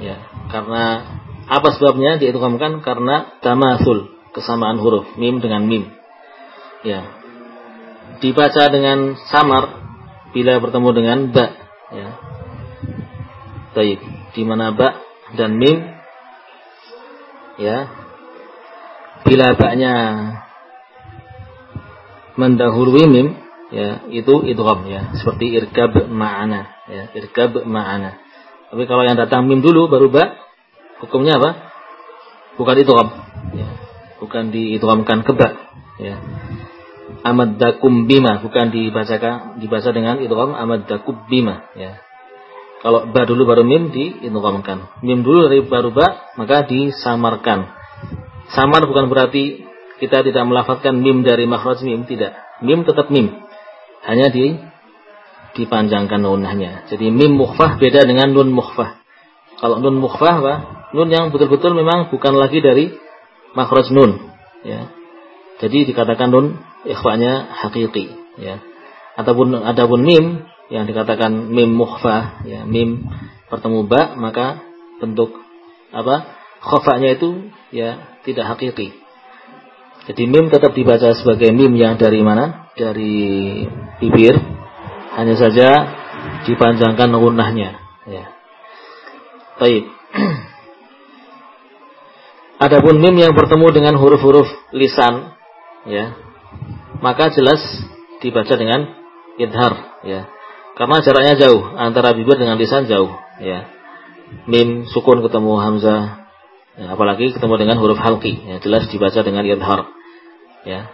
ya. 0.02 0.18
Karena 0.50 1.06
apa 1.46 1.70
sebabnya 1.78 2.18
diidghamkan? 2.18 2.82
Karena 2.82 3.38
tamasul, 3.42 4.18
kesamaan 4.34 4.82
huruf 4.82 5.14
mim 5.18 5.38
dengan 5.42 5.66
mim. 5.66 5.90
Ya. 6.82 7.06
Dibaca 8.20 8.64
dengan 8.74 9.16
samar 9.30 9.78
bila 10.34 10.58
bertemu 10.58 10.90
dengan 10.94 11.20
ba, 11.30 11.46
ya. 11.94 12.10
Baik, 13.78 14.02
di 14.34 14.44
mana 14.46 14.74
ba 14.74 14.98
dan 15.38 15.58
mim 15.58 16.00
ya. 17.60 17.92
Bila 19.20 19.54
ba-nya 19.54 19.94
mendahului 22.40 23.06
mim 23.12 23.28
ya, 23.70 24.08
itu 24.10 24.48
idgham 24.48 24.88
ya, 24.88 25.12
seperti 25.20 25.60
irkab 25.60 26.08
ma'ana 26.08 26.88
ya, 26.88 27.04
irkab 27.20 27.60
ma'ana. 27.68 28.16
Tapi 28.70 28.84
kalau 28.86 29.02
yang 29.02 29.18
datang 29.18 29.50
mim 29.50 29.66
dulu 29.66 29.90
baru 29.90 30.14
ba, 30.14 30.38
hukumnya 31.02 31.42
apa? 31.42 31.74
Bukan 32.60 32.76
idgham 32.78 33.08
ya. 33.56 33.68
Bukan 34.20 34.52
diidghamkan 34.54 35.26
ke 35.26 35.32
ba 35.34 35.50
ya. 35.98 36.16
Amaddakum 37.26 38.06
bima 38.06 38.40
bukan 38.40 38.70
dibacakan 38.70 39.58
dibaca 39.58 39.90
dengan 39.90 40.22
idgham 40.22 40.54
amaddakum 40.54 41.26
bima 41.26 41.66
ya. 41.74 41.98
Kalau 42.80 43.10
ba 43.10 43.26
dulu 43.26 43.50
baru 43.50 43.66
mim 43.66 43.90
diidghamkan. 43.90 45.02
Mim 45.02 45.26
dulu 45.26 45.50
dari 45.50 45.66
baru 45.66 45.90
ba 45.90 46.36
maka 46.38 46.68
disamarkan. 46.70 47.74
Samar 48.54 48.86
bukan 48.86 49.10
berarti 49.10 49.66
kita 49.98 50.22
tidak 50.22 50.44
melafazkan 50.46 51.00
mim 51.00 51.26
dari 51.26 51.50
makhraj 51.50 51.82
mim 51.82 52.06
tidak. 52.06 52.38
Mim 52.62 52.86
tetap 52.86 53.10
mim. 53.10 53.34
Hanya 54.04 54.32
di 54.32 54.69
dipanjangkan 55.58 56.22
nunahnya. 56.22 56.90
Jadi 56.90 57.10
mim 57.10 57.38
mukhfah 57.38 57.80
beda 57.82 58.06
dengan 58.06 58.34
nun 58.34 58.54
mukhfah. 58.54 59.02
Kalau 59.60 59.82
nun 59.82 59.98
mukhfah 59.98 60.36
apa? 60.44 60.56
Nun 60.94 61.10
yang 61.10 61.30
betul-betul 61.30 61.78
memang 61.78 62.10
bukan 62.10 62.34
lagi 62.38 62.62
dari 62.62 62.94
makhraj 63.54 63.90
nun 63.94 64.34
ya. 64.66 64.90
Jadi 65.60 65.90
dikatakan 65.92 66.30
nun 66.32 66.62
ikhfanya 66.88 67.50
hakiki 67.66 68.14
ya. 68.40 68.62
Ataupun 69.20 69.52
adapun 69.66 70.06
mim 70.06 70.48
yang 70.72 70.86
dikatakan 70.86 71.50
mim 71.52 71.76
mukhfah 71.76 72.46
ya, 72.48 72.64
mim 72.64 73.10
bertemu 73.50 73.90
ba 73.90 74.16
maka 74.16 74.62
bentuk 75.02 75.34
apa? 75.90 76.38
khafanya 76.60 77.16
itu 77.16 77.50
ya 77.72 78.20
tidak 78.28 78.56
hakiki. 78.56 78.92
Jadi 80.08 80.24
mim 80.26 80.50
tetap 80.50 80.74
dibaca 80.74 81.14
sebagai 81.14 81.54
mim 81.54 81.70
yang 81.78 81.96
dari 82.00 82.20
mana? 82.26 82.72
Dari 82.74 83.64
bibir. 84.02 84.59
Hanya 85.18 85.36
saja 85.38 85.70
dipanjangkan 86.46 87.10
gunahnya 87.16 87.80
ya. 88.06 88.26
Baik. 89.60 89.84
Adapun 92.66 93.00
mim 93.00 93.16
yang 93.16 93.32
bertemu 93.32 93.68
dengan 93.72 93.96
huruf-huruf 93.96 94.48
lisan 94.76 95.32
ya, 95.88 96.12
maka 97.00 97.32
jelas 97.32 97.60
dibaca 98.20 98.52
dengan 98.60 99.00
idhar 99.40 100.04
ya. 100.04 100.28
Karena 100.76 101.04
jaraknya 101.04 101.36
jauh 101.40 101.76
antara 101.76 102.16
bibir 102.16 102.40
dengan 102.40 102.60
lisan 102.60 102.88
jauh 102.88 103.12
ya. 103.40 103.68
Mim 104.46 104.88
sukun 104.92 105.24
ketemu 105.26 105.60
hamzah 105.60 106.30
ya, 106.78 106.94
apalagi 106.94 107.36
ketemu 107.36 107.56
dengan 107.60 107.78
huruf 107.80 108.00
halqi 108.00 108.40
ya, 108.44 108.60
jelas 108.64 108.88
dibaca 108.92 109.20
dengan 109.24 109.44
idhar 109.48 109.92
ya. 110.64 110.92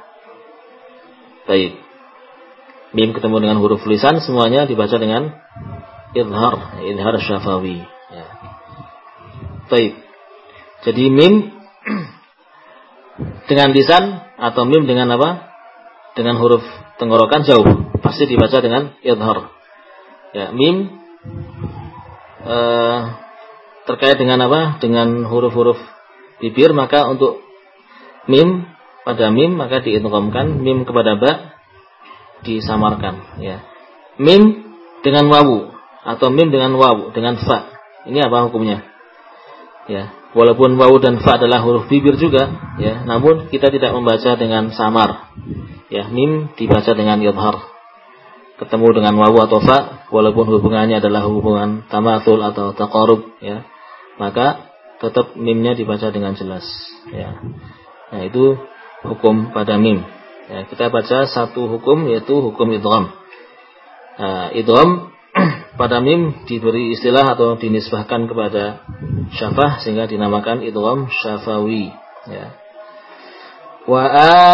Baik. 1.46 1.85
Mim 2.96 3.12
ketemu 3.12 3.44
dengan 3.44 3.58
huruf 3.60 3.84
lisan 3.84 4.24
semuanya 4.24 4.64
dibaca 4.64 4.96
dengan 4.96 5.36
idhar, 6.16 6.80
idhar 6.80 7.16
syafawi 7.20 7.84
ya. 7.84 8.26
Baik. 9.68 9.94
Jadi 10.88 11.04
mim 11.12 11.52
dengan 13.52 13.76
lisan 13.76 14.24
atau 14.40 14.64
mim 14.64 14.88
dengan 14.88 15.12
apa? 15.12 15.52
Dengan 16.16 16.40
huruf 16.40 16.64
tenggorokan 16.96 17.44
jauh, 17.44 17.68
pasti 18.00 18.32
dibaca 18.32 18.64
dengan 18.64 18.96
idhar. 19.04 19.52
Ya, 20.32 20.56
mim 20.56 20.88
eh, 22.48 23.00
terkait 23.92 24.16
dengan 24.16 24.40
apa? 24.48 24.80
Dengan 24.80 25.28
huruf-huruf 25.28 25.80
bibir 26.40 26.72
maka 26.72 27.12
untuk 27.12 27.44
mim 28.32 28.64
pada 29.04 29.36
mim 29.36 29.60
maka 29.60 29.84
diidghamkan, 29.84 30.64
mim 30.64 30.88
kepada 30.88 31.20
ba 31.20 31.32
disamarkan, 32.46 33.42
ya. 33.42 33.66
Mim 34.22 34.64
dengan 35.02 35.28
wawu 35.28 35.76
atau 36.06 36.30
mim 36.30 36.54
dengan 36.54 36.78
wawu 36.78 37.12
dengan 37.12 37.36
fa. 37.42 37.74
Ini 38.06 38.30
apa 38.30 38.46
hukumnya? 38.48 38.86
Ya, 39.90 40.14
walaupun 40.38 40.78
wawu 40.78 41.02
dan 41.02 41.22
fa 41.22 41.38
adalah 41.38 41.62
huruf 41.66 41.90
bibir 41.90 42.18
juga, 42.18 42.50
ya, 42.78 43.06
namun 43.06 43.50
kita 43.50 43.74
tidak 43.74 43.94
membaca 43.94 44.38
dengan 44.38 44.70
samar. 44.74 45.34
Ya, 45.90 46.10
mim 46.10 46.54
dibaca 46.58 46.94
dengan 46.94 47.22
yadhar. 47.22 47.62
Ketemu 48.56 48.88
dengan 49.02 49.14
wawu 49.20 49.46
atau 49.46 49.60
fa, 49.62 50.08
walaupun 50.10 50.48
hubungannya 50.48 51.04
adalah 51.04 51.28
hubungan 51.28 51.86
tamatul 51.90 52.42
atau 52.42 52.72
taqarub, 52.74 53.36
ya, 53.44 53.66
maka 54.18 54.72
tetap 55.02 55.36
mimnya 55.38 55.76
dibaca 55.76 56.10
dengan 56.10 56.34
jelas. 56.34 56.66
Ya, 57.14 57.38
nah 58.10 58.22
itu 58.26 58.58
hukum 59.06 59.54
pada 59.54 59.78
mim. 59.78 60.02
Ya, 60.46 60.62
kita 60.70 60.94
baca 60.94 61.26
satu 61.26 61.66
hukum 61.66 62.06
yaitu 62.06 62.38
hukum 62.38 62.70
idgham. 62.70 63.10
Nah, 64.22 64.54
idgham 64.54 65.10
pada 65.82 66.06
mim 66.06 66.46
diberi 66.46 66.94
istilah 66.94 67.34
atau 67.34 67.58
dinisbahkan 67.58 68.30
kepada 68.30 68.86
syafah 69.34 69.82
sehingga 69.82 70.06
dinamakan 70.06 70.62
idgham 70.62 71.10
syafawi 71.10 71.90
ya. 72.30 72.54
Wa 73.90 74.06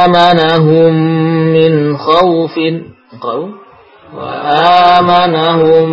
amanahum 0.08 0.96
min 1.52 2.00
khaufin 2.00 2.96
qau 3.20 3.52
wa 4.16 4.32
amanahum 4.96 5.88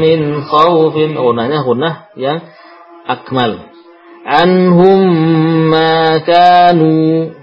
min 0.00 0.40
khaufin 0.48 1.12
gunanya 1.12 1.60
gunah 1.60 2.08
yang 2.16 2.40
akmal. 3.04 3.68
Anhum 4.24 5.00
ma 5.68 6.24
kanu 6.24 7.35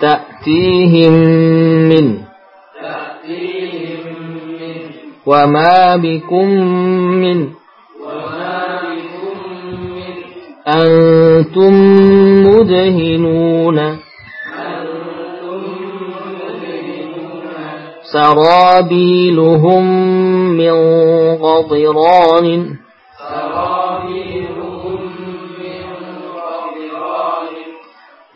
تأتيهم 0.00 1.12
من 1.88 2.18
وما 5.26 5.96
بكم 5.96 6.48
من 7.22 7.38
وما 8.06 8.78
بكم 8.92 9.36
من 9.96 10.14
أنتم 10.68 11.72
مدهنون 12.46 13.78
أنتم 13.78 15.64
مدهنون 16.46 17.56
سرابيلهم 18.12 19.84
من 20.56 20.74
قطران 21.36 22.46
سرابيلهم 23.18 23.69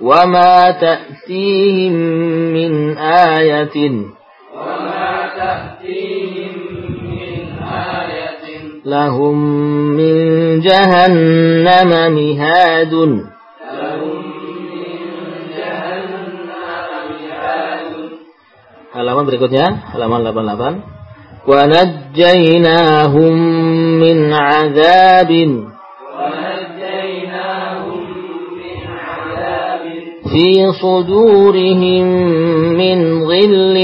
وما 0.01 0.71
تأتيهم 0.71 1.93
من 2.57 2.99
آية 2.99 3.77
وما 4.57 5.13
تأتيهم 5.37 6.55
من 7.21 7.39
آية 7.69 8.45
لهم 8.85 9.37
من 10.01 10.15
جهنم 10.61 11.91
مهاد 12.19 12.93
لهم 12.93 14.15
من 14.73 14.99
جهنم 15.57 16.49
مهاد 17.11 17.93
Halaman 18.91 19.23
berikutnya, 19.23 19.95
halaman 19.95 20.27
88. 20.27 21.01
ونجيناهم 21.49 23.35
من 24.01 24.33
عذاب 24.33 25.31
في 30.31 30.73
صدورهم 30.73 32.07
من 32.81 32.99
غل 33.25 33.77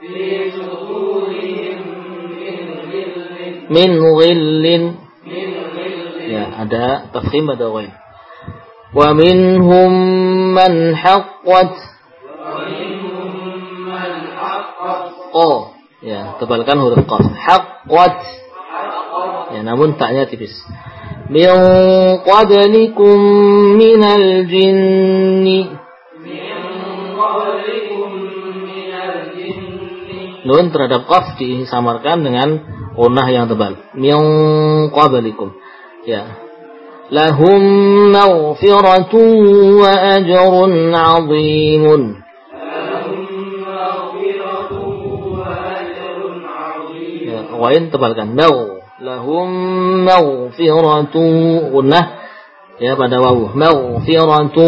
في 0.00 0.50
صدورهم 0.50 1.78
من 2.42 2.58
ظل 2.92 3.24
من 3.70 3.90
غل 4.16 4.64
من 4.66 4.82
ظل 5.76 6.02
ya 6.32 6.44
ada 6.64 7.12
tafkhim 7.12 7.44
ada 7.50 7.68
ghain 7.68 7.92
wa 8.96 9.08
minhum 9.12 9.92
man 10.56 10.96
haqqat 10.96 11.72
ومنهم 12.42 13.32
من 13.84 14.12
حقت 14.32 15.06
qa 15.36 15.52
ya 16.00 16.20
tebalkan 16.40 16.78
huruf 16.80 17.04
qaf 17.04 17.24
haqqat 17.36 18.16
حقت 18.16 19.52
ya 19.52 19.60
namun 19.60 20.00
taknya 20.00 20.24
tipis 20.24 20.52
min 21.32 21.50
qablikum 22.26 23.18
minal 23.78 24.26
jinni 24.50 25.82
من 26.22 26.52
قبلكم 27.18 28.08
من 28.66 28.92
الجن 28.92 29.72
nun 30.42 30.64
terhadap 30.74 31.06
qaf 31.06 31.38
disamarkan 31.38 32.26
dengan 32.26 32.48
unah 32.98 33.26
yang 33.30 33.46
tebal 33.46 33.78
min 33.94 34.18
qablikum 34.90 35.54
ya 36.02 36.34
lahum 37.14 37.62
maghfiratun 38.10 39.30
wa 39.78 39.92
ajrun 40.18 40.72
'azimun 40.90 42.22
لهم 42.62 43.62
مغفرة 43.62 44.70
وأجر 45.30 46.18
عظيم 46.42 47.26
ya 47.28 47.40
wain 47.58 47.84
tebalkan 47.94 48.34
mau 48.34 48.75
lahum 48.97 49.49
maghfiratu 50.09 51.69
gunnah 51.69 52.17
ya 52.81 52.97
pada 52.97 53.21
wawu 53.21 53.53
maghfiratu 53.53 54.65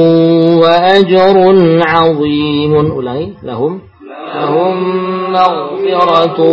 wa 0.62 0.70
ajrun 0.94 1.82
'azimun 1.82 2.94
ulangi 2.94 3.42
lahum 3.42 3.82
lahum 4.14 4.76
maghfiratu 5.34 6.46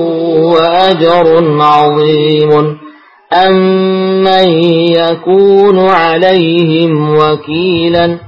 wa 0.57 0.89
ajrun 0.89 1.53
'azimun 1.53 2.81
amman 3.28 4.48
yakunu 4.89 5.85
'alaihim 5.85 6.93
wakilan 7.12 8.24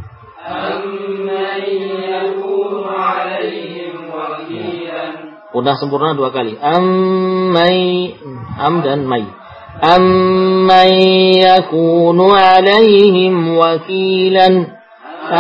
أمن 0.48 1.60
يكون 2.08 2.84
عليهم 2.88 3.94
وكيلا 4.08 5.04
Udah 5.48 5.74
sempurna 5.80 6.12
dua 6.16 6.28
kali. 6.32 6.56
Ammai 6.60 8.16
am 8.60 8.80
dan 8.84 9.04
mai. 9.04 9.37
أمن 9.84 10.90
يكون 11.38 12.30
عليهم 12.30 13.58
وكيلا 13.58 14.66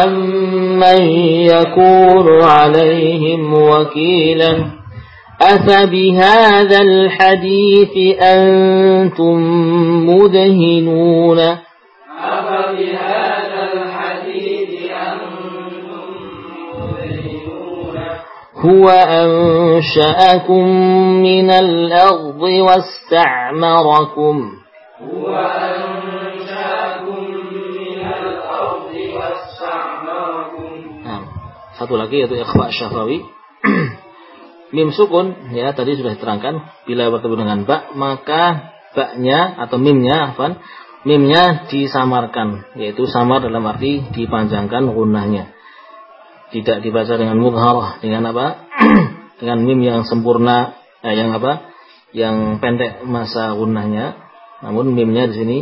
أمن 0.04 1.02
يكون 1.52 2.42
عليهم 2.42 3.54
وكيلا 3.54 4.78
أفبهذا 5.42 6.80
الحديث 6.82 8.20
أنتم 8.22 9.38
مدهنون 10.10 11.38
أفبهذا 11.38 13.07
هو 18.57 18.85
أنشأكم 18.89 20.65
من 21.25 21.49
الأرض 21.49 22.41
واستعمركم 22.41 24.35
هو 25.01 25.27
أنشأكم 25.35 27.21
من 27.73 28.01
الأرض 28.05 28.93
واستعمركم 28.93 30.71
Nah, 31.03 31.21
satu 31.75 31.99
lagi 31.99 32.23
yaitu 32.23 32.39
ikhfa 32.39 32.71
syafawi. 32.71 33.27
Mim 34.75 34.89
sukun 34.95 35.51
ya 35.51 35.75
tadi 35.75 35.99
sudah 35.99 36.15
diterangkan 36.15 36.87
bila 36.87 37.11
bertemu 37.11 37.35
dengan 37.35 37.59
ba 37.67 37.91
maka 37.93 38.73
baknya 38.95 39.53
atau 39.61 39.77
mimnya 39.77 40.33
afan 40.33 40.57
mimnya 41.03 41.67
disamarkan 41.67 42.65
yaitu 42.79 43.05
samar 43.05 43.43
dalam 43.43 43.61
arti 43.69 44.01
dipanjangkan 44.15 44.95
gunahnya 44.95 45.53
tidak 46.54 46.80
dibaca 46.80 47.14
dengan 47.16 47.36
mudharah 47.40 48.00
dengan 48.00 48.32
apa? 48.32 48.46
Dengan 49.38 49.62
mim 49.62 49.78
yang 49.78 50.02
sempurna 50.02 50.74
eh, 50.98 51.14
yang 51.14 51.30
apa? 51.30 51.70
Yang 52.10 52.58
pendek 52.58 53.06
masa 53.06 53.54
gunahnya 53.54 54.18
namun 54.58 54.90
mimnya 54.90 55.30
di 55.30 55.34
sini 55.38 55.58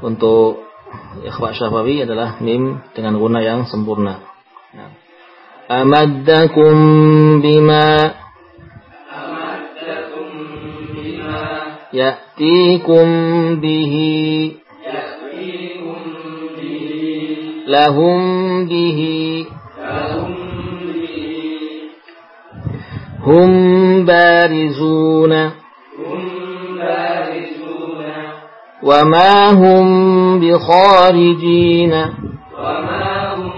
untuk 0.00 0.64
ikhfa 1.20 1.52
syafawi 1.52 2.08
adalah 2.08 2.40
mim 2.40 2.80
dengan 2.96 3.20
guna 3.20 3.44
yang 3.44 3.68
sempurna. 3.68 4.24
Nah. 4.72 4.92
amaddakum 5.68 6.76
bima 7.44 8.16
amaddakum 9.12 10.28
bima 10.96 11.40
ya'tikum 11.92 13.08
bihi 13.60 14.16
ya'tikum 14.64 16.00
bihi 16.56 17.20
lahum 17.68 18.20
bihi 18.64 19.44
هم 23.26 24.04
بارزون. 24.06 25.52
وما 28.82 29.50
هم 29.50 30.40
بخارجين. 30.40 31.92
وما 31.92 33.34
هم 33.34 33.52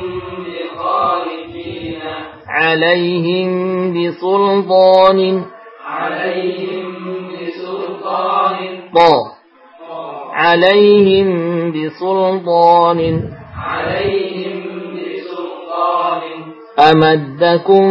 بخارجين 0.47 2.03
عليهم 2.49 3.51
بسلطان. 3.93 5.45
عليهم 5.87 6.95
بسلطان 7.29 8.59
طا 8.95 9.17
عليهم 10.35 11.29
بسلطان. 11.73 13.01
عليهم 13.57 14.30
أمدكم 16.81 17.85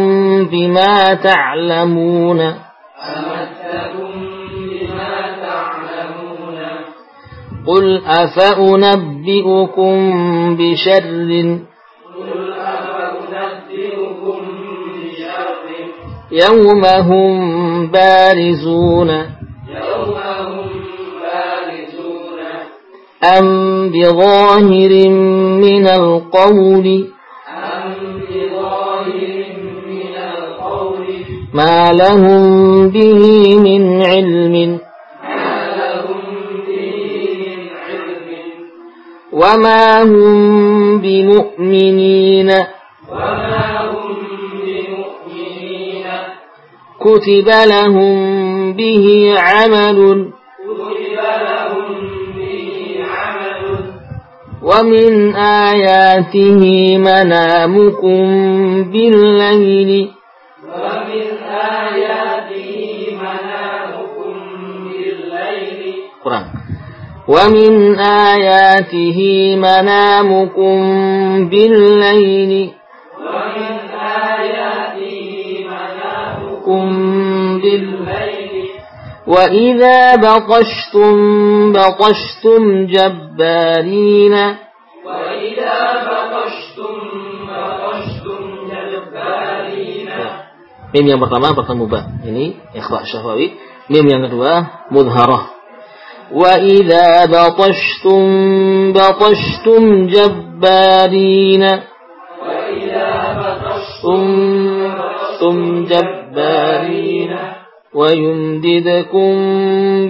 بما 0.44 1.14
تعلمون. 1.14 2.40
أمدكم 2.40 4.12
بما 4.70 5.14
تعلمون 5.42 6.58
قل 7.66 8.02
أفأنبئكم 8.06 9.92
بشر. 10.56 11.06
قل 12.16 12.52
أفأنبئكم 12.52 14.40
بشر 14.98 15.48
يوم 16.32 16.84
هم 16.84 17.34
بارزون 17.90 19.10
يوم 19.10 20.16
هم 20.48 20.70
بارزون. 21.22 22.40
أم 23.38 23.46
بظاهر 23.90 24.92
من 25.64 25.86
القول؟ 25.88 26.86
ما 31.54 31.92
لهم 31.92 32.88
به 32.88 33.20
من 33.58 34.02
علم 34.02 34.78
وما 39.32 40.02
هم 40.02 40.98
بمؤمنين 40.98 42.52
كتب 47.00 47.48
لهم 47.48 48.72
به 48.72 49.34
عمل 49.38 50.30
ومن 54.62 55.34
آياته 55.36 56.60
منامكم 56.98 58.20
بالليل 58.92 60.10
ومن 60.68 61.39
آياته 61.86 62.70
منامكم 63.22 64.34
بالليل 64.90 65.82
قرآن. 66.24 66.46
ومن 67.28 67.98
آياته 67.98 69.18
منامكم 69.56 70.76
بالليل 71.48 72.52
ومن 73.20 73.72
آياته 74.36 75.22
منامكم 75.70 76.60
كم 76.66 77.60
بالليل 77.60 78.00
بالليل 78.00 78.68
وإذا 79.26 80.16
بطشتم 80.16 81.16
بطشتم 81.72 82.62
جبارين 82.86 84.34
وإذا 85.06 85.76
بطشتم 86.06 86.39
Mim 90.90 91.04
yang 91.06 91.20
pertama 91.22 91.54
bertemu. 91.54 91.86
Ini 92.26 92.44
ikhfa 92.74 93.06
syafawi. 93.06 93.54
Mim 93.90 94.04
yang 94.06 94.22
kedua 94.26 94.86
mudharah. 94.90 95.54
Wa 96.30 96.58
idza 96.62 97.26
batashtum 97.30 98.22
batashtum 98.94 100.10
jabbarina. 100.10 101.90
وإذا 102.40 103.12
بطشتم 103.36 104.22
tum 105.40 105.56
jabbarina. 105.86 107.60
ويمددكم 107.94 109.32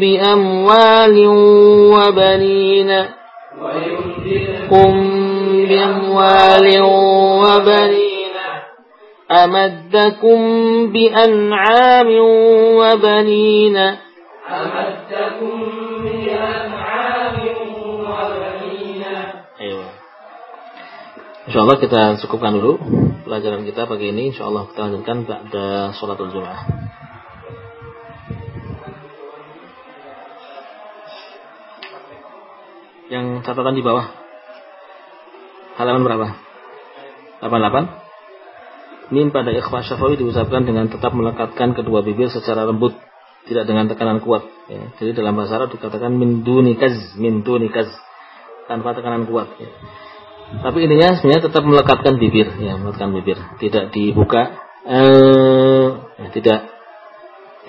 بأموال 0.01 1.27
وبنين 1.97 2.91
ويمددكم 3.63 4.93
بأموال 5.69 6.67
وبنين 7.41 8.20
أمدكم 9.32 10.40
بأنعام 10.94 12.10
وبنين 12.80 13.78
أمدكم 14.46 15.58
بأنعام 16.04 17.38
وبنين 18.06 19.04
Ayo. 19.56 19.82
Insya 21.48 21.60
Allah 21.64 21.78
kita 21.80 22.02
cukupkan 22.22 22.60
dulu 22.60 22.76
pelajaran 23.24 23.64
kita 23.64 23.88
pagi 23.88 24.12
ini. 24.12 24.36
Insya 24.36 24.52
Allah 24.52 24.68
kita 24.70 24.82
lanjutkan 24.92 25.18
pada 25.26 25.96
sholatul 25.96 26.30
Jum'ah. 26.36 26.60
Yang 33.10 33.26
catatan 33.48 33.80
di 33.80 33.84
bawah. 33.86 34.12
Halaman 35.80 36.04
berapa? 36.04 36.28
88. 37.42 38.06
Mim 39.11 39.35
pada 39.35 39.51
ikhfa 39.51 39.83
syafawi 39.83 40.23
diucapkan 40.23 40.63
dengan 40.63 40.87
tetap 40.87 41.11
melekatkan 41.11 41.75
kedua 41.75 42.07
bibir 42.07 42.31
secara 42.31 42.63
lembut, 42.63 42.95
tidak 43.51 43.67
dengan 43.67 43.91
tekanan 43.91 44.23
kuat. 44.23 44.47
Ya. 44.71 44.95
Jadi 45.03 45.19
dalam 45.19 45.35
bahasa 45.35 45.59
Arab 45.59 45.75
dikatakan 45.75 46.15
min 46.15 46.47
dunikaz, 46.47 47.19
min 47.19 47.43
dunikaz, 47.43 47.91
tanpa 48.71 48.95
tekanan 48.95 49.27
kuat. 49.27 49.51
Ya. 49.59 49.71
Tapi 50.63 50.79
intinya 50.87 51.19
sebenarnya 51.19 51.43
tetap 51.47 51.63
melekatkan 51.63 52.15
bibir, 52.19 52.55
ya, 52.59 52.79
melekatkan 52.79 53.11
bibir, 53.15 53.39
tidak 53.59 53.95
dibuka, 53.95 54.43
eh, 54.87 55.87
tidak 56.35 56.61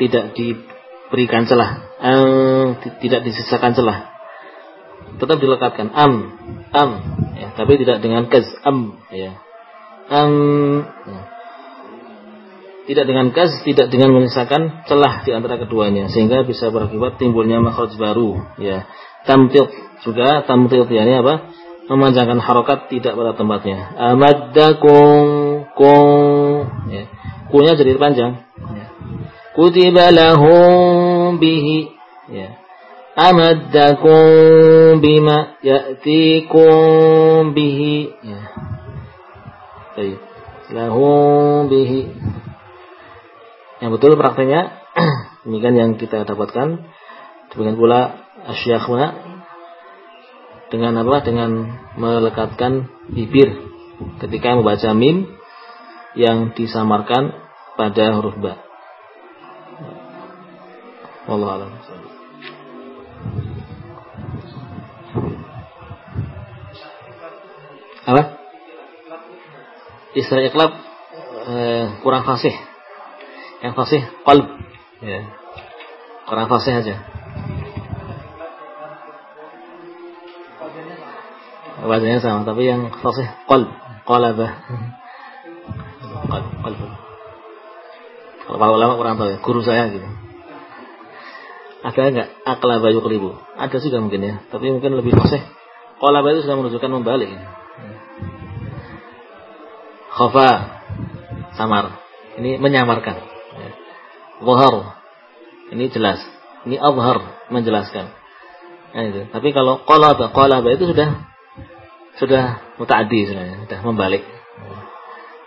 tidak 0.02 0.26
diberikan 0.34 1.46
celah, 1.46 1.72
eh, 2.02 2.66
ti- 2.82 2.98
tidak 3.06 3.22
disisakan 3.26 3.78
celah. 3.78 4.10
Tetap 5.18 5.38
dilekatkan 5.38 5.94
am, 5.94 6.14
am, 6.74 6.92
ya, 7.38 7.54
tapi 7.54 7.78
tidak 7.82 8.02
dengan 8.02 8.30
kaz, 8.30 8.50
am, 8.66 8.98
ya. 9.14 9.38
Am, 10.10 10.34
ya. 11.06 11.22
Tidak 12.82 13.06
dengan 13.06 13.30
kaz, 13.30 13.62
tidak 13.62 13.94
dengan 13.94 14.10
menyisakan 14.18 14.90
celah 14.90 15.22
di 15.22 15.32
antara 15.38 15.62
keduanya 15.62 16.10
sehingga 16.10 16.42
bisa 16.44 16.74
berakibat 16.74 17.22
timbulnya 17.22 17.62
makhraj 17.62 17.94
baru, 17.96 18.42
ya. 18.58 18.90
Tamtiq 19.22 19.70
juga 20.02 20.42
tamtiq 20.50 20.90
ya 20.90 21.06
ini 21.06 21.22
apa? 21.22 21.54
memanjangkan 21.92 22.40
harokat 22.40 22.88
tidak 22.88 23.20
pada 23.20 23.36
tempatnya. 23.36 23.92
Amaddakum 24.00 25.68
kum 25.76 26.64
ya. 26.88 27.04
Kunya 27.52 27.76
jadi 27.76 28.00
panjang. 28.00 28.48
Ya. 28.56 28.86
Kutiba 29.52 30.08
lahum 30.16 31.36
bihi 31.36 31.92
ya. 32.32 32.56
Amaddakum 33.12 35.04
bima 35.04 35.60
ya'tikum 35.60 37.52
bihi 37.52 38.16
ya. 38.24 38.42
Baik. 40.00 40.20
Lahum 40.72 41.68
bihi. 41.68 42.08
Yang 43.82 43.92
betul 43.98 44.14
prakteknya 44.14 44.62
demikian 45.44 45.76
yang 45.76 45.92
kita 45.98 46.22
dapatkan. 46.22 46.86
Demikian 47.52 47.76
pula 47.76 48.30
asyakhuna 48.46 49.08
dengan 50.70 51.02
apa? 51.02 51.26
Dengan 51.26 51.52
melekatkan 51.98 52.88
bibir 53.10 53.74
ketika 54.22 54.54
membaca 54.54 54.94
mim 54.94 55.34
yang 56.14 56.54
disamarkan 56.54 57.34
pada 57.74 58.22
huruf 58.22 58.38
ba. 58.38 58.62
Wallahu 61.26 61.52
a'lam. 61.58 61.72
Apa? 68.02 68.22
Istilah 70.18 70.44
iklab 70.50 70.72
eh, 71.50 71.86
kurang 72.06 72.28
fasih. 72.30 72.71
Yang 73.62 73.74
fasih 73.78 74.02
qalb. 74.26 74.48
Ya. 75.06 75.30
Kurang 76.26 76.50
fasih 76.50 76.74
aja. 76.82 76.96
Wazannya 81.82 82.22
sama, 82.22 82.46
tapi 82.46 82.70
yang 82.70 82.94
fasih 83.02 83.26
qalb, 83.50 83.70
qalaba. 84.06 84.48
Qalb, 86.30 86.48
qalb. 86.62 86.80
Kalau 88.46 88.58
para 88.58 88.72
ulama 88.74 88.94
kurang 88.98 89.16
tahu 89.18 89.30
ya, 89.34 89.38
guru 89.42 89.62
saya 89.66 89.90
gitu. 89.90 90.06
Ada 91.82 92.02
enggak 92.14 92.30
aqlaba 92.46 92.94
yuqlibu? 92.94 93.34
Ada 93.58 93.82
juga 93.82 93.98
mungkin 93.98 94.22
ya, 94.22 94.34
tapi 94.54 94.70
mungkin 94.70 94.94
lebih 94.94 95.18
fasih. 95.18 95.42
Qalaba 95.98 96.34
itu 96.34 96.46
sudah 96.46 96.58
menunjukkan 96.58 96.92
membalik. 96.94 97.30
Khafa 100.14 100.50
samar. 101.58 101.98
Ini 102.38 102.62
menyamarkan. 102.62 103.31
Zahar. 104.42 104.76
Ini 105.72 105.86
jelas. 105.94 106.20
Ini 106.68 106.78
azhar 106.78 107.48
menjelaskan. 107.54 108.06
Nah, 108.92 109.04
itu. 109.08 109.22
Tapi 109.32 109.50
kalau 109.56 109.82
qalaba, 109.88 110.30
qalaba 110.36 110.68
itu 110.74 110.92
sudah 110.92 111.32
sudah 112.20 112.60
mutaaddi 112.76 113.24
sebenarnya, 113.24 113.66
sudah 113.66 113.80
membalik, 113.88 114.24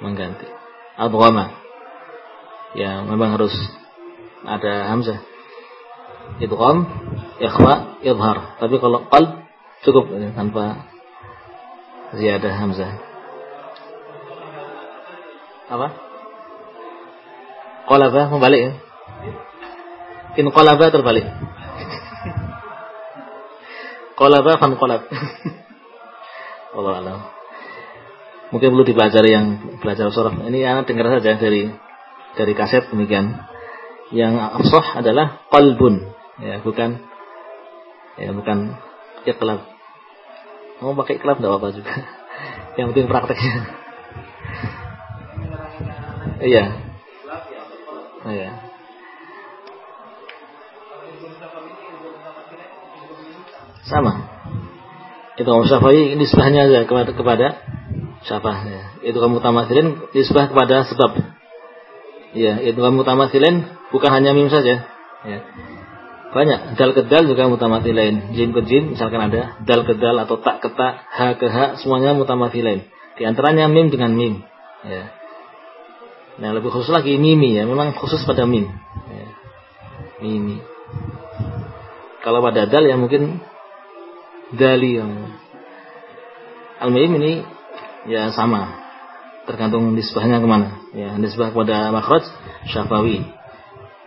mengganti. 0.01 0.49
adghama. 0.97 1.55
Ya, 2.75 3.05
memang 3.07 3.39
harus 3.39 3.55
ada 4.43 4.91
hamzah. 4.91 5.21
Idgham, 6.41 6.89
ikhfa, 7.39 8.01
idhar. 8.03 8.59
Tapi 8.59 8.75
kalau 8.81 9.07
qalb 9.07 9.45
cukup 9.85 10.09
ya, 10.19 10.33
tanpa 10.33 10.89
ziyadah 12.17 12.53
hamzah. 12.59 12.93
Apa? 15.71 16.14
Qalaba 17.85 18.33
membalik 18.33 18.61
ya. 18.61 18.73
In 20.41 20.49
qalaba 20.51 20.89
terbalik. 20.89 21.27
qalaba 24.15 24.53
fan 24.57 24.73
qalab. 24.81 25.03
Allah 26.77 26.95
Allah. 26.99 27.19
Mungkin 28.51 28.71
perlu 28.71 28.85
dipelajari 28.87 29.31
yang 29.31 29.47
belajar 29.83 30.11
surah. 30.15 30.35
Ini 30.47 30.63
anak 30.67 30.87
dengar 30.87 31.11
saja 31.19 31.39
dari 31.39 31.71
dari 32.39 32.53
kaset 32.55 32.87
demikian. 32.91 33.35
Yang 34.15 34.37
afsah 34.37 35.01
adalah 35.01 35.43
qalbun, 35.51 36.13
ya 36.39 36.61
bukan 36.63 37.03
ya 38.21 38.31
bukan 38.31 38.79
iqlab. 39.27 39.65
Mau 40.79 40.95
pakai 40.95 41.19
iqlab 41.19 41.41
enggak 41.41 41.51
apa-apa 41.51 41.69
juga. 41.75 41.95
Yang 42.79 42.87
penting 42.95 43.07
prakteknya. 43.11 43.55
Iya. 46.45 46.84
Iya. 48.25 48.53
Sama. 53.85 54.13
Itu 55.37 55.45
Imam 55.51 55.67
Syafi'i 55.69 56.17
nisbahnya 56.17 56.71
aja 56.71 56.89
kepada 56.89 57.11
kepada 57.13 57.47
ya. 58.25 58.83
Itu 59.05 59.21
kamu 59.21 59.45
tamathirin 59.45 60.09
nisbah 60.17 60.49
kepada 60.49 60.89
sebab. 60.89 61.11
Ya, 62.35 62.59
itu 62.65 62.81
kamu 62.81 63.05
tamathirin 63.05 63.69
bukan 63.93 64.11
hanya 64.11 64.33
mim 64.33 64.49
saja. 64.49 64.89
Ya. 65.29 65.39
Banyak 66.35 66.75
dal 66.75 66.91
ke 66.97 67.07
dal 67.07 67.31
juga 67.31 67.47
mutamathilain. 67.47 68.35
Jim 68.35 68.51
ke 68.51 68.67
jim 68.67 68.99
misalkan 68.99 69.23
ada 69.23 69.61
dal 69.63 69.87
ke 69.87 69.95
dal 69.95 70.19
atau 70.19 70.43
tak 70.43 70.65
ke 70.65 70.69
tak, 70.75 70.95
ha 70.99 71.39
ke 71.39 71.47
ha 71.47 71.79
semuanya 71.79 72.17
mutamathilain. 72.17 72.91
Di 73.15 73.23
antaranya 73.23 73.71
mim 73.71 73.93
dengan 73.93 74.17
mim. 74.19 74.43
Ya. 74.83 75.15
Nah 76.35 76.51
lebih 76.51 76.75
khusus 76.75 76.91
lagi 76.91 77.15
mimi 77.15 77.55
ya, 77.55 77.63
memang 77.63 77.95
khusus 77.95 78.23
pada 78.27 78.43
mim. 78.43 78.67
Ya. 79.11 79.27
Mimi. 80.19 80.59
Kalau 82.27 82.41
pada 82.41 82.67
dal 82.67 82.89
ya 82.89 82.97
mungkin 82.97 83.39
dali 84.57 84.97
yang 84.99 85.37
al-mim 86.81 87.21
ini 87.23 87.33
ya 88.11 88.35
sama. 88.35 88.83
Tergantung 89.45 89.93
nisbahnya 89.93 90.41
ke 90.41 90.49
mana. 90.49 90.81
Ya, 90.97 91.21
nisbah 91.21 91.53
kepada 91.53 91.93
makhraj 91.93 92.25
syafawi. 92.73 93.29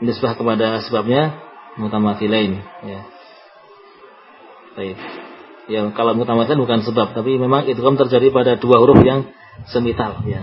Nisbah 0.01 0.33
kepada 0.33 0.81
sebabnya 0.81 1.37
mutamathilain 1.77 2.57
ya. 2.81 3.01
Baik. 4.73 4.97
Ya 5.69 5.85
kalau 5.93 6.17
mutamathilain 6.17 6.57
bukan 6.57 6.81
sebab, 6.81 7.13
tapi 7.13 7.37
memang 7.37 7.69
itu 7.69 7.77
kan 7.77 8.01
terjadi 8.01 8.33
pada 8.33 8.51
dua 8.57 8.81
huruf 8.81 8.97
yang 9.05 9.29
semital 9.69 10.25
ya, 10.25 10.41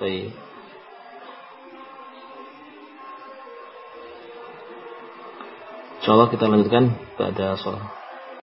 Baik. 0.00 0.32
Insyaallah 6.02 6.28
kita 6.34 6.44
lanjutkan 6.50 6.84
pada 7.14 7.54
sholat. 7.60 8.01